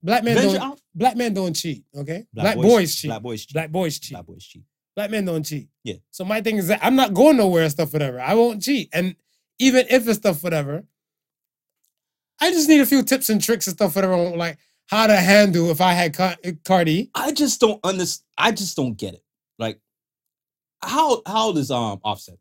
[0.02, 0.56] Black men don't.
[0.56, 0.80] out?
[0.94, 1.82] Black men don't cheat.
[1.96, 2.26] Okay.
[2.32, 3.08] Black, boys, cheat.
[3.08, 3.54] Black boys cheat.
[3.54, 4.12] Black boys cheat.
[4.12, 4.62] Black boys cheat.
[4.94, 5.68] Black men don't cheat.
[5.82, 5.94] Yeah.
[6.10, 8.20] So my thing is that I'm not going nowhere and stuff, whatever.
[8.20, 8.90] I won't cheat.
[8.92, 9.16] And
[9.58, 10.84] even if it's stuff, whatever,
[12.40, 14.58] I just need a few tips and tricks and stuff, whatever, like
[14.88, 17.10] how to handle if I had Car- Cardi.
[17.14, 18.24] I just don't understand.
[18.38, 19.24] I just don't get it.
[19.58, 19.80] Like,
[20.82, 22.38] how how does um Offset?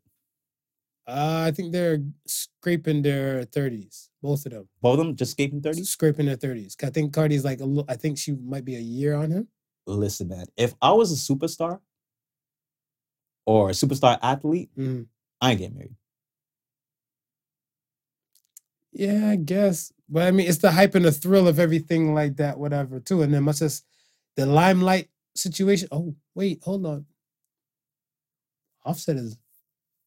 [1.06, 4.68] Uh, I think they're scraping their 30s, both of them.
[4.80, 5.90] Both of them just scraping thirties.
[5.90, 6.76] Scraping their 30s.
[6.82, 9.48] I think Cardi's like a little, I think she might be a year on him.
[9.86, 10.46] Listen, man.
[10.56, 11.80] If I was a superstar
[13.44, 15.06] or a superstar athlete, Mhm.
[15.42, 15.96] I ain't getting married.
[18.92, 19.92] Yeah, I guess.
[20.08, 23.22] But I mean, it's the hype and the thrill of everything like that, whatever, too.
[23.22, 23.82] And then much as
[24.36, 25.88] the limelight situation.
[25.90, 27.06] Oh, wait, hold on.
[28.84, 29.36] Offset is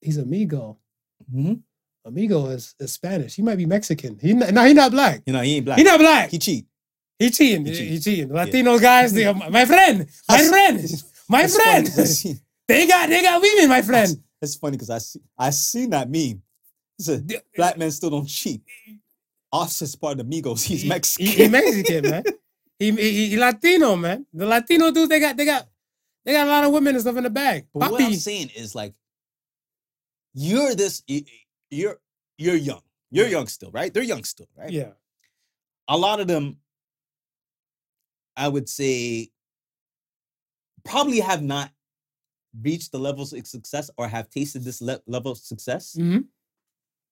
[0.01, 0.77] he's amigo.
[1.33, 1.53] Mm-hmm.
[2.05, 3.35] Amigo is, is Spanish.
[3.35, 4.17] He might be Mexican.
[4.21, 5.23] He not, no, he not black.
[5.25, 5.77] You know, he ain't black.
[5.77, 6.29] He not black.
[6.29, 6.65] He cheat.
[7.19, 7.65] He cheating.
[7.65, 7.89] He He, cheat.
[7.89, 8.29] he cheating.
[8.33, 10.79] Latino guys, they, my friend, my friend,
[11.27, 11.85] my friend.
[11.87, 12.35] 'cause I see-
[12.67, 14.21] They got they got women, my friend.
[14.41, 16.41] It's funny because I see I seen that meme.
[16.99, 18.61] It said The- black men still don't cheat.
[19.51, 20.63] Offset's part of the Migos.
[20.65, 21.25] He's He- Mexican.
[21.27, 22.23] He, he Mexican, man.
[22.79, 24.27] He, he, he Latino, man.
[24.31, 25.67] The Latino dudes, they got they got
[26.23, 27.65] they got a lot of women and stuff in the bag.
[27.73, 28.17] But what I'm Papi.
[28.17, 28.93] saying is like,
[30.35, 31.31] you're this, y- y-
[31.71, 31.97] you're
[32.37, 32.81] you're young.
[33.09, 33.91] You're young still, right?
[33.91, 34.69] They're young still, right?
[34.69, 34.91] Yeah.
[35.87, 36.57] A lot of them,
[38.35, 39.29] I would say,
[40.85, 41.71] probably have not
[42.61, 46.25] reached the levels of success or have tasted this le- level of success Mhm.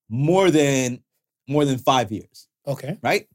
[0.08, 1.02] more than
[1.48, 2.98] more than five years, Okay.
[3.02, 3.26] right?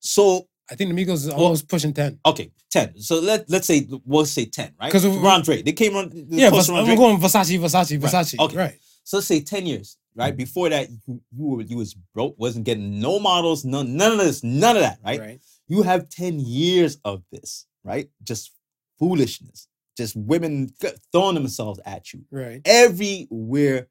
[0.00, 2.20] So I think the Migos is almost pushing 10.
[2.24, 2.98] okay, ten.
[3.00, 4.86] So let let's say we'll say ten, right?
[4.92, 6.10] Because Ron Drake, they came on.
[6.14, 8.38] Yeah, close Vers- to Ron I'm going Versace, Versace, Right, Versace.
[8.38, 8.56] okay.
[8.56, 8.78] Right.
[9.02, 10.32] So let's say 10 years, right?
[10.34, 10.36] Mm.
[10.36, 14.18] Before that, you, you were you was broke, wasn't getting no models, none, none of
[14.18, 15.18] this, none of that, right?
[15.18, 15.40] Right.
[15.66, 18.08] You have 10 years of this, right?
[18.22, 18.52] Just
[19.00, 20.72] foolishness, just women
[21.12, 22.60] throwing themselves at you Right.
[22.64, 23.88] everywhere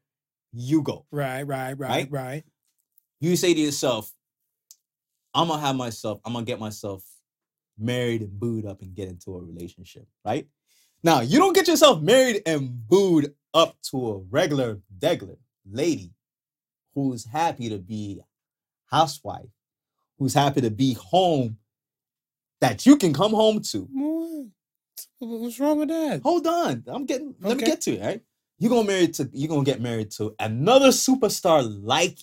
[0.54, 1.06] you go.
[1.12, 1.44] Right.
[1.44, 1.74] Right.
[1.74, 1.90] Right.
[1.90, 2.12] Right?
[2.12, 2.44] Right.
[3.20, 4.12] You say to yourself,
[5.34, 7.04] I'm gonna have myself, I'm gonna get myself
[7.78, 10.48] married and booed up and get into a relationship, right?
[11.04, 15.38] Now, you don't get yourself married and booed up to a regular, degular
[15.70, 16.14] lady
[16.94, 18.22] who's happy to be
[18.86, 19.50] housewife,
[20.18, 21.58] who's happy to be home
[22.62, 23.88] that you can come home to.
[23.92, 24.48] What?
[25.20, 26.22] What's wrong with that?
[26.24, 27.36] Hold on, I'm getting.
[27.42, 28.02] Let me get to it.
[28.02, 28.22] Right?
[28.58, 29.30] You're gonna marry to.
[29.32, 32.18] You're gonna get married to another superstar like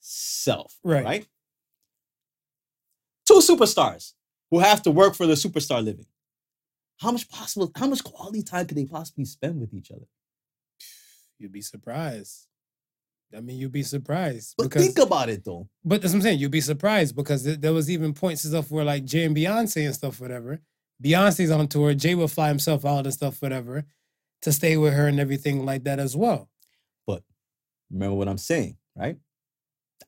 [0.00, 0.78] yourself.
[0.84, 1.04] Right.
[1.04, 1.26] Right.
[3.26, 4.12] Two superstars
[4.50, 6.06] who have to work for the superstar living.
[6.98, 7.70] How much possible?
[7.76, 10.06] How much quality time could they possibly spend with each other?
[11.38, 12.46] You'd be surprised.
[13.34, 14.84] I mean, you'd be surprised But because.
[14.84, 15.68] think about it though.
[15.84, 16.40] But that's what I'm saying.
[16.40, 19.36] You'd be surprised because there, there was even points and stuff where like Jay and
[19.36, 20.60] Beyonce and stuff, whatever.
[21.02, 21.94] Beyonce's on tour.
[21.94, 23.84] Jay will fly himself out and stuff, whatever,
[24.42, 26.50] to stay with her and everything like that as well.
[27.06, 27.22] But
[27.90, 29.16] remember what I'm saying, right?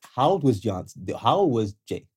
[0.01, 1.05] How old was Johnson?
[1.19, 2.07] How old was Jay?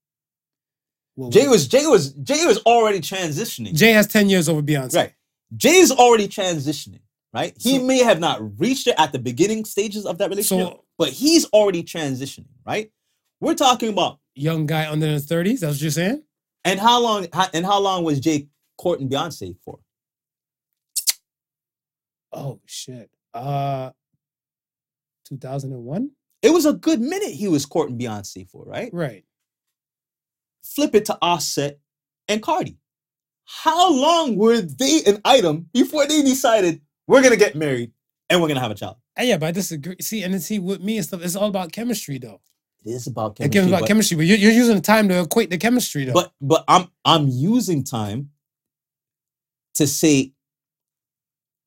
[1.16, 3.74] Well, Jay was Jay was Jay was already transitioning.
[3.74, 4.94] Jay has 10 years over Beyonce.
[4.96, 5.12] Right.
[5.56, 7.00] Jay's already transitioning,
[7.32, 7.56] right?
[7.58, 10.84] He So- may have not reached it at the beginning stages of that relationship, So
[10.98, 12.90] but he's already transitioning, right?
[13.40, 16.22] We're talking about young guy under the 30s, that's what you're saying?
[16.64, 19.78] and how long and how long was Jay courting Beyonce for?
[22.32, 23.10] Oh shit.
[23.32, 23.90] Uh
[25.24, 26.10] 2001?
[26.46, 28.88] It was a good minute he was courting Beyonce for, right?
[28.92, 29.24] Right.
[30.62, 31.80] Flip it to Offset
[32.28, 32.78] and Cardi.
[33.44, 37.90] How long were they an item before they decided we're gonna get married
[38.30, 38.94] and we're gonna have a child?
[39.18, 39.96] Uh, yeah, but I disagree.
[40.00, 42.40] See, and then see with me and stuff, it's all about chemistry though.
[42.84, 43.60] It is about chemistry.
[43.60, 46.12] It's about but, chemistry, but you're, you're using time to equate the chemistry though.
[46.12, 48.30] but but I'm I'm using time
[49.74, 50.32] to say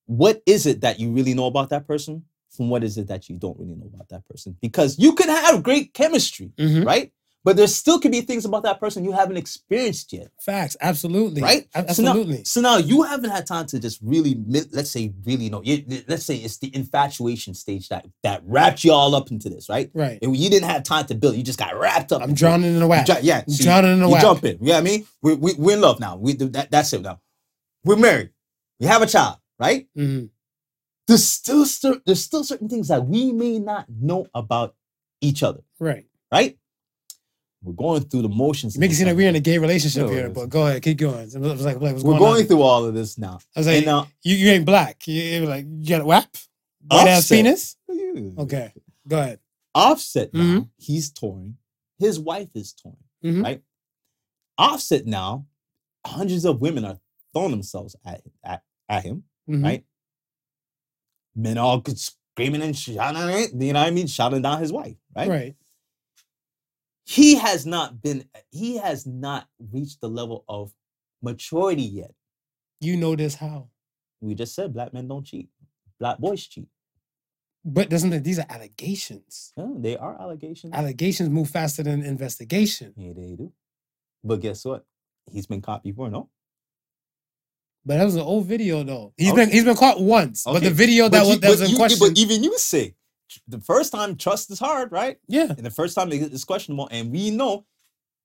[0.05, 2.23] what is it that you really know about that person
[2.55, 5.29] from what is it that you don't really know about that person because you could
[5.29, 6.85] have great chemistry Mhm.
[6.85, 7.11] right
[7.45, 11.41] but there still could be things about that person you haven't experienced yet Facts, absolutely.
[11.41, 12.43] right A- So now- Absolutely.
[12.43, 15.63] so now, you haven't had time to just really let's say really know
[16.07, 19.89] let's say it's the infatuation stage that that wrapped you all up into this right
[19.93, 20.19] right.
[20.21, 22.35] and you didn't have time to build you just got wrapped up I'm it.
[22.35, 23.09] drowning in the You wax.
[23.09, 24.23] ju- yeah so you- drowning in the you wax.
[24.23, 26.49] jump in you know what I mean we, we, we're in love now we do
[26.49, 27.21] that, that's it now
[27.85, 28.31] we're married
[28.81, 30.29] we have a child right Mhm.
[31.09, 31.65] There's still
[32.05, 34.75] there's still certain things that we may not know about
[35.21, 36.05] each other, Right.
[36.31, 36.57] right?
[37.61, 38.77] We're going through the motions.
[38.77, 40.97] Make it seem like we're in a gay relationship No, here, but go ahead, keep
[40.97, 41.29] going.
[41.29, 43.39] It was like, like what's We're going, going through all of this now.
[43.55, 45.05] I was like, and you, you ain't black.
[45.07, 46.37] You, you like you got a WAP?
[46.87, 47.75] White ass penis?
[48.37, 48.71] Okay.
[49.07, 49.39] Go ahead.
[49.75, 50.69] Offset now, Mhm.
[50.77, 51.57] he's touring.
[51.99, 52.97] His wife is touring.
[53.23, 53.43] Mhm.
[53.43, 53.61] Right?
[54.57, 55.45] Offset now,
[56.05, 56.97] hundreds of women are
[57.33, 59.23] throwing themselves at at, at him.
[59.49, 59.63] Mhm.
[59.63, 59.83] Right?
[61.35, 63.21] Men all good screaming and shouting,
[63.61, 64.07] you know what I mean?
[64.07, 65.29] Shouting down his wife, right?
[65.29, 65.55] Right.
[67.05, 70.71] he has not been uh, he has not reached the level of
[71.21, 72.13] maturity yet
[72.81, 73.69] You know this how.
[74.21, 75.49] we just said black men don't cheat
[75.99, 76.67] black boys cheat
[77.65, 79.53] But doesn't it- these are allegations.
[79.57, 82.93] yeah, they are allegations Allegations move faster than investigation.
[82.95, 83.51] yeah they do
[84.23, 84.85] but guess what
[85.31, 86.29] he's been caught before no
[87.85, 89.13] But that was an old video though.
[89.17, 89.45] He's Okay.
[89.45, 90.43] been he's been caught once.
[90.43, 90.69] But the Okay.
[90.69, 91.99] video that was that was in you- question.
[91.99, 92.95] but even you say
[93.47, 95.47] the first time trust is hard right yeah.
[95.55, 97.65] and the first time it- it's questionable and we know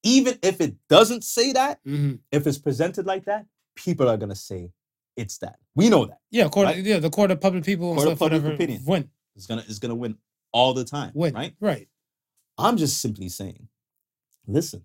[0.03, 4.35] even if it doesn't say that hmm if it's presented like that people are gonna
[4.35, 4.73] say
[5.17, 6.83] it's that we know that Yeah, court, Right.
[6.85, 8.83] yeah, the court of public people and Court of public opinion.
[8.87, 9.11] Win.
[9.37, 10.17] it's gonna it's gonna win
[10.53, 11.35] all the time Win.
[11.35, 11.89] right Right.
[12.57, 13.69] I'm just simply saying,
[14.47, 14.85] listen.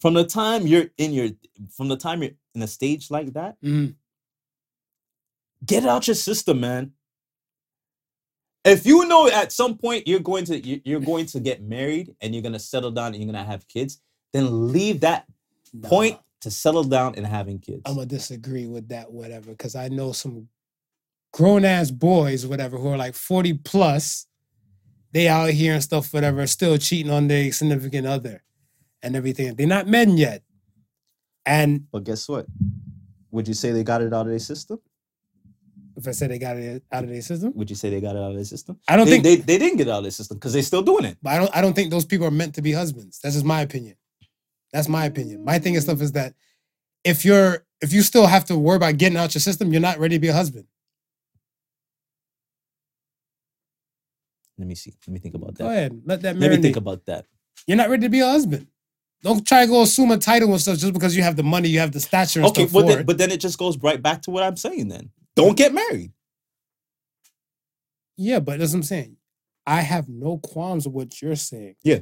[0.00, 1.30] From the time you're in your
[1.76, 3.94] from the time you're in a stage like that, Mhm.
[5.64, 6.92] get it out your system, man.
[8.64, 12.16] If you know at some point you're going to you- you're going to get married
[12.20, 14.00] and you're gonna settle down and you're gonna have kids,
[14.32, 15.26] then leave that
[15.82, 17.82] point to settle down and having kids.
[17.84, 20.48] I'm gonna disagree with that, whatever, because I know some
[21.32, 24.26] grown ass boys, whatever, who are like 40 plus,
[25.12, 28.42] they out here and stuff, whatever, still cheating on their significant other
[29.02, 29.54] and everything.
[29.54, 30.42] They're not men yet.
[31.46, 32.46] And but guess what?
[33.30, 34.80] Would you say they got it out of their system?
[35.96, 38.16] if I said they got it out of their system, Would you say they got
[38.16, 38.78] it out of their system?
[38.86, 40.62] I don't they, think they, they didn't get it out of their system because they're
[40.62, 41.16] still doing it.
[41.22, 43.18] But I don't I don't think those people are meant to be husbands.
[43.22, 43.96] That's just my opinion.
[44.72, 45.44] That's my opinion.
[45.44, 46.34] My thing and stuff is that
[47.02, 49.98] if you're if you still have to worry about getting out your system, you're not
[49.98, 50.66] ready to be a husband.
[54.58, 54.94] Let me see.
[55.06, 55.64] Let me think about that.
[55.64, 56.02] Go ahead.
[56.04, 57.26] Let that Let me think about that.
[57.66, 58.66] You're not ready to be a husband.
[59.26, 61.68] Don't try to go assume a title and stuff just because you have the money,
[61.68, 63.06] you have the stature and Okay, stuff but then, it.
[63.06, 64.86] but then it just goes right back to what I'm saying.
[64.86, 66.12] Then don't get married.
[68.16, 69.16] Yeah, but that's what I'm saying.
[69.66, 71.74] I have no qualms with what you're saying.
[71.82, 71.98] Yeah.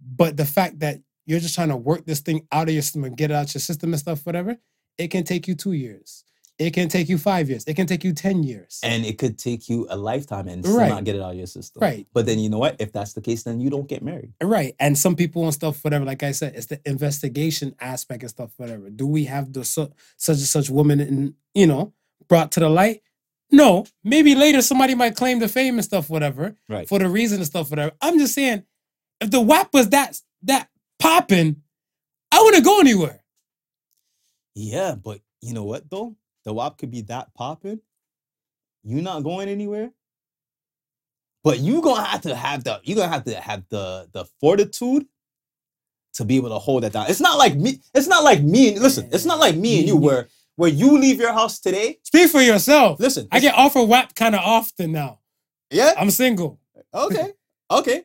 [0.00, 3.04] But the fact that you're just trying to work this thing out of your system
[3.04, 4.56] and get it out your system and stuff, whatever,
[4.96, 6.24] it can take you two years.
[6.58, 7.62] It can take you five years.
[7.64, 8.80] It can take you 10 years.
[8.82, 10.88] And it could take you a lifetime and still Right.
[10.88, 11.80] not get it out of your system.
[11.80, 12.06] Right.
[12.12, 12.76] But then you know what?
[12.80, 14.32] If that's the case, then you don't get married.
[14.42, 14.74] Right.
[14.80, 18.50] And some people and stuff, whatever, like I said, it's the investigation aspect and stuff,
[18.56, 18.90] whatever.
[18.90, 21.92] Do we have the su- such and such woman in, you know,
[22.28, 23.02] brought to the light?
[23.52, 23.86] No.
[24.02, 26.88] Maybe later somebody might claim the fame and stuff, whatever, Right.
[26.88, 27.92] for the reason and stuff, whatever.
[28.00, 28.64] I'm just saying,
[29.20, 30.68] if the WAP was that that
[30.98, 31.62] popping,
[32.32, 33.22] I wouldn't go anywhere.
[34.54, 36.16] Yeah, but you know what though?
[36.48, 37.78] The WAP could be that popping.
[38.82, 39.90] You not going anywhere.
[41.44, 45.04] But you gonna have to have the you gonna have to have the the fortitude
[46.14, 47.04] to be able to hold that down.
[47.10, 47.80] It's not like me.
[47.94, 48.72] It's not like me.
[48.72, 51.98] And listen, it's not like me and you where where you leave your house today.
[52.02, 52.98] Speak for yourself.
[52.98, 55.20] Listen, I get offered WAP kind of often now.
[55.70, 55.92] yeah.
[55.98, 56.58] I'm single.
[56.94, 57.32] Okay.
[57.70, 58.04] Okay.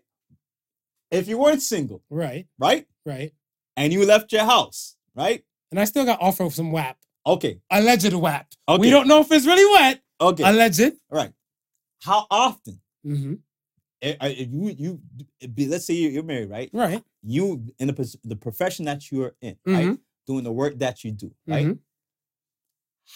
[1.11, 2.87] If you weren't single, Right, right?
[3.05, 3.31] right.
[3.77, 5.45] And you left your house, right?
[5.71, 6.97] And I still got offered some WAP.
[7.25, 7.59] Okay.
[7.71, 8.47] Alleged WAP.
[8.67, 8.79] Okay.
[8.79, 10.01] We don't know if it's really wet.
[10.19, 10.43] Okay.
[10.43, 10.93] Alleged.
[11.09, 11.31] right.
[12.01, 12.79] How often?
[13.03, 13.35] hmm
[14.01, 14.99] eh, if you
[15.49, 16.69] you let's say you're married, right?
[16.73, 17.01] Right.
[17.21, 19.87] You in the the profession that you're in, right?
[19.87, 19.99] Mhm.
[20.27, 21.65] Doing the work that you do, right?
[21.67, 21.79] Mhm.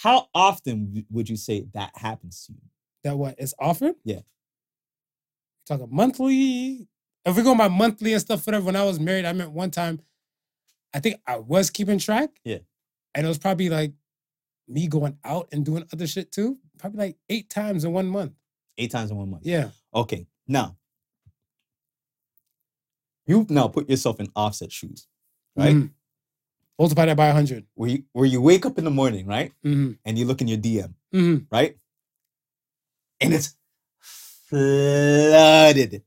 [0.01, 2.61] How often would you say that happens to you?
[3.03, 3.95] That what is offered?
[4.03, 4.21] Yeah.
[5.65, 6.87] Talking monthly.
[7.25, 8.65] If we go by monthly and stuff, whatever.
[8.65, 10.01] When I was married, I meant one time
[10.93, 12.29] I think I was keeping track.
[12.45, 12.59] Yeah.
[13.17, 13.93] And it was probably like
[14.67, 16.59] me going out and doing other shit too.
[16.77, 18.33] Probably like eight times in one month.
[18.77, 19.41] Eight times in one month.
[19.43, 19.69] Yeah.
[19.91, 20.27] Okay.
[20.47, 20.77] Now,
[23.25, 25.07] you've now put yourself in offset shoes,
[25.55, 25.73] right?
[25.75, 25.89] Mhm.
[26.77, 27.65] Multiply that by 100.
[27.73, 29.51] Where you where you wake up in the morning, right?
[29.65, 29.93] Mm-hmm.
[30.05, 31.45] And you look in your DM, Mm-hmm.
[31.51, 31.75] right?
[33.19, 33.55] And it's
[34.47, 36.03] flooded.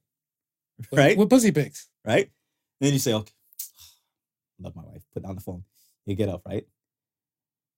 [0.93, 1.19] Right?
[1.19, 1.89] With pussy pics.
[2.05, 2.27] right?
[2.27, 3.33] And Then you say, okay,
[4.61, 5.03] love my wife.
[5.13, 5.65] Put down the phone.
[6.07, 6.65] You get up, right?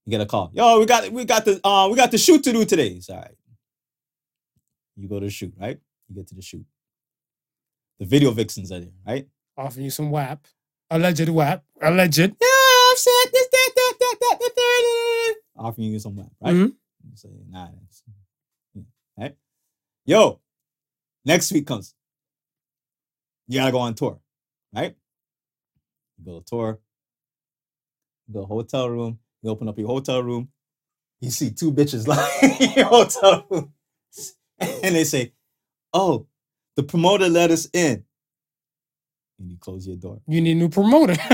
[0.06, 0.50] You get a call.
[0.52, 2.88] Yo, we got we got the uh we got the shoot to do today.
[2.88, 3.36] It's all right.
[4.96, 5.78] You go to the shoot, right?
[6.08, 6.64] You get to the shoot.
[7.98, 9.28] The video vixens are there, right?
[9.56, 10.44] Offering you some WAP.
[10.90, 11.62] Alleged WAP.
[11.80, 12.18] Alleged.
[12.18, 12.26] Yeah,
[12.90, 15.34] I'm saying this, that, that, that, that, that, that.
[15.56, 16.54] Offering you some whack, right?
[16.54, 16.72] Mhm.
[17.10, 18.02] You say, nah, that's,
[19.16, 19.36] right?
[20.04, 20.40] Yo,
[21.24, 21.94] next week comes.
[23.46, 24.18] You gotta go on tour,
[24.74, 24.94] right?
[26.18, 26.80] You go to tour,
[28.26, 30.48] you go to hotel room, you open up your hotel room,
[31.20, 33.72] you see two bitches lying in your hotel room,
[34.58, 35.32] and they say,
[35.92, 36.26] Oh,
[36.76, 38.04] the promoter let us in.
[39.38, 40.20] And you close your door.
[40.26, 41.16] You need a new promoter.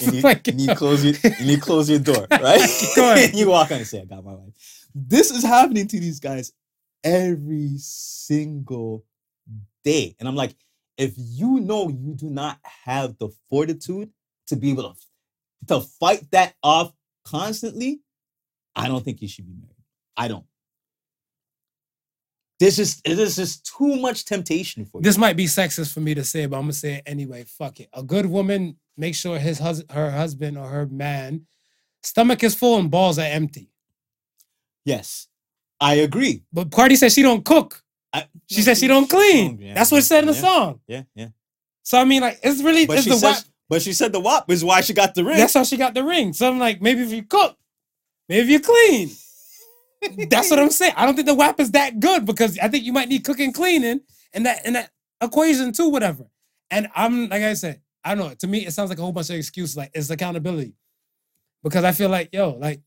[0.00, 2.60] And you, Like, and you close your and you close your door, right?
[2.96, 4.54] And you walk on and say, I got my wife.
[4.94, 6.52] This is happening to these guys
[7.04, 9.04] every single
[9.84, 10.16] day.
[10.18, 10.54] And I'm like,
[10.96, 14.10] if you know you do not have the fortitude
[14.48, 14.94] to be able to,
[15.68, 16.92] to fight that off
[17.24, 18.00] constantly,
[18.76, 19.74] I don't think you should be married.
[20.16, 20.44] I don't.
[22.58, 25.02] This is this is too much temptation for you.
[25.02, 27.44] this might be sexist for me to say, but I'm gonna say it anyway.
[27.44, 27.88] Fuck it.
[27.94, 31.46] A good woman makes sure his hus- her husband or her man
[32.02, 33.70] stomach is full and balls are empty.
[34.84, 35.26] yes,
[35.80, 36.42] I agree.
[36.52, 37.82] But Cardi said she don't cook.
[38.12, 39.58] I, She said she don't clean.
[39.58, 40.80] Yeah, That's what it said in the yeah, song.
[40.86, 41.28] Yeah, yeah.
[41.82, 43.38] So I mean, like, it's really But it's the WAP.
[43.70, 45.38] But she said the WAP is why she got the ring.
[45.38, 46.32] That's how she got the ring.
[46.32, 47.56] So I'm like, maybe if you cook,
[48.28, 49.10] maybe if you clean.
[50.28, 50.94] That's what I'm saying.
[50.96, 53.52] I don't think the WAP is that good because I think you might need cooking,
[53.52, 54.00] cleaning,
[54.32, 54.90] and that in that
[55.22, 56.24] equation too, whatever.
[56.70, 58.34] And I'm like I said, I don't know.
[58.34, 59.76] To me, it sounds like a whole bunch of excuses.
[59.76, 60.74] Like it's accountability,
[61.62, 62.80] because I feel like yo, like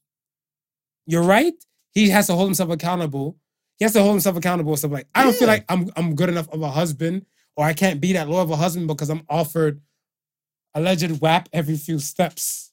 [1.05, 1.53] you're right.
[1.91, 3.37] He has to hold himself accountable.
[3.77, 4.71] He has to hold himself accountable.
[4.73, 7.63] and Stuff like I don't feel like I'm I'm good enough of a husband, or
[7.63, 9.81] I can't be that loyal of a husband because I'm offered
[10.75, 12.71] alleged WAP every few steps.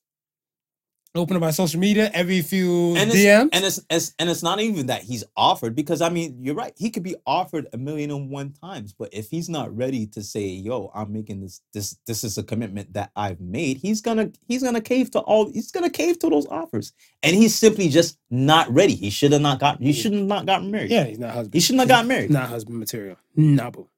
[1.16, 3.48] Open up my social media every few and it's, DMs.
[3.52, 6.72] and it's, it's and it's not even that he's offered because I mean you're right
[6.76, 10.22] he could be offered a million and one times but if he's not ready to
[10.22, 14.30] say yo I'm making this this this is a commitment that I've made he's gonna
[14.46, 16.92] he's gonna cave to all he's gonna cave to those offers
[17.24, 20.46] and he's simply just not ready he should have not got he should have not
[20.46, 21.54] gotten married yeah, he's not husband.
[21.54, 23.16] he shouldn't have gotten married Not husband material.
[23.34, 23.88] Nah, boo.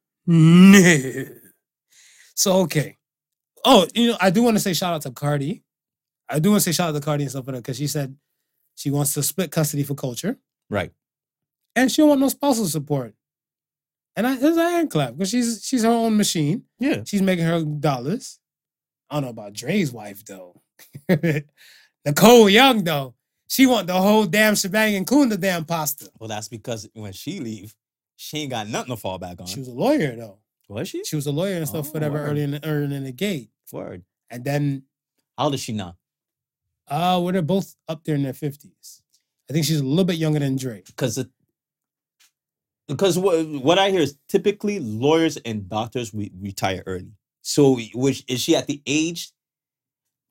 [2.33, 2.97] So okay.
[3.65, 5.63] Oh, you know, I do want to say shout out to Cardi.
[6.29, 7.87] I do want to say shout out to Cardi and stuff like that because she
[7.87, 8.15] said
[8.75, 10.37] she wants to split custody for culture
[10.69, 10.91] right
[11.75, 13.13] and she don't want no spousal support.
[14.15, 16.63] And I, there's a hand clap because she's she's her own machine.
[16.79, 18.39] yeah She's making her dollars.
[19.09, 20.61] I don't know about Dre's wife though.
[22.05, 23.15] Nicole Young though.
[23.47, 26.09] She want the whole damn shebang, including the damn pasta.
[26.19, 27.75] well that's because when she leave
[28.15, 30.37] she ain't got nothing to fall back on She was a lawyer though.
[30.69, 32.29] Was she She was a lawyer and stuff, Oh, whatever, word.
[32.29, 33.49] early in the, early in the gate.
[33.71, 34.83] word And then,
[35.37, 35.97] how old is she now
[36.89, 39.01] uh, well, they're both up there in their fifties.
[39.49, 40.81] I think she's a little bit younger than Dre.
[40.85, 41.27] because it
[42.87, 47.13] because what what I hear is typically lawyers and doctors we retire early.
[47.41, 49.31] So which is she at the age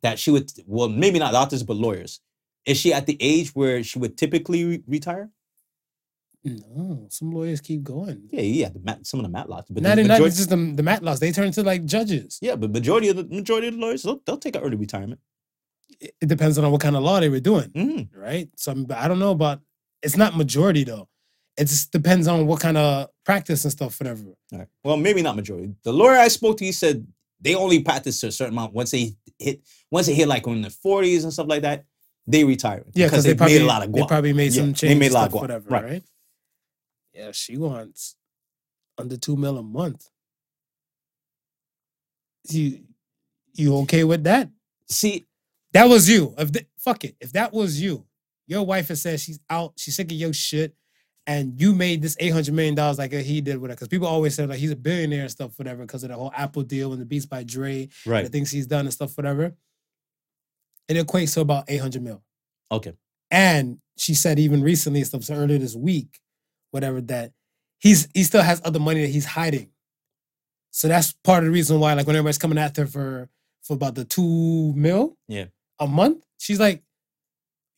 [0.02, 2.20] that she would well maybe not doctors but lawyers.
[2.66, 5.30] Is she at the age where she would typically re- retire?
[6.44, 8.28] No, some lawyers keep going.
[8.32, 10.56] Yeah, yeah, the mat, some of the Matlocks, but not, the not majority, just the,
[10.56, 11.20] the Matlocks.
[11.20, 12.38] They turn into like judges.
[12.42, 15.20] yeah, but majority of the majority of the lawyers they'll, they'll take an early retirement.
[16.00, 18.08] It, it depends on what kind of law they were doing, Mhm.
[18.16, 18.48] right?
[18.56, 19.60] So I'm- I don't know about.
[20.02, 21.08] It's not majority though.
[21.56, 24.22] It just depends on what kind of practice and stuff, whatever.
[24.50, 24.66] Right.
[24.82, 25.74] Well, maybe not majority.
[25.84, 27.06] The lawyer I spoke to, he said
[27.40, 28.72] they only practice to a certain amount.
[28.72, 29.60] Once they hit,
[29.92, 31.84] once they hit like in the forties and stuff like that,
[32.26, 32.84] they retire.
[32.94, 33.94] Yeah, because they they've probably made a lot of guap.
[33.94, 35.84] they probably made Yeah, some they made a lot of guap, whatever, right.
[35.84, 36.02] right.
[37.14, 38.16] Yeah, she wants
[38.98, 40.08] under two mil a month.
[42.48, 42.80] You
[43.54, 44.48] you okay with that?
[44.88, 45.26] See,
[45.72, 46.34] That was you.
[46.38, 48.04] If th- fuck it, if that was you,
[48.46, 50.74] your wife has said she's out, she's sick of your shit,
[51.26, 53.74] and you made this eight hundred million dollars like he did with her.
[53.76, 56.32] Because people always say like he's a billionaire and stuff, whatever, because of the whole
[56.34, 58.24] Apple deal and the Beats by Dre, right?
[58.24, 59.54] the things he's done and stuff, whatever.
[60.88, 62.22] It equates to about eight hundred mil.
[62.70, 62.94] Okay,
[63.30, 66.20] And she said even recently, stuff so earlier this week,
[66.72, 67.32] whatever, that
[67.78, 69.70] he's he still has other money that he's hiding.
[70.72, 73.28] So that's part of the reason why, like when everybody's coming after her for
[73.62, 75.44] for about the two mil Yeah.
[75.78, 76.24] a month.
[76.38, 76.82] She's like,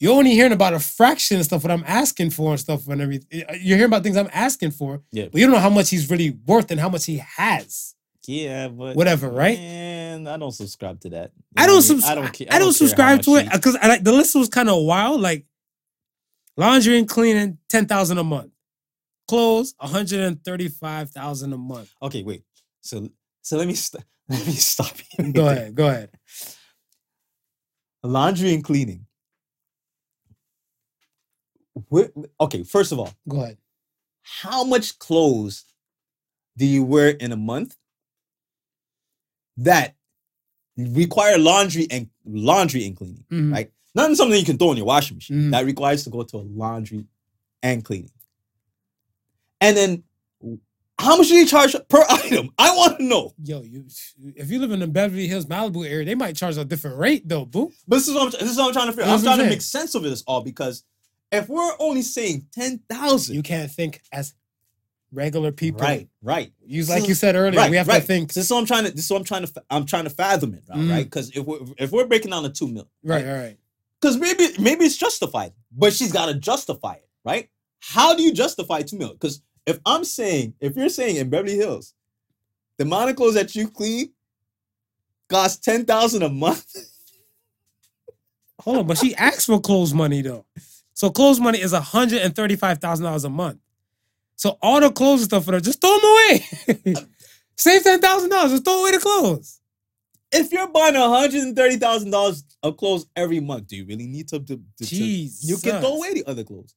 [0.01, 3.01] you're only hearing about a fraction of stuff what I'm asking for and stuff and
[3.03, 3.43] everything.
[3.49, 5.27] Uh, you're hearing about things I'm asking for, Yeah.
[5.31, 7.95] but you don't know how much he's really worth and how much he has.
[8.27, 9.59] Yeah, but Whatever, right?
[9.59, 11.33] And I don't subscribe to that.
[11.37, 12.19] You I don't subscribe.
[12.19, 12.47] I don't care.
[12.51, 14.71] I don't care how subscribe to it because uh, I like the list was kind
[14.71, 15.21] of wild.
[15.21, 15.45] Like
[16.57, 18.51] laundry and cleaning, ten thousand a month.
[19.27, 21.93] Clothes, one hundred and thirty-five thousand a month.
[22.03, 22.43] Okay, wait.
[22.83, 23.09] So
[23.43, 25.33] so let me st- let me stop you.
[25.33, 26.11] Go ahead, go ahead.
[28.03, 29.07] Laundry and cleaning.
[31.89, 32.11] Where,
[32.41, 33.59] okay, first of all, Go ahead.
[34.23, 35.65] how much clothes
[36.57, 37.77] do you wear in a month
[39.57, 39.95] that
[40.77, 43.25] require laundry and laundry and cleaning?
[43.31, 43.53] Mhm.
[43.53, 43.73] Right?
[43.95, 45.37] Not something you can throw in your washing machine.
[45.45, 45.51] Mhm.
[45.53, 47.07] That requires to go to a laundry
[47.63, 48.11] and cleaning.
[49.61, 50.05] And then
[50.99, 52.51] how much do you charge per item?
[52.59, 53.33] I want to know.
[53.43, 53.85] Yo, you
[54.37, 57.29] if you live in the Beverly Hills, Malibu area, they might charge a different rate
[57.29, 57.73] though, boo.
[57.89, 59.05] But this is what I'm, this is what I'm trying to figure.
[59.05, 60.85] I'm I'm trying to make sense of this all because
[61.33, 64.35] if we're only saying ten thousand, You can't think as
[65.13, 65.81] regular people.
[65.81, 68.01] right, right, You So- like you said earlier, right, we have right.
[68.01, 68.33] to think.
[68.33, 68.91] This is what I'm trying to.
[68.91, 69.63] This is what I'm trying to.
[69.71, 70.79] I'm trying to fathom it, right?
[70.79, 70.91] Mm.
[70.91, 71.05] right?
[71.05, 73.57] Because if we're if we're breaking down the two mil, Right, all right.
[74.01, 77.49] Because maybe maybe it's justified, but she's got to justify it, right?
[77.87, 79.13] How do you justify two mil?
[79.13, 81.95] Because if I'm saying, if you're saying in Beverly Hills,
[82.79, 84.13] the amount of clothes that you clean
[85.29, 86.75] cost ten thousand a month.
[88.61, 90.47] Hold on, but she asked for clothes money though.
[90.95, 93.59] So clothes money is hundred and thirty-five thousand dollars a month.
[94.37, 96.97] So all the clothes and stuff for her, just throw them away.
[97.57, 98.53] Save ten thousand dollars.
[98.53, 99.61] Just throw away the clothes.
[100.33, 104.07] if you're buying hundred and thirty thousand dollars of clothes every month, do you really
[104.07, 104.39] need to?
[104.41, 104.87] to, to- to-
[105.43, 106.75] you can throw away the other clothes.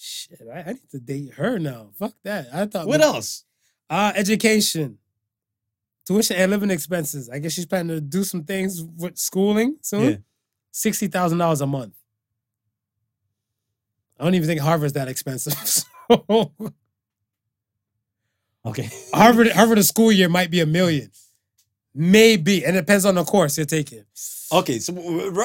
[0.00, 1.90] Shit, I, I need to date her now.
[1.98, 2.46] Fuck that.
[2.52, 3.44] I thought What we- else?
[3.90, 4.98] Uh, education,
[6.06, 7.28] tuition and living expenses.
[7.30, 10.10] I guess she's planning to do some things with schooling soon.
[10.10, 10.16] Yeah.
[10.70, 11.94] Sixty thousand dollars a month.
[14.20, 15.54] I don't even think Harvard's that expensive.
[16.10, 16.52] So
[18.64, 18.90] Okay.
[19.12, 21.10] Harvard, Harvard, a school year might be a million,
[21.98, 24.04] maybe, and it depends on the course you're taking.
[24.52, 24.78] Okay.
[24.78, 24.94] So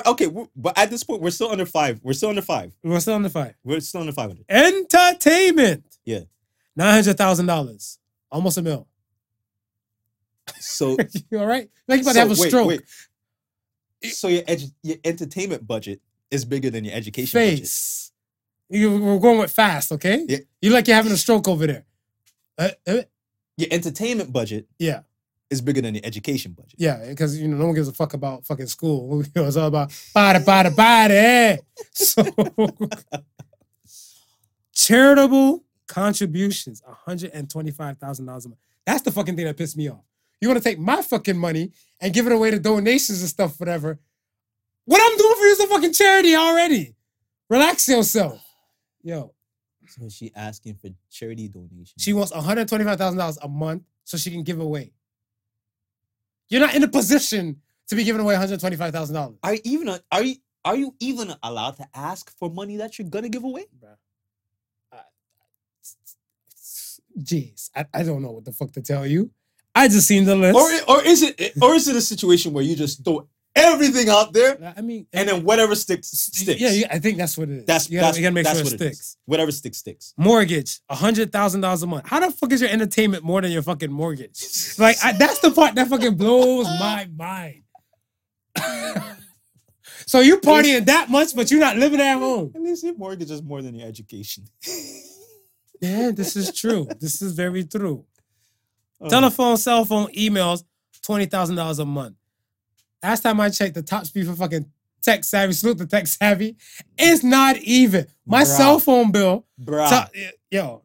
[0.05, 1.99] okay, but at this point, we're still under five.
[2.03, 2.71] We're still under five.
[2.84, 3.55] We're still under five.
[3.63, 4.45] We're still under five hundred.
[4.47, 5.84] Entertainment.
[6.05, 6.21] Yeah.
[6.75, 7.99] Nine hundred thousand dollars,
[8.31, 8.88] almost a mil.
[10.59, 10.97] So
[11.31, 11.69] you all right?
[11.88, 12.67] Like you about to have a So, wait, stroke.
[12.67, 12.81] wait.
[14.13, 16.01] So your edu- your entertainment budget
[16.31, 17.59] is bigger than your education budget.
[17.59, 18.11] Face.
[18.69, 20.25] You, we're going with fast, okay?
[20.27, 20.39] Yeah.
[20.61, 21.85] You like you're having a stroke over there.
[22.57, 23.01] Uh, uh,
[23.57, 25.01] Your entertainment budget yeah,
[25.53, 26.75] is bigger than the education budget.
[26.77, 29.23] yeah, because you know no one gives a fuck about fucking school.
[29.35, 31.59] You know, it's all about body, body, body.
[31.93, 32.23] So
[34.73, 38.59] charitable contributions, one hundred and twenty-five thousand dollars a month.
[38.85, 40.03] That's the fucking thing that pissed me off.
[40.41, 41.71] You want to take my fucking money
[42.01, 43.97] and give it away to donations and stuff, whatever.
[44.85, 46.95] What I'm doing for you is a fucking charity already.
[47.49, 48.43] Relax yourself,
[49.01, 49.34] yo.
[49.88, 51.93] So she asking for charity donations.
[51.97, 54.91] She wants $125,000 a month so she can give away.
[56.53, 59.38] You're not in a position to be giving away $125,000.
[59.41, 62.99] are you even a- are you are you even allowed to ask for money that
[62.99, 63.65] you're gonna give away?
[63.81, 63.97] Bruh.
[64.91, 64.99] I-
[67.19, 69.31] Jeez, I, I don't know what the fuck to tell you.
[69.73, 70.55] I just seen the list.
[70.55, 74.34] Or or is it or is it a situation where you just throw everything out
[74.34, 76.59] there I mean, and then whatever sticks sticks?
[76.59, 77.65] Yeah, I think that's what it is.
[77.65, 78.97] That's you gotta, that's, you gotta make sure it what it is.
[78.97, 79.17] sticks.
[79.25, 80.13] Whatever sticks sticks.
[80.17, 82.07] Mortgage, hundred thousand dollars a month.
[82.07, 84.75] How the fuck is your entertainment more than your fucking mortgage?
[84.77, 87.63] Like I, that's the part that fucking blows my mind.
[90.05, 92.51] so you partying that much, but you're not living at home.
[92.55, 94.45] At least your mortgage is more than your education.
[95.81, 96.88] Yeah, this is true.
[97.01, 98.05] this is very true.
[99.01, 99.09] Oh.
[99.09, 100.63] Telephone, cell phone, emails,
[101.01, 102.15] twenty thousand dollars a month.
[103.03, 104.65] Last time I checked, the top speed for fucking
[105.01, 106.55] tech savvy, salute the tech savvy,
[106.97, 108.07] it's not even.
[108.25, 108.57] My Bruh.
[108.57, 110.84] cell phone bill, bruh, so- yo,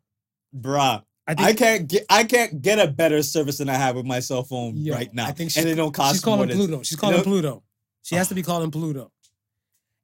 [0.54, 1.02] bruh.
[1.28, 4.06] I think I can't get I can't get a better service than I have with
[4.06, 5.26] my cell phone Yo, right now.
[5.26, 6.82] I think and she- it don't cost she's more calling than Pluto.
[6.82, 7.62] She's calling know- Pluto.
[8.02, 9.12] She has to be calling Pluto.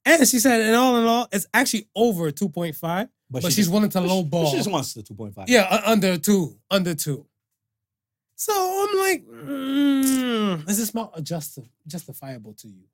[0.07, 3.71] And she said, in all in all, it's actually over 2.5, but, she she's just-
[3.73, 4.51] willing to but she- but lowball.
[4.51, 5.45] She just wants the 2.5.
[5.49, 7.27] Yeah, u- under two, under two.
[8.37, 12.85] So I'm like, mm, is this not justi- justifiable to you?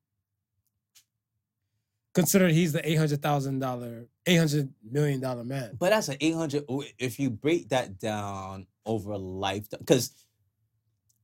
[2.13, 5.77] Considering he's the eight hundred thousand dollar, eight hundred million dollar man.
[5.79, 10.11] But that's an 800 oh, if you break that down over a lifetime because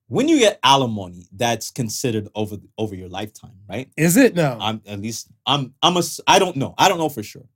[0.06, 3.90] when you get alimony, that's considered over over your lifetime, right?
[3.96, 4.58] Is it now?
[4.60, 6.74] I'm at least I'm I'm a s- I don't know.
[6.78, 7.46] I don't know for sure.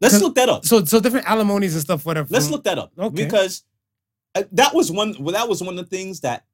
[0.00, 0.64] Let's look that up.
[0.64, 2.28] so so different alimonies and stuff, whatever.
[2.30, 3.24] Let's look that up Okay.
[3.24, 3.64] because
[4.52, 5.14] that was one.
[5.18, 6.44] Well, that was one of the things that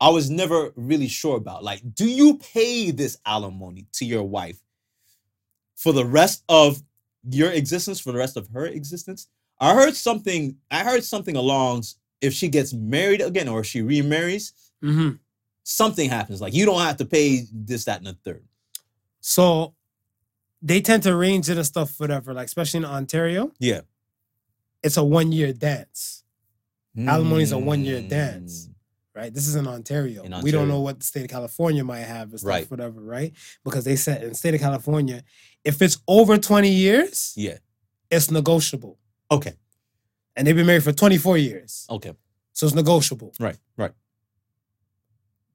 [0.00, 1.62] I was never really sure about.
[1.64, 4.58] Like, do you pay this alimony to your wife
[5.76, 6.82] for the rest of
[7.28, 9.28] your existence, for the rest of her existence?
[9.60, 10.56] I heard something.
[10.70, 11.84] I heard something along
[12.20, 15.10] if she gets married again or if she remarries, hmm
[15.64, 16.40] something happens.
[16.40, 18.44] Like you don't have to pay this, that, and the third.
[19.20, 19.74] So
[20.60, 22.34] they tend to arrange it and stuff, whatever.
[22.34, 23.82] Like especially in Ontario, Yeah.
[24.82, 26.21] it's a one year dance,
[26.98, 28.66] Alimony is a one-year dance.
[28.66, 28.72] Mm.
[29.14, 29.32] right?
[29.34, 30.22] This is in Ontario.
[30.22, 32.70] In We don't know what the state of California might have and stuff, Right.
[32.70, 33.32] whatever, right?
[33.64, 35.22] Because they said in the state of California,
[35.64, 37.58] if it's over 20 years, Yeah.
[38.10, 38.98] it's negotiable.
[39.30, 39.54] Okay.
[40.34, 41.86] And they've been married for 24 years.
[41.90, 42.12] Okay.
[42.54, 43.32] So it's negotiable.
[43.38, 43.56] Right.
[43.76, 43.92] Right.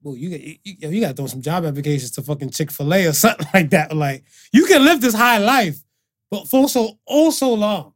[0.04, 2.94] Well, you you, you, you got to throw some job applications to fucking Chick Fil
[2.94, 3.96] A or something like that.
[3.96, 4.24] Like
[4.54, 5.84] you can live this high life,
[6.30, 7.94] but for so oh so long,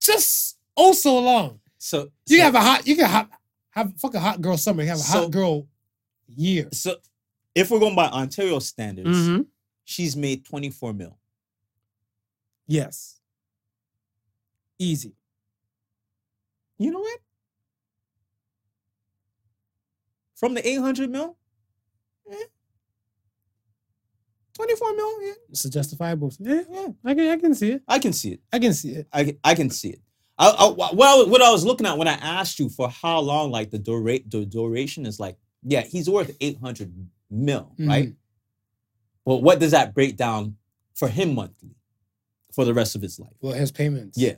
[0.00, 1.60] just oh so long.
[1.78, 3.28] So You so, can have a hot, you can have
[3.70, 4.82] have fucking hot girl summer.
[4.82, 5.68] You have a So- hot girl
[6.26, 6.68] year.
[6.72, 6.96] so
[7.54, 9.46] if we're going by Ontario standards, Mhm.
[9.84, 11.18] she's made 24 mil.
[12.66, 13.20] Yes,
[14.78, 15.14] easy.
[16.78, 17.20] You know what?
[20.34, 21.36] From the 800 mil?
[22.30, 22.44] Eh.
[24.54, 25.22] 24 mil?
[25.22, 25.32] Yeah.
[25.50, 26.32] It's a justifiable.
[26.38, 26.88] Yeah, yeah.
[27.04, 27.82] I can I can see it.
[27.88, 28.42] I can see it.
[28.52, 29.08] I can see it.
[29.12, 30.02] I, can- I can see it.
[30.38, 33.50] I, I, well, what I was looking at when I asked you for how long,
[33.50, 36.92] like the, dura- the duration is like, yeah, he's worth 800
[37.30, 38.08] mil, right?
[38.10, 38.14] Mhm.
[39.26, 40.56] But what does that break down
[40.94, 41.74] for him monthly
[42.52, 43.32] for the rest of his life?
[43.40, 44.16] Well, his payments.
[44.16, 44.34] Yeah.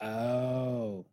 [0.00, 1.04] Oh.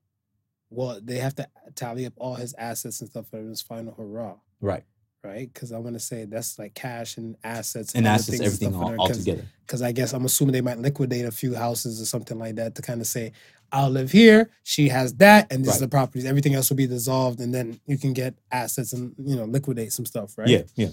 [0.70, 4.36] Well, they have to tally up all his assets and stuff for his final hurrah,
[4.62, 4.84] Right.
[5.24, 5.52] right?
[5.52, 8.84] Because I want to say that's like cash and assets And just things everything stuff
[8.84, 9.46] all, all together.
[9.66, 12.76] because I guess I'm assuming they might liquidate a few houses or something like that
[12.76, 13.32] to kind of say,
[13.72, 15.88] I'll live here, she has that, and this is Right.
[15.88, 16.26] the properties.
[16.26, 19.92] Everything else will be dissolved, and then you can get assets and you know liquidate
[19.94, 20.48] some stuff, right?
[20.48, 20.64] Yeah.
[20.76, 20.90] Yeah.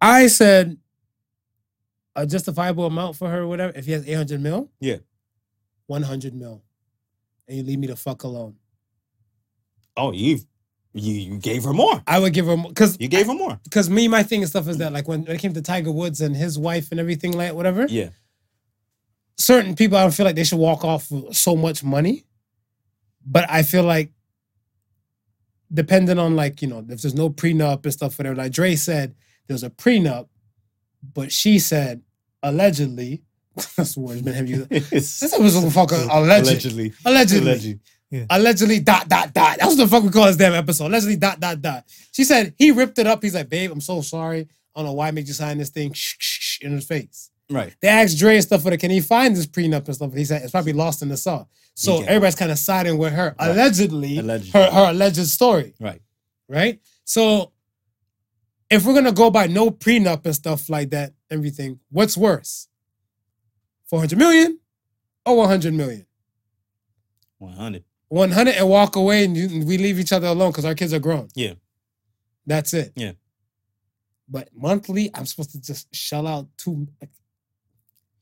[0.00, 0.78] I said
[2.16, 3.72] a justifiable amount for her, whatever.
[3.76, 4.96] If he has 800 mil, Yeah.
[5.86, 6.62] 100 mil,
[7.48, 8.56] and you leave me the fuck alone.
[9.96, 10.40] Oh, you
[10.92, 12.02] you you gave her more.
[12.06, 13.60] I would give her more because You gave her more.
[13.64, 15.92] because me, my thing and stuff is that like when, when it came to Tiger
[15.92, 18.08] Woods and his wife and everything like whatever, Yeah.
[19.40, 22.24] Certain people I don't feel like they should walk off with so much money.
[23.26, 24.12] But I feel like
[25.72, 29.14] depending on like, you know, if there's no prenup and stuff, whatever, like Dre said,
[29.46, 30.28] there's a prenup,
[31.14, 32.02] but she said
[32.42, 33.22] allegedly,
[33.76, 34.68] that's the word it's been him using.
[34.68, 34.90] This
[35.20, 36.46] This was a fucking alleged.
[36.48, 36.92] Allegedly.
[37.04, 37.50] Allegedly.
[37.50, 38.26] Allegedly.
[38.28, 39.58] Allegedly dot dot dot.
[39.58, 40.86] That's what the fuck we call this damn episode.
[40.86, 41.84] Allegedly dot dot dot.
[42.12, 43.22] She said he ripped it up.
[43.22, 44.48] He's like, babe, I'm so sorry.
[44.74, 46.86] I don't know why I made you sign this thing shh, shh, shh, in his
[46.86, 47.29] face.
[47.50, 47.74] Right.
[47.82, 50.14] They asked Dre and stuff for the can he find this prenup and stuff?
[50.14, 51.46] He said it's probably lost in the saw.
[51.74, 53.34] So everybody's kind of siding with her.
[53.38, 53.50] Right.
[53.50, 54.50] Allegedly, Allegedly.
[54.60, 56.00] her her alleged story, Right.
[56.48, 56.80] right?
[57.04, 57.52] So
[58.70, 62.68] if we're gonna go by no prenup and stuff like that, everything, what's worse?
[63.86, 64.60] 400 million
[65.26, 66.06] or 100 million?
[67.38, 67.84] 100.
[68.08, 70.98] 100 and walk away and you, we leave each other alone because our kids are
[70.98, 71.28] grown.
[71.34, 71.54] Yeah.
[72.46, 72.92] That's it.
[72.96, 73.12] Yeah.
[74.28, 76.86] But monthly, I'm supposed to just shell out two.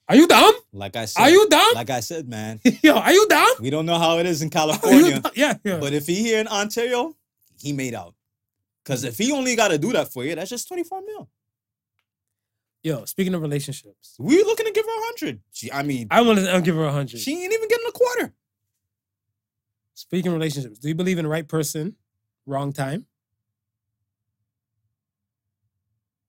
[0.08, 0.54] Are you dumb?
[0.72, 1.20] Like I said.
[1.22, 1.74] Are you dumb?
[1.74, 2.60] Like I said, man.
[2.82, 3.54] Yo, are you dumb?
[3.60, 5.20] We don't know how it is in California.
[5.34, 5.78] Yeah, yeah.
[5.78, 7.14] But if he here in Ontario,
[7.60, 8.14] he made out.
[8.82, 11.28] Because if he only got to do that for you, that's just 24 mil.
[12.82, 15.40] Yo, speaking of relationships, We looking to give her a 100.
[15.74, 17.20] I mean, I want to give her a hundred.
[17.20, 18.32] she ain't even getting a quarter.
[19.92, 21.96] Speaking of relationships, do you believe in the right person,
[22.46, 23.04] wrong time?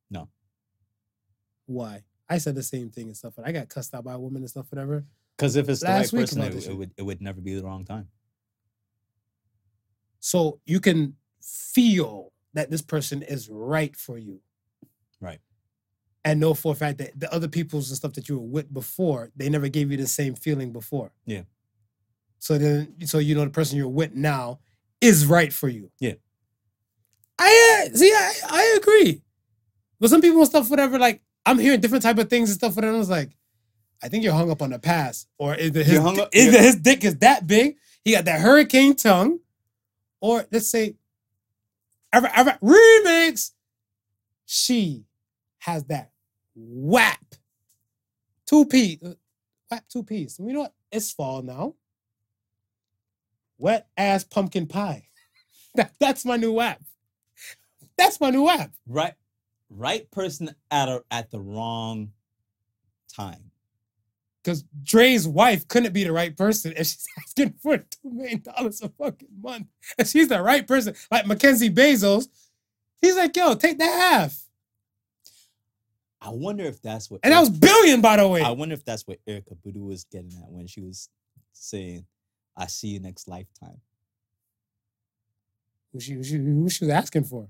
[0.10, 0.27] No.
[1.68, 2.01] Why?
[2.30, 4.43] I said the same thing and stuff, but I got cussed out by a woman
[4.43, 5.03] and stuff, whatever.
[5.35, 7.56] Because if it's the Last right week person, it, it would it would never be
[7.56, 8.07] the wrong time.
[10.19, 14.41] So you can feel that this person is right for you.
[15.22, 15.39] Right.
[16.26, 18.73] And know for a fact that the other people's and stuff that you were with
[18.73, 21.11] before, they never gave you the same feeling before.
[21.26, 21.43] Yeah.
[22.39, 24.60] So then, so you know the person you're with now
[25.01, 25.91] is right for you.
[25.99, 26.15] Yeah.
[27.39, 28.11] I uh, see.
[28.11, 29.22] I, I agree.
[29.99, 30.99] But some people and stuff, whatever.
[30.99, 32.77] Like I'm hearing different type of things and stuff.
[32.77, 33.31] And I was like,
[34.03, 36.76] I think you're hung up on the past, or either his hung up- you're- his
[36.76, 39.39] dick is that big, he got that hurricane tongue,
[40.21, 40.95] or let's say,
[42.13, 43.51] ever ever remix,
[44.45, 45.05] she
[45.59, 46.11] has that
[46.55, 47.35] WAP
[48.45, 49.13] two piece, uh,
[49.71, 50.39] WAP two piece.
[50.39, 50.73] You know what?
[50.91, 51.76] It's fall now.
[53.57, 55.05] Wet ass pumpkin pie.
[55.76, 56.81] That, that's my new WAP.
[57.95, 58.71] That's my new WAP.
[58.88, 59.13] Right,
[59.70, 62.12] right person at a, at the wrong
[63.14, 63.52] time.
[64.44, 68.82] Because Dre's wife couldn't be the right person if she's asking for two million dollars
[68.82, 69.68] a fucking month.
[69.98, 72.28] And she's the right person, like Mackenzie Bezos.
[73.02, 74.50] He's like, yo, take the half.
[76.22, 77.22] I wonder if that's what.
[77.24, 78.41] And that was billion, by the way.
[78.41, 81.10] I wonder if that's what Erykah Badu was getting at when she was
[81.54, 82.06] saying,
[82.58, 83.80] "I see you next lifetime."
[85.94, 87.48] Who she, who she, who she was asking for?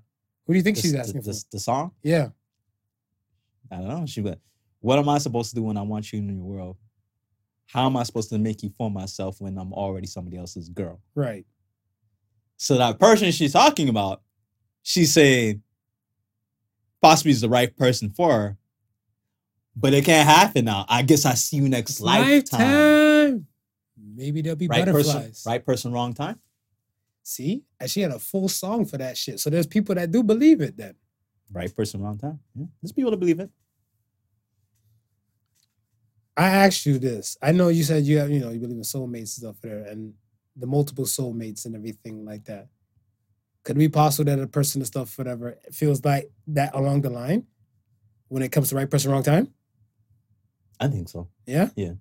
[0.49, 1.39] Who do you think The- she's the- asking the, for?
[1.51, 1.91] the song.
[2.01, 2.29] Yeah.
[3.71, 4.05] I don't know.
[4.07, 4.39] She went,
[4.79, 6.75] "What am I supposed to do when I want you in your world?
[7.67, 10.99] How am I supposed to make you for myself when I'm already somebody else's girl?"
[11.13, 11.45] Right.
[12.57, 14.23] So that person she's talking about,
[14.81, 15.61] she's saying
[16.99, 18.57] possibly is the right person for her,
[19.75, 20.83] but it can't happen now.
[20.89, 22.59] I guess I see you next lifetime.
[22.59, 23.47] Lifetime.
[24.15, 25.13] Maybe there'll be Right butterflies.
[25.43, 26.39] person, right person, wrong time.
[27.23, 27.63] See?
[27.79, 29.39] And she had a full song for that shit.
[29.39, 30.95] So there's people that do believe it then.
[31.51, 32.39] Right person, wrong time.
[32.55, 32.65] Yeah.
[32.81, 33.49] There's people that believe it.
[36.37, 37.37] I asked you this.
[37.41, 39.79] I know you said you have, you know, you believe in soulmates and stuff there
[39.79, 40.13] and
[40.55, 42.67] the multiple soulmates and everything like that.
[43.63, 47.09] Could it be possible that a person and stuff, whatever, feels like that along the
[47.09, 47.45] line
[48.29, 49.53] when it comes to right person, wrong time?
[50.79, 51.27] I think so.
[51.45, 51.69] Yeah?
[51.75, 51.93] Yeah.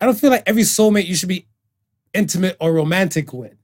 [0.00, 1.46] I don't feel like every soulmate you should be
[2.14, 3.54] intimate or romantic with.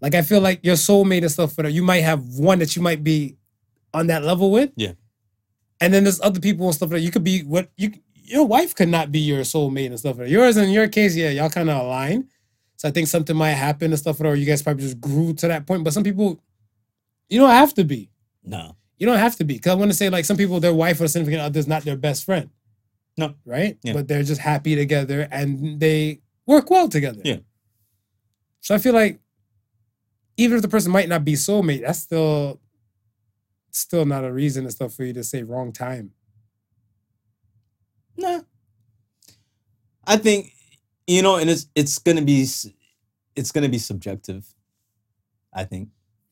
[0.00, 2.82] Like I feel like your soulmate and stuff, whatever, you might have one that you
[2.82, 3.36] might be
[3.94, 4.70] on that level with.
[4.76, 4.92] Yeah.
[5.80, 8.74] And then there's other people and stuff that you could be what you your wife
[8.74, 10.18] could not be your soulmate and stuff.
[10.18, 12.28] Yours in your case, yeah, y'all kind of align.
[12.76, 15.48] So I think something might happen and stuff, or you guys probably just grew to
[15.48, 15.84] that point.
[15.84, 16.40] But some people,
[17.28, 18.10] you don't have to be.
[18.44, 18.76] No.
[18.98, 19.54] You don't have to be.
[19.54, 21.84] Because I want to say, like, some people, their wife or significant other is not
[21.84, 22.50] their best friend.
[23.16, 23.34] No.
[23.44, 23.78] Right?
[23.82, 23.94] Yeah.
[23.94, 27.20] But they're just happy together and they work well together.
[27.24, 27.38] Yeah.
[28.60, 29.20] So I feel like
[30.36, 32.60] even if the person might not be soulmate, that's still
[33.70, 36.12] still not a reason and stuff for you to say wrong time.
[38.16, 38.40] Nah.
[40.06, 40.52] I think
[41.06, 42.46] you know, and it's it's gonna be
[43.36, 44.46] it's gonna be subjective.
[45.52, 45.88] I think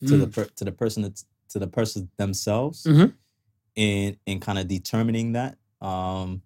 [0.07, 3.15] to the per, to the person that's to the person themselves, Mhm.
[3.77, 5.57] in in kind of determining that.
[5.81, 6.43] Um,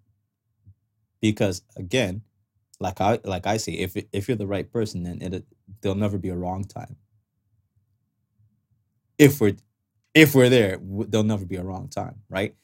[1.21, 2.21] because again,
[2.79, 5.45] like I like I say, if if you're the right person, then it
[5.81, 6.95] there'll never be a wrong time.
[9.17, 9.55] If we're
[10.13, 12.55] if we're there, there'll never be a wrong time, right?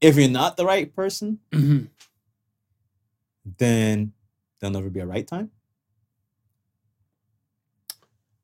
[0.00, 1.88] If you're not the right person, Mhm.
[3.58, 4.12] then
[4.60, 5.50] there'll never be a right time.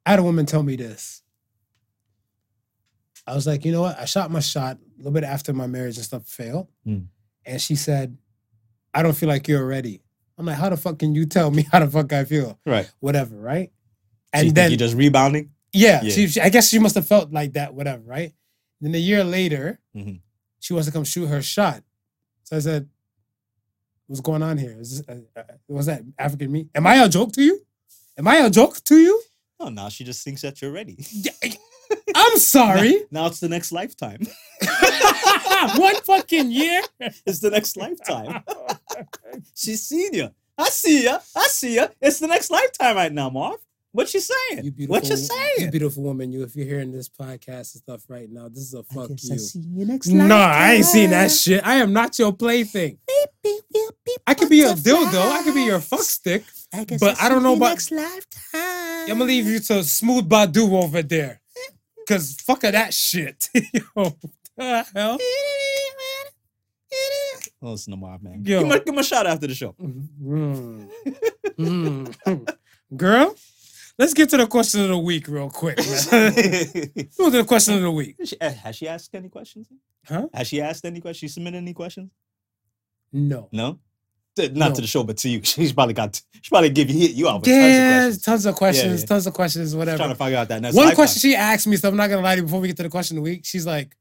[0.06, 1.22] I had a woman tell me this.
[3.26, 3.98] I was like, you know what?
[3.98, 6.68] I shot my shot a little bit after my marriage and stuff failed.
[6.86, 7.06] Mm.
[7.46, 8.18] And she said,
[8.92, 10.02] I don't feel like you're ready.
[10.38, 12.58] I'm like, how the fuck can you tell me how the fuck I feel?
[12.66, 12.90] Right.
[13.00, 13.70] Whatever, right?
[14.32, 15.50] And you then, you're just rebounding.
[15.72, 16.10] yeah, Yeah.
[16.12, 18.32] She, she- I guess she must have felt like that, whatever, right?
[18.80, 20.20] Then a year later, Mhm.
[20.60, 21.82] she wants to come shoot her shot.
[22.42, 22.88] So I said,
[24.06, 24.76] what's going on here?
[24.78, 26.68] Is this, uh, uh, was that African me?
[26.74, 27.60] Am I a joke to you?
[28.18, 29.22] Am I a joke to you?
[29.60, 30.98] Oh, now she just thinks that you're ready.
[32.14, 33.04] I'm sorry.
[33.10, 34.26] Now it's the next lifetime.
[35.76, 36.82] One fucking year.
[37.26, 38.42] It's the next lifetime.
[39.54, 40.30] She's seen you.
[40.56, 41.18] I see ya.
[41.36, 41.88] I see ya.
[42.00, 43.58] It's the next lifetime right now, Marv.
[43.94, 44.64] What you saying?
[44.64, 45.52] You beautiful, what you saying?
[45.58, 46.32] You beautiful woman.
[46.32, 49.38] You, if you're hearing this podcast and stuff right now, this is a fuck you.
[49.54, 51.64] you next No, I ain't seen that shit.
[51.64, 52.98] I am not your plaything.
[54.26, 55.30] I could be your dildo.
[55.30, 56.42] I could be your fuck stick.
[56.98, 57.68] but I don't know about.
[57.68, 58.32] next lifetime.
[58.54, 61.40] I'm gonna leave you to Smooth Badu over there.
[62.08, 63.48] Cause fuck of that shit.
[63.54, 64.16] Yo, what
[64.56, 65.18] the hell?
[67.60, 68.42] Listen to Marv, man.
[68.44, 68.58] Yo.
[68.60, 69.74] Give, him a, give him a shout after the show.
[69.80, 70.88] Mm.
[71.58, 72.56] Mm.
[72.96, 73.34] Girl,
[73.98, 75.78] let's get to the question of the week real quick.
[75.78, 78.16] Let's go to the question of the week.
[78.24, 79.68] She- uh, Has she asked any questions?
[80.06, 80.28] Huh?
[80.34, 81.18] Has she asked any questions?
[81.30, 82.10] She submitted any questions?
[83.12, 83.48] No.
[83.50, 83.78] No.
[84.36, 84.74] Not No.
[84.74, 85.40] to the show, but to you.
[85.44, 86.20] She's probably got.
[86.42, 88.24] She probably give you hit you out Yeah, tons of questions.
[88.24, 89.06] tons of questions, yeah.
[89.06, 89.96] tons of questions, whatever.
[89.98, 92.20] Trying to figure out that next One question she asked me, so I'm not gonna
[92.22, 93.44] lie to you before we get to the question of the week.
[93.46, 93.96] She's like,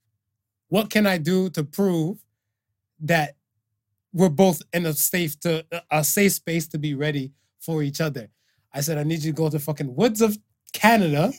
[0.70, 2.18] What can I do to prove
[3.02, 3.36] that
[4.14, 8.30] we're both in a safe to a safe space to be ready for each other?
[8.74, 10.38] I said, I need you to go to fucking woods of
[10.72, 11.34] Canada.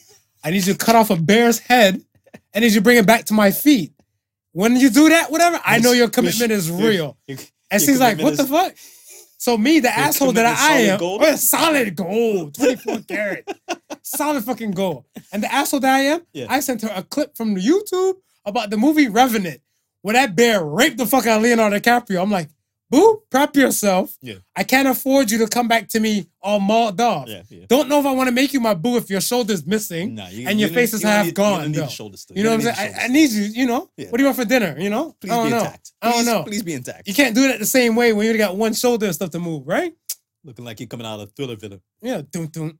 [0.44, 2.02] I need you to cut off a bear's head
[2.52, 3.92] and need you bring it back to my feet.
[4.52, 7.16] When you do that, whatever, I know your commitment is real.
[7.28, 8.74] And she's like, what the fuck?
[9.36, 11.22] So me, the asshole that I, commitment I solid am, gold?
[11.24, 13.58] oh, solid gold, 24 karat,
[14.02, 15.04] solid fucking gold.
[15.32, 16.46] And the asshole that I am, Yeah.
[16.48, 18.14] I sent her a clip from the YouTube
[18.46, 19.60] about the movie Revenant,
[20.02, 22.22] where that bear raped the fuck out of Leonardo DiCaprio.
[22.22, 22.48] I'm like,
[22.94, 24.16] boo, prep yourself.
[24.22, 24.34] Yeah.
[24.54, 27.28] I can't afford you to come back to me all mauled off.
[27.28, 27.64] Yeah, yeah.
[27.68, 30.14] Don't know if I want to make you my boo if your shoulder's missing.
[30.14, 32.16] Nah, you- and your you face is you half need- gone, You don't need though.
[32.16, 32.36] still.
[32.36, 32.94] You know what I'm saying?
[33.00, 33.90] I, I need you, you know?
[33.96, 34.10] Yeah.
[34.10, 34.76] What do you want for dinner?
[34.78, 35.16] You know?
[35.20, 35.58] Please I don't be know.
[35.58, 35.92] intact.
[36.00, 36.42] I don't Please- know.
[36.44, 37.08] Please be intact.
[37.08, 39.30] You can't do it the same way when you only got one shoulder and stuff
[39.30, 39.92] to move, right?
[40.44, 41.80] Looking like you're coming out of Thriller Villa.
[42.02, 42.22] Yeah.
[42.30, 42.78] Doom, doom.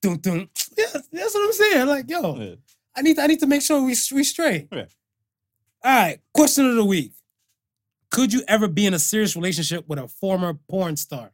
[0.00, 0.48] Doom, doom.
[0.76, 1.86] Yeah, that's what I'm saying.
[1.86, 2.54] Like, yo, Yeah.
[2.96, 4.68] I need I need to make sure we we straight.
[4.72, 4.84] Yeah.
[5.84, 6.20] All right.
[6.34, 7.12] Question of the week.
[8.12, 11.32] Could you ever be in a serious relationship with a former porn star?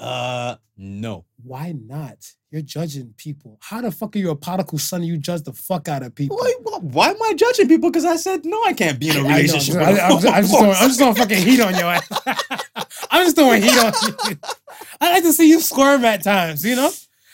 [0.00, 1.26] Uh, no.
[1.42, 2.16] Why not?
[2.50, 3.58] You're judging people.
[3.60, 5.02] How the fuck are you a prodigal son?
[5.02, 6.38] You judge the fuck out of people.
[6.38, 7.90] Why, why, why am I judging people?
[7.90, 9.76] Because I said no, I can't be in a relationship.
[9.76, 12.10] I, am just, I'm just throwing, I'm just throwing fucking heat on your ass.
[13.10, 13.92] I'm just throwing heat on
[14.30, 14.38] you.
[15.02, 16.90] I like to see you squirm at times, you know?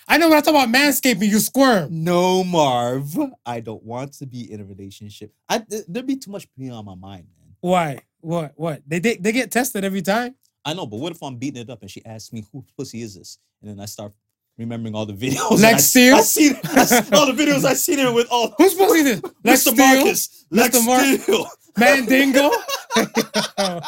[0.09, 2.03] I know when I talk about manscaping, you squirm.
[2.03, 3.17] No, Marv.
[3.47, 5.33] I don't want to be in a relationship.
[5.49, 7.42] I th- there'd be too much being on my mind, man.
[7.63, 8.01] Why?
[8.21, 8.53] What?
[8.57, 8.83] What?
[8.87, 10.35] They, they they get tested every time.
[10.65, 13.03] I know, but what if I'm beating it up and she asks me "Who pussy
[13.03, 14.13] is this, and then I start
[14.59, 15.61] remembering all the videos.
[15.63, 16.15] Lex I, Steele?
[16.17, 19.23] I see I all the videos I seen her with all Who's be this?
[19.45, 19.77] Lex Mr.
[19.77, 20.87] Marcus, Lex Mr.
[20.87, 21.47] Mar- Steele.
[21.79, 22.51] Mandingo?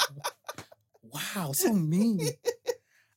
[1.12, 2.20] wow, so mean.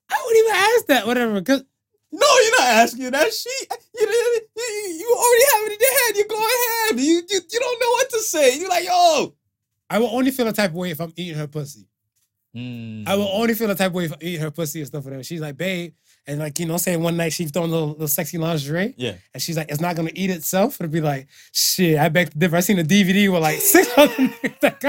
[0.10, 1.42] I wouldn't even ask that, whatever.
[1.42, 1.64] Cause
[2.12, 3.32] No, you're not asking that.
[3.32, 3.50] She,
[3.96, 6.18] you, you, you already have it in your head.
[6.18, 7.00] You go ahead.
[7.00, 8.58] You, you, you don't know what to say.
[8.60, 9.34] You're like, yo.
[9.90, 11.88] I will only feel a type of way if I'm eating her pussy.
[12.54, 13.04] Hmm.
[13.06, 15.06] I will only feel a type of way if I eat her pussy and stuff
[15.06, 15.26] like that.
[15.26, 15.94] She's like, babe,
[16.26, 18.94] and like, you know, saying one night she's throwing a little, little sexy lingerie.
[18.98, 19.14] Yeah.
[19.34, 20.80] And she's like, it's not gonna eat itself.
[20.82, 22.56] It'll be like, shit, I beg to differ.
[22.56, 24.80] I seen a DVD with like six other niggas that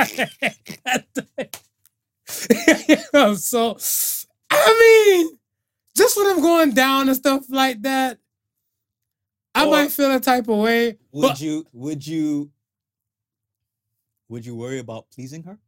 [3.12, 3.76] got so
[4.50, 5.38] I mean,
[5.96, 8.18] just when I'm going down and stuff like that,
[9.54, 10.98] I Or- might feel a type of way.
[11.12, 12.50] Would But you, would you,
[14.28, 15.58] would you worry about pleasing her?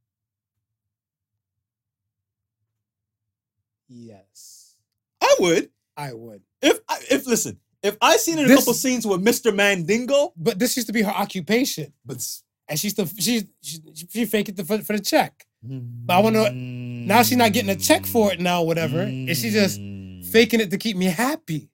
[3.89, 4.77] yes,
[5.20, 5.70] I would.
[5.97, 6.43] I would.
[6.62, 9.55] If, I, if listen, if I seen in a This- couple scenes with Mr.
[9.55, 11.93] Mandingo, But this used to be her occupation.
[12.05, 12.24] but
[12.69, 13.78] And she's the she she,
[14.15, 15.45] she fake it for, for the check.
[15.62, 19.01] But I wanna- Now she's not getting a check for it now, whatever.
[19.01, 20.24] And she just Mm.
[20.27, 21.69] faking it to keep me happy.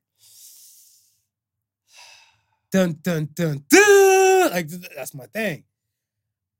[2.73, 4.51] Dun dun dun dun.
[4.51, 5.65] Like th- that's my thing.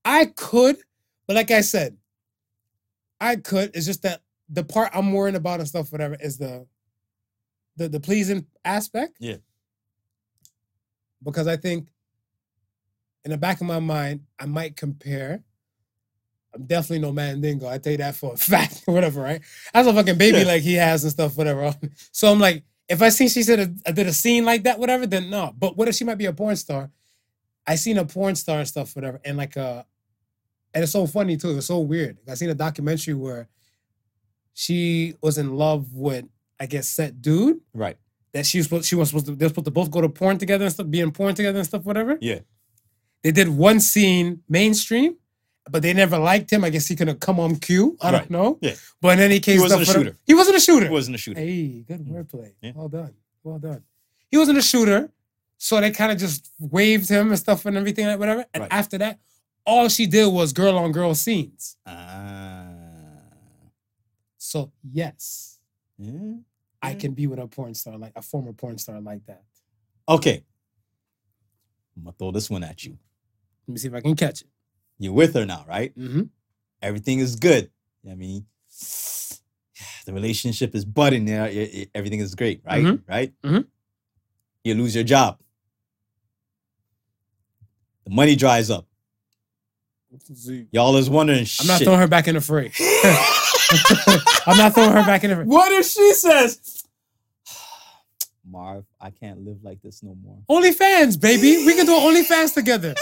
[0.07, 0.77] I could,
[1.27, 1.97] but like I said,
[3.21, 3.73] I could.
[3.75, 6.67] It's just that the part I'm worrying about and stuff, whatever, is the
[7.77, 9.17] the the pleasing aspect.
[9.21, 9.37] Yeah.
[11.23, 11.89] Because I think
[13.25, 15.43] in the back of my mind, I might compare.
[16.55, 17.67] I'm definitely no mandingo.
[17.69, 19.43] I tell you that for a fact, whatever, right?
[19.75, 20.45] That's a fucking baby Yeah.
[20.45, 21.75] like he has and stuff, whatever.
[22.13, 25.07] So I'm like, if I see she said a, did a scene like that, whatever,
[25.07, 25.53] then no.
[25.59, 26.91] But what if she might be a porn star?
[27.67, 29.83] I seen a porn star and stuff, whatever, and like uh
[30.77, 31.57] and it's so funny too.
[31.57, 32.19] It's so weird.
[32.29, 33.49] I seen a documentary where
[34.53, 36.27] she was in love with,
[36.61, 37.97] I guess, set dude right.
[38.33, 40.39] that she was supposed she was supposed to they're supposed to both go to porn
[40.39, 42.19] together and stuff, be in porn together and stuff, whatever.
[42.21, 42.41] Yeah.
[43.23, 45.17] They did one scene mainstream,
[45.71, 46.63] but they never liked him.
[46.63, 47.97] I guess he couldn't come on cue.
[48.01, 48.19] I Right.
[48.21, 48.59] don't know.
[48.61, 48.75] Yeah.
[49.01, 50.17] But in any case, wasn't a shooter.
[50.27, 50.87] He wasn't a shooter.
[50.87, 51.41] He wasn't a shooter.
[51.41, 52.11] Hey, good Mm.
[52.13, 52.53] wordplay.
[52.63, 52.73] Yeah.
[52.75, 53.15] Well done.
[53.43, 53.83] Well done.
[54.31, 55.11] He wasn't a shooter,
[55.59, 58.45] so they kind of just waved him and stuff and everything like whatever.
[58.55, 58.73] And Right.
[58.73, 59.19] after that,
[59.67, 61.77] all she did was girl on girl scenes.
[61.87, 62.93] Ah.
[64.39, 65.59] So yes,
[65.99, 66.35] Yeah.
[66.83, 69.43] I can be with a porn star like a former porn star like that.
[70.09, 70.45] Okay.
[71.97, 72.97] I'm gonna throw this one at you.
[73.67, 74.49] Let me see if I can catch it.
[74.99, 75.97] You're with her now, right?
[75.99, 76.23] Mm-hmm.
[76.81, 77.71] Everything is good.
[78.09, 78.47] I mean,
[80.07, 81.47] the relationship is budding there.
[81.95, 82.85] Everything is great, right?
[82.85, 83.03] Mhm.
[83.09, 83.33] Right?
[83.43, 83.67] Mhm.
[84.63, 85.41] You lose your job.
[88.05, 88.87] The money dries up.
[90.73, 91.47] Y'all is wondering.
[91.61, 91.87] I'm not shit.
[91.87, 92.73] throwing her back in the fray.
[94.47, 95.45] I'm not throwing her back in the fray.
[95.45, 96.85] What if she says,
[98.49, 100.39] Marv, I can't live like this no more.
[100.49, 101.65] OnlyFans, baby.
[101.67, 102.95] We can do OnlyFans together.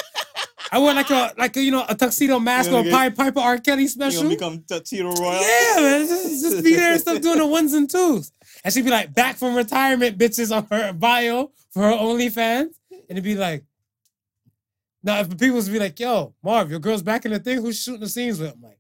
[0.73, 3.17] I want like a like a, you know a tuxedo mask or a gonna Pied
[3.17, 3.59] Piper R.
[3.59, 4.23] Kelly You special.
[4.23, 5.41] gonna become T- Tito Royale?
[5.41, 6.09] Yeah, man.
[6.09, 8.33] Just, just be there and stuff doing the ones and twos.
[8.65, 12.71] And she'd be like, back from retirement, bitches on her bio for her OnlyFans.
[12.91, 13.63] And it'd be like,
[15.05, 17.81] now if people would be like, yo, Marv, your girl's back in the thing, who's
[17.81, 18.55] shooting the scenes with?
[18.55, 18.79] I'm like,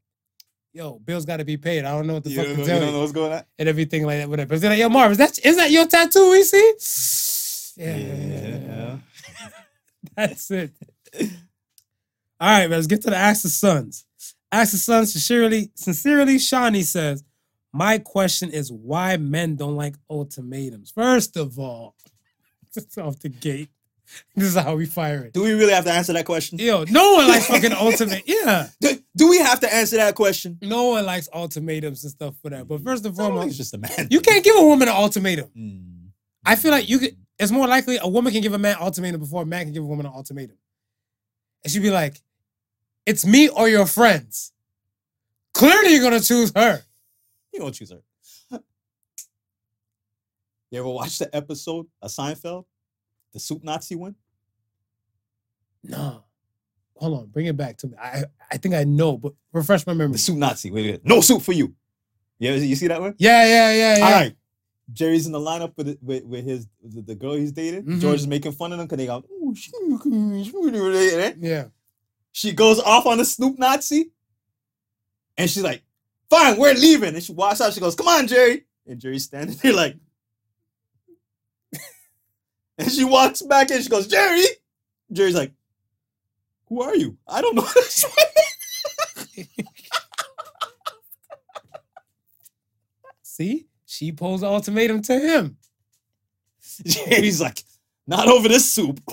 [0.72, 1.84] yo, bills gotta be paid.
[1.84, 3.32] I don't know what the You fuck to know, tell you don't know what's going
[3.32, 3.44] on?
[3.58, 4.48] And everything like that, whatever.
[4.48, 7.74] But they're like, yo, Marv, is that is that your tattoo we see?
[7.76, 8.96] Yeah, yeah.
[10.16, 10.72] That's it.
[12.40, 14.04] All right, let's get to the Ask the Sons.
[14.50, 17.24] Ask the Sons sincerely, sincerely, Shawnee says,
[17.72, 20.90] My question is why men don't like ultimatums.
[20.90, 21.94] First of all,
[22.74, 23.70] just off the gate.
[24.36, 25.32] This is how we fire it.
[25.32, 26.58] Do we really have to answer that question?
[26.58, 28.22] Yo, no one likes fucking ultimate.
[28.26, 28.68] Yeah.
[28.80, 30.58] Do, do we have to answer that question?
[30.60, 32.68] No one likes ultimatums and stuff for that.
[32.68, 34.08] But first and foremost, It's just a man.
[34.10, 35.48] you can't give a woman an ultimatum.
[35.56, 36.08] Mm.
[36.44, 37.16] I feel like you could.
[37.38, 39.82] It's more likely a woman can give a man ultimatum before a man can give
[39.82, 40.56] a woman an ultimatum.
[41.64, 42.20] And she'd be like,
[43.06, 44.52] "It's me or your friends."
[45.54, 46.82] Clearly, you're gonna choose her.
[47.52, 48.02] You don't choose her.
[50.70, 52.64] You ever watch the episode of Seinfeld?
[53.34, 54.14] The soup Nazi one?
[55.82, 56.24] No,
[56.96, 57.96] hold on, bring it back to me.
[58.00, 60.12] I I think I know, but refresh my memory.
[60.12, 60.70] The soup Nazi.
[60.70, 61.04] Wait, wait.
[61.04, 61.74] No soup for you.
[62.38, 63.14] Yeah, you see that one?
[63.18, 64.04] Yeah, yeah, yeah, yeah.
[64.04, 64.36] All right.
[64.92, 67.84] Jerry's in the lineup with with, with his the, the girl he's dating.
[67.84, 68.00] Mhm.
[68.00, 69.70] George is making fun of them because they go, "Ooh, she,
[70.44, 70.50] she,
[71.40, 71.64] Yeah.
[72.32, 74.10] she goes off on the Soup Nazi,
[75.38, 75.82] and she's like,
[76.30, 77.72] "Fine, we're leaving." And she walks out.
[77.72, 79.96] She goes, "Come on, Jerry." And Jerry's standing there like,
[82.78, 84.44] and she walks back and she goes, "Jerry."
[85.12, 85.52] Jerry's like,
[86.68, 87.16] "Who are you?
[87.26, 87.66] I don't know."
[93.22, 95.56] See, she pulls an ultimatum to him.
[96.84, 97.62] Jerry's like,
[98.06, 99.00] "Not over this soup."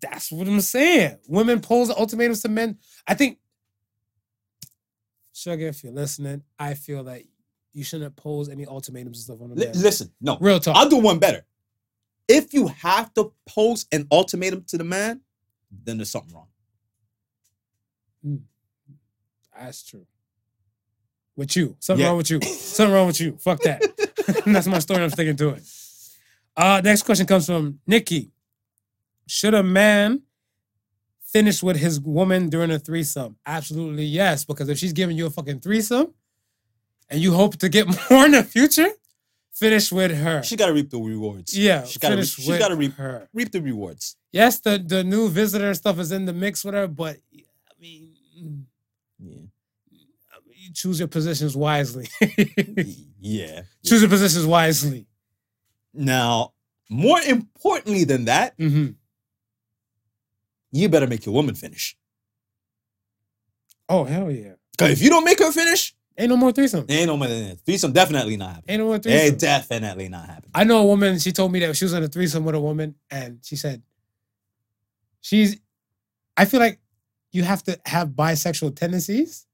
[0.00, 1.18] That's what I'm saying.
[1.28, 2.78] Women pose ultimatums to men.
[3.06, 3.38] I think,
[5.32, 7.22] Sugar, if you're listening, I feel that
[7.72, 9.72] you shouldn't pose any ultimatums and stuff on a man.
[9.74, 10.76] listen, no, Real talk.
[10.76, 11.44] I'll do one better.
[12.28, 15.20] If you have to pose an ultimatum to the man,
[15.84, 16.48] then there's something wrong.
[19.58, 20.06] That's true.
[21.36, 21.76] With you.
[21.80, 22.08] Something Yeah.
[22.08, 22.40] wrong with you.
[22.42, 23.36] Something wrong with you.
[23.38, 23.82] Fuck that.
[24.46, 25.02] That's my story.
[25.02, 25.62] I'm sticking to it.
[26.56, 28.30] Uh, next question comes from Nikki.
[29.26, 30.22] Should a man
[31.20, 33.36] finish with his woman during a threesome?
[33.44, 36.14] Absolutely yes, because if she's giving you a fucking threesome
[37.10, 38.88] and you hope to get more in the future,
[39.58, 40.42] finish with her.
[40.42, 41.56] She got to reap the rewards.
[41.56, 42.14] yeah, she got to.
[42.16, 43.28] finish She with got to reap her.
[43.32, 44.16] reap the rewards.
[44.32, 48.66] Yes, the the new visitor stuff is in the mix with her, but I mean,
[49.18, 49.46] Yeah.
[50.54, 52.08] you choose your positions wisely.
[53.20, 53.62] yeah.
[53.84, 55.06] choose your positions wisely.
[55.94, 56.52] Now,
[56.90, 58.88] more importantly than that, hmm
[60.72, 61.96] you better make your woman finish.
[63.88, 64.54] Oh hell yeah!
[64.72, 66.86] Because if you don't make her finish, Ain't no more threesome.
[66.88, 67.56] ain't no money.
[67.66, 68.72] Threesome definitely not happening.
[68.74, 69.20] Ain't no more threesome.
[69.26, 70.50] Ain't definitely not happening.
[70.54, 71.18] I know a woman.
[71.18, 73.82] She told me that she was in a threesome with a woman, and she said
[75.20, 75.58] she's.
[76.36, 76.78] I feel like
[77.32, 79.46] you have to have bisexual tendencies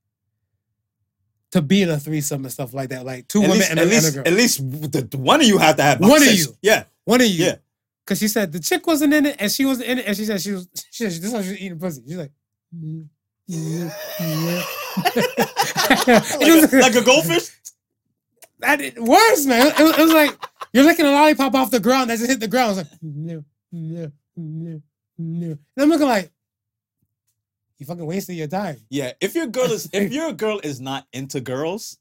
[1.53, 3.05] to be in a threesome and stuff like that.
[3.05, 4.23] Like two At women least, and, at a, and a least, girl.
[4.27, 6.47] at least the, the one of you have to have One of you.
[6.63, 6.85] Yeah.
[7.05, 7.45] One of you.
[7.45, 7.57] Yeah.
[8.05, 10.25] Cause she said the chick wasn't in it and she wasn't in it and she
[10.25, 12.03] said she was she said this is how she was eating pussy.
[12.07, 12.33] She's like,
[12.75, 13.07] "Mm,
[13.47, 13.91] yeah,
[14.21, 14.63] yeah."
[15.17, 17.49] like, was- a, like a goldfish.
[18.61, 19.67] that it, worse, man.
[19.69, 20.39] It, was- it was like
[20.73, 22.79] you're licking a lollipop off the ground that just hit the ground.
[22.79, 24.83] It's like no, no, no,
[25.19, 25.47] no.
[25.49, 26.31] And I'm looking like
[27.79, 28.77] you fucking wasted your time.
[28.91, 31.99] Yeah, if your girl is if your girl is not into girls,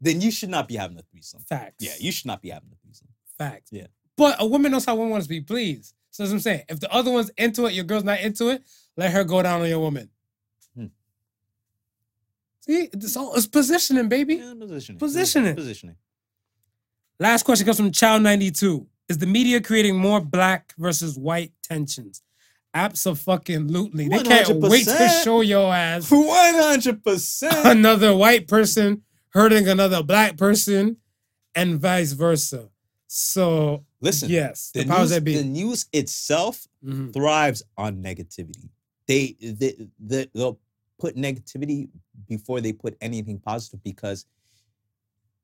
[0.00, 1.40] then you should not be having a threesome.
[1.48, 1.76] Facts.
[1.80, 3.08] Yeah, you should not be having a threesome.
[3.38, 3.70] facts.
[3.72, 3.86] Yeah.
[4.16, 5.94] But a woman knows how one wants to be pleased.
[6.10, 6.62] So that's what I'm saying.
[6.68, 8.62] If the other one's into it, your girl's not into it,
[8.96, 10.10] let her go down on your woman.
[12.60, 14.36] See, it's all it's positioning, baby.
[14.36, 14.98] Yeah, positioning.
[14.98, 15.54] Positioning.
[15.54, 15.96] Positioning.
[17.18, 18.86] Last question comes from Child 92.
[19.08, 22.22] Is the media creating more black versus white tensions?
[22.72, 24.08] Absolutely.
[24.08, 27.54] They can't wait to show your ass One hundred percent.
[27.66, 30.96] another white person hurting another black person
[31.54, 32.68] and vice versa.
[33.08, 35.34] So, Listen, yes, the the powers news, that be.
[35.36, 37.12] the news itself Mhm.
[37.12, 38.68] thrives on negativity.
[39.08, 40.60] They, they, they they'll
[40.98, 41.88] put negativity
[42.30, 44.24] before they put anything positive because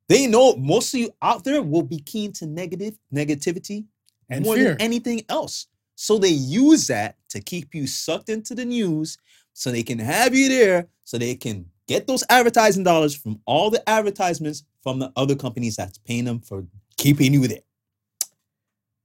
[0.08, 3.84] they know most of you out there will be keen to negative negativity
[4.30, 4.70] And more fear.
[4.70, 5.66] than anything else.
[5.96, 9.18] So they use that to keep you sucked into the news
[9.52, 13.70] so they can have you there so they can get those advertising dollars from all
[13.70, 16.64] the advertisements from the other companies that's paying them for
[16.96, 17.60] keeping you there.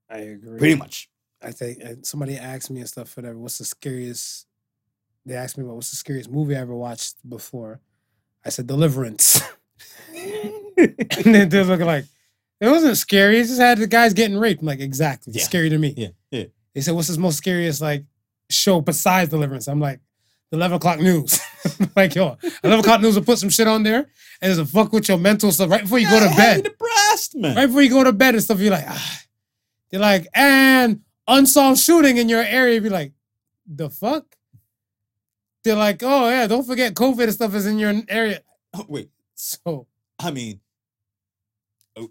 [0.10, 0.60] I agree.
[0.60, 1.10] Pretty much.
[1.42, 4.46] I think somebody asked me and stuff, whatever, what's the scariest?
[5.26, 7.80] They asked me what was the scariest movie I ever watched before.
[8.46, 9.42] I said Deliverance.
[10.16, 12.06] and then they're looking like,
[12.60, 13.40] it wasn't scary.
[13.40, 14.62] It just had the guys getting raped.
[14.62, 15.34] I'm like, exactly.
[15.34, 15.44] Yeah.
[15.44, 15.94] Scary to me.
[15.98, 16.10] Yeah.
[16.32, 16.46] Yeah.
[16.74, 18.06] They said, what's his most scariest like
[18.50, 19.68] show besides Deliverance?
[19.68, 20.00] I'm like,
[20.52, 21.40] the 11 o'clock news.
[21.96, 24.08] like, yo, 11 o'clock news will put some shit on there
[24.42, 26.64] and it'll fuck with your mental stuff right before you go to bed.
[26.64, 27.56] depressed, man.
[27.56, 29.22] Right before you go to bed and stuff, you're like, ah.
[29.92, 32.76] You're like, and unsolved shooting in your area.
[32.76, 33.14] You'd be like,
[33.68, 34.26] the fuck?
[35.64, 38.42] They're like, oh yeah, don't forget COVID and stuff is in your area.
[38.74, 39.88] Oh, Wait, So
[40.20, 40.60] I mean,
[41.98, 42.04] uh,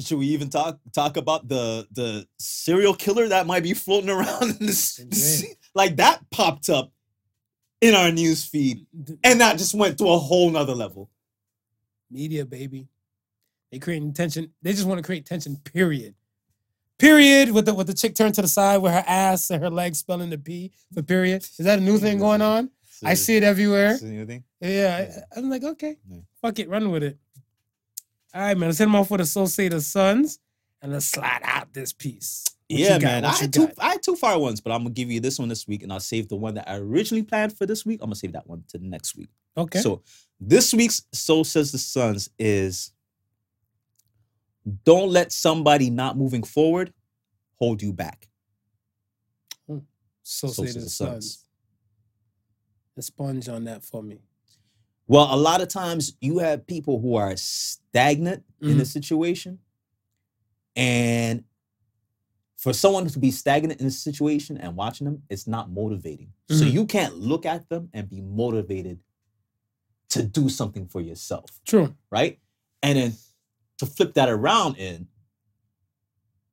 [0.00, 4.42] Should we even talk talk about the the serial killer that might be floating around
[4.60, 5.46] in this?
[5.74, 6.92] Like that popped up
[7.80, 8.86] in our news feed,
[9.24, 11.10] and that just went to a whole nother level.
[12.10, 12.88] Media, baby.
[13.70, 14.52] They creating tension.
[14.60, 16.14] They just want to create tension, period.
[17.02, 17.50] Period.
[17.50, 19.98] With the with the chick turned to the side with her ass and her legs
[19.98, 21.42] spelling the P for period.
[21.42, 22.70] Is that a new thing going on?
[23.04, 23.98] I see it everywhere.
[24.60, 25.10] Yeah.
[25.34, 25.96] I, I'm like, okay.
[26.08, 26.20] Yeah.
[26.40, 27.18] Fuck it, run with it.
[28.32, 28.68] All right, man.
[28.68, 30.38] Let's hit them off with So Says the Sons
[30.80, 32.44] and let's slide out this piece.
[32.68, 33.02] What yeah, got?
[33.02, 33.24] man.
[33.24, 33.68] I had two.
[33.78, 35.92] I had two fire ones, but I'm gonna give you this one this week, and
[35.92, 38.00] I'll save the one that I originally planned for this week.
[38.00, 39.28] I'm gonna save that one to next week.
[39.56, 39.80] Okay.
[39.80, 40.02] So
[40.40, 42.92] this week's So Says the Sons is
[44.84, 46.92] don't let somebody not moving forward
[47.58, 48.28] hold you back.
[50.24, 51.30] Associated Says the Sons.
[51.32, 51.44] Sons.
[52.96, 54.20] A sponge on that for me.
[55.08, 58.80] Well, a lot of times you have people who are stagnant in Mhm.
[58.80, 59.58] a situation.
[60.76, 61.44] And
[62.56, 66.32] for someone to be stagnant in a situation and watching them, it's not motivating.
[66.48, 66.72] So Mhm.
[66.72, 69.00] you can't look at them and be motivated
[70.10, 71.60] to do something for yourself.
[71.64, 71.96] True.
[72.10, 72.40] right?
[72.82, 73.16] And then
[73.82, 75.08] to flip that around in,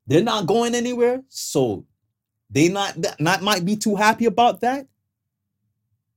[0.07, 1.85] they're not going anywhere, so
[2.49, 4.87] they not not might be too happy about that,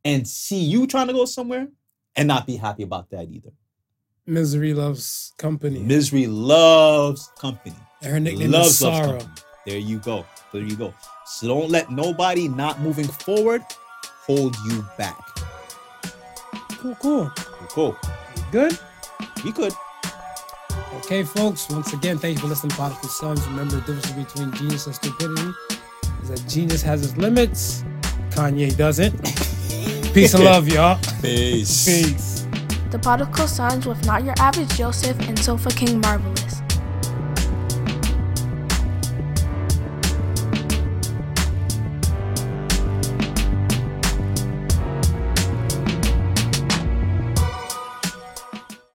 [0.04, 1.68] and see you trying to go somewhere
[2.16, 3.50] and not be happy about that either.
[4.26, 5.80] Misery loves company.
[5.80, 7.76] Misery loves company.
[8.02, 9.20] Her nickname loves, is Sorrow.
[9.66, 10.24] There you go.
[10.52, 10.94] There you go.
[11.26, 13.62] So don't let nobody not moving forward
[14.04, 15.20] hold you back.
[16.78, 17.30] Cool, cool.
[17.68, 17.96] Cool.
[18.50, 18.78] Good?
[19.44, 19.72] You could.
[21.04, 21.68] Okay, folks.
[21.68, 23.44] Once again, thank you for listening to Prodigal Sons.
[23.48, 25.50] Remember, the difference between genius and stupidity
[26.22, 27.82] is that genius has its limits.
[28.30, 29.12] Kanye doesn't.
[30.14, 31.00] Peace and love, y'all.
[31.20, 31.84] Peace.
[31.84, 32.46] Peace.
[32.92, 36.61] The Prodigal Sons with Not Your Average Joseph and Sofa King Marvelous.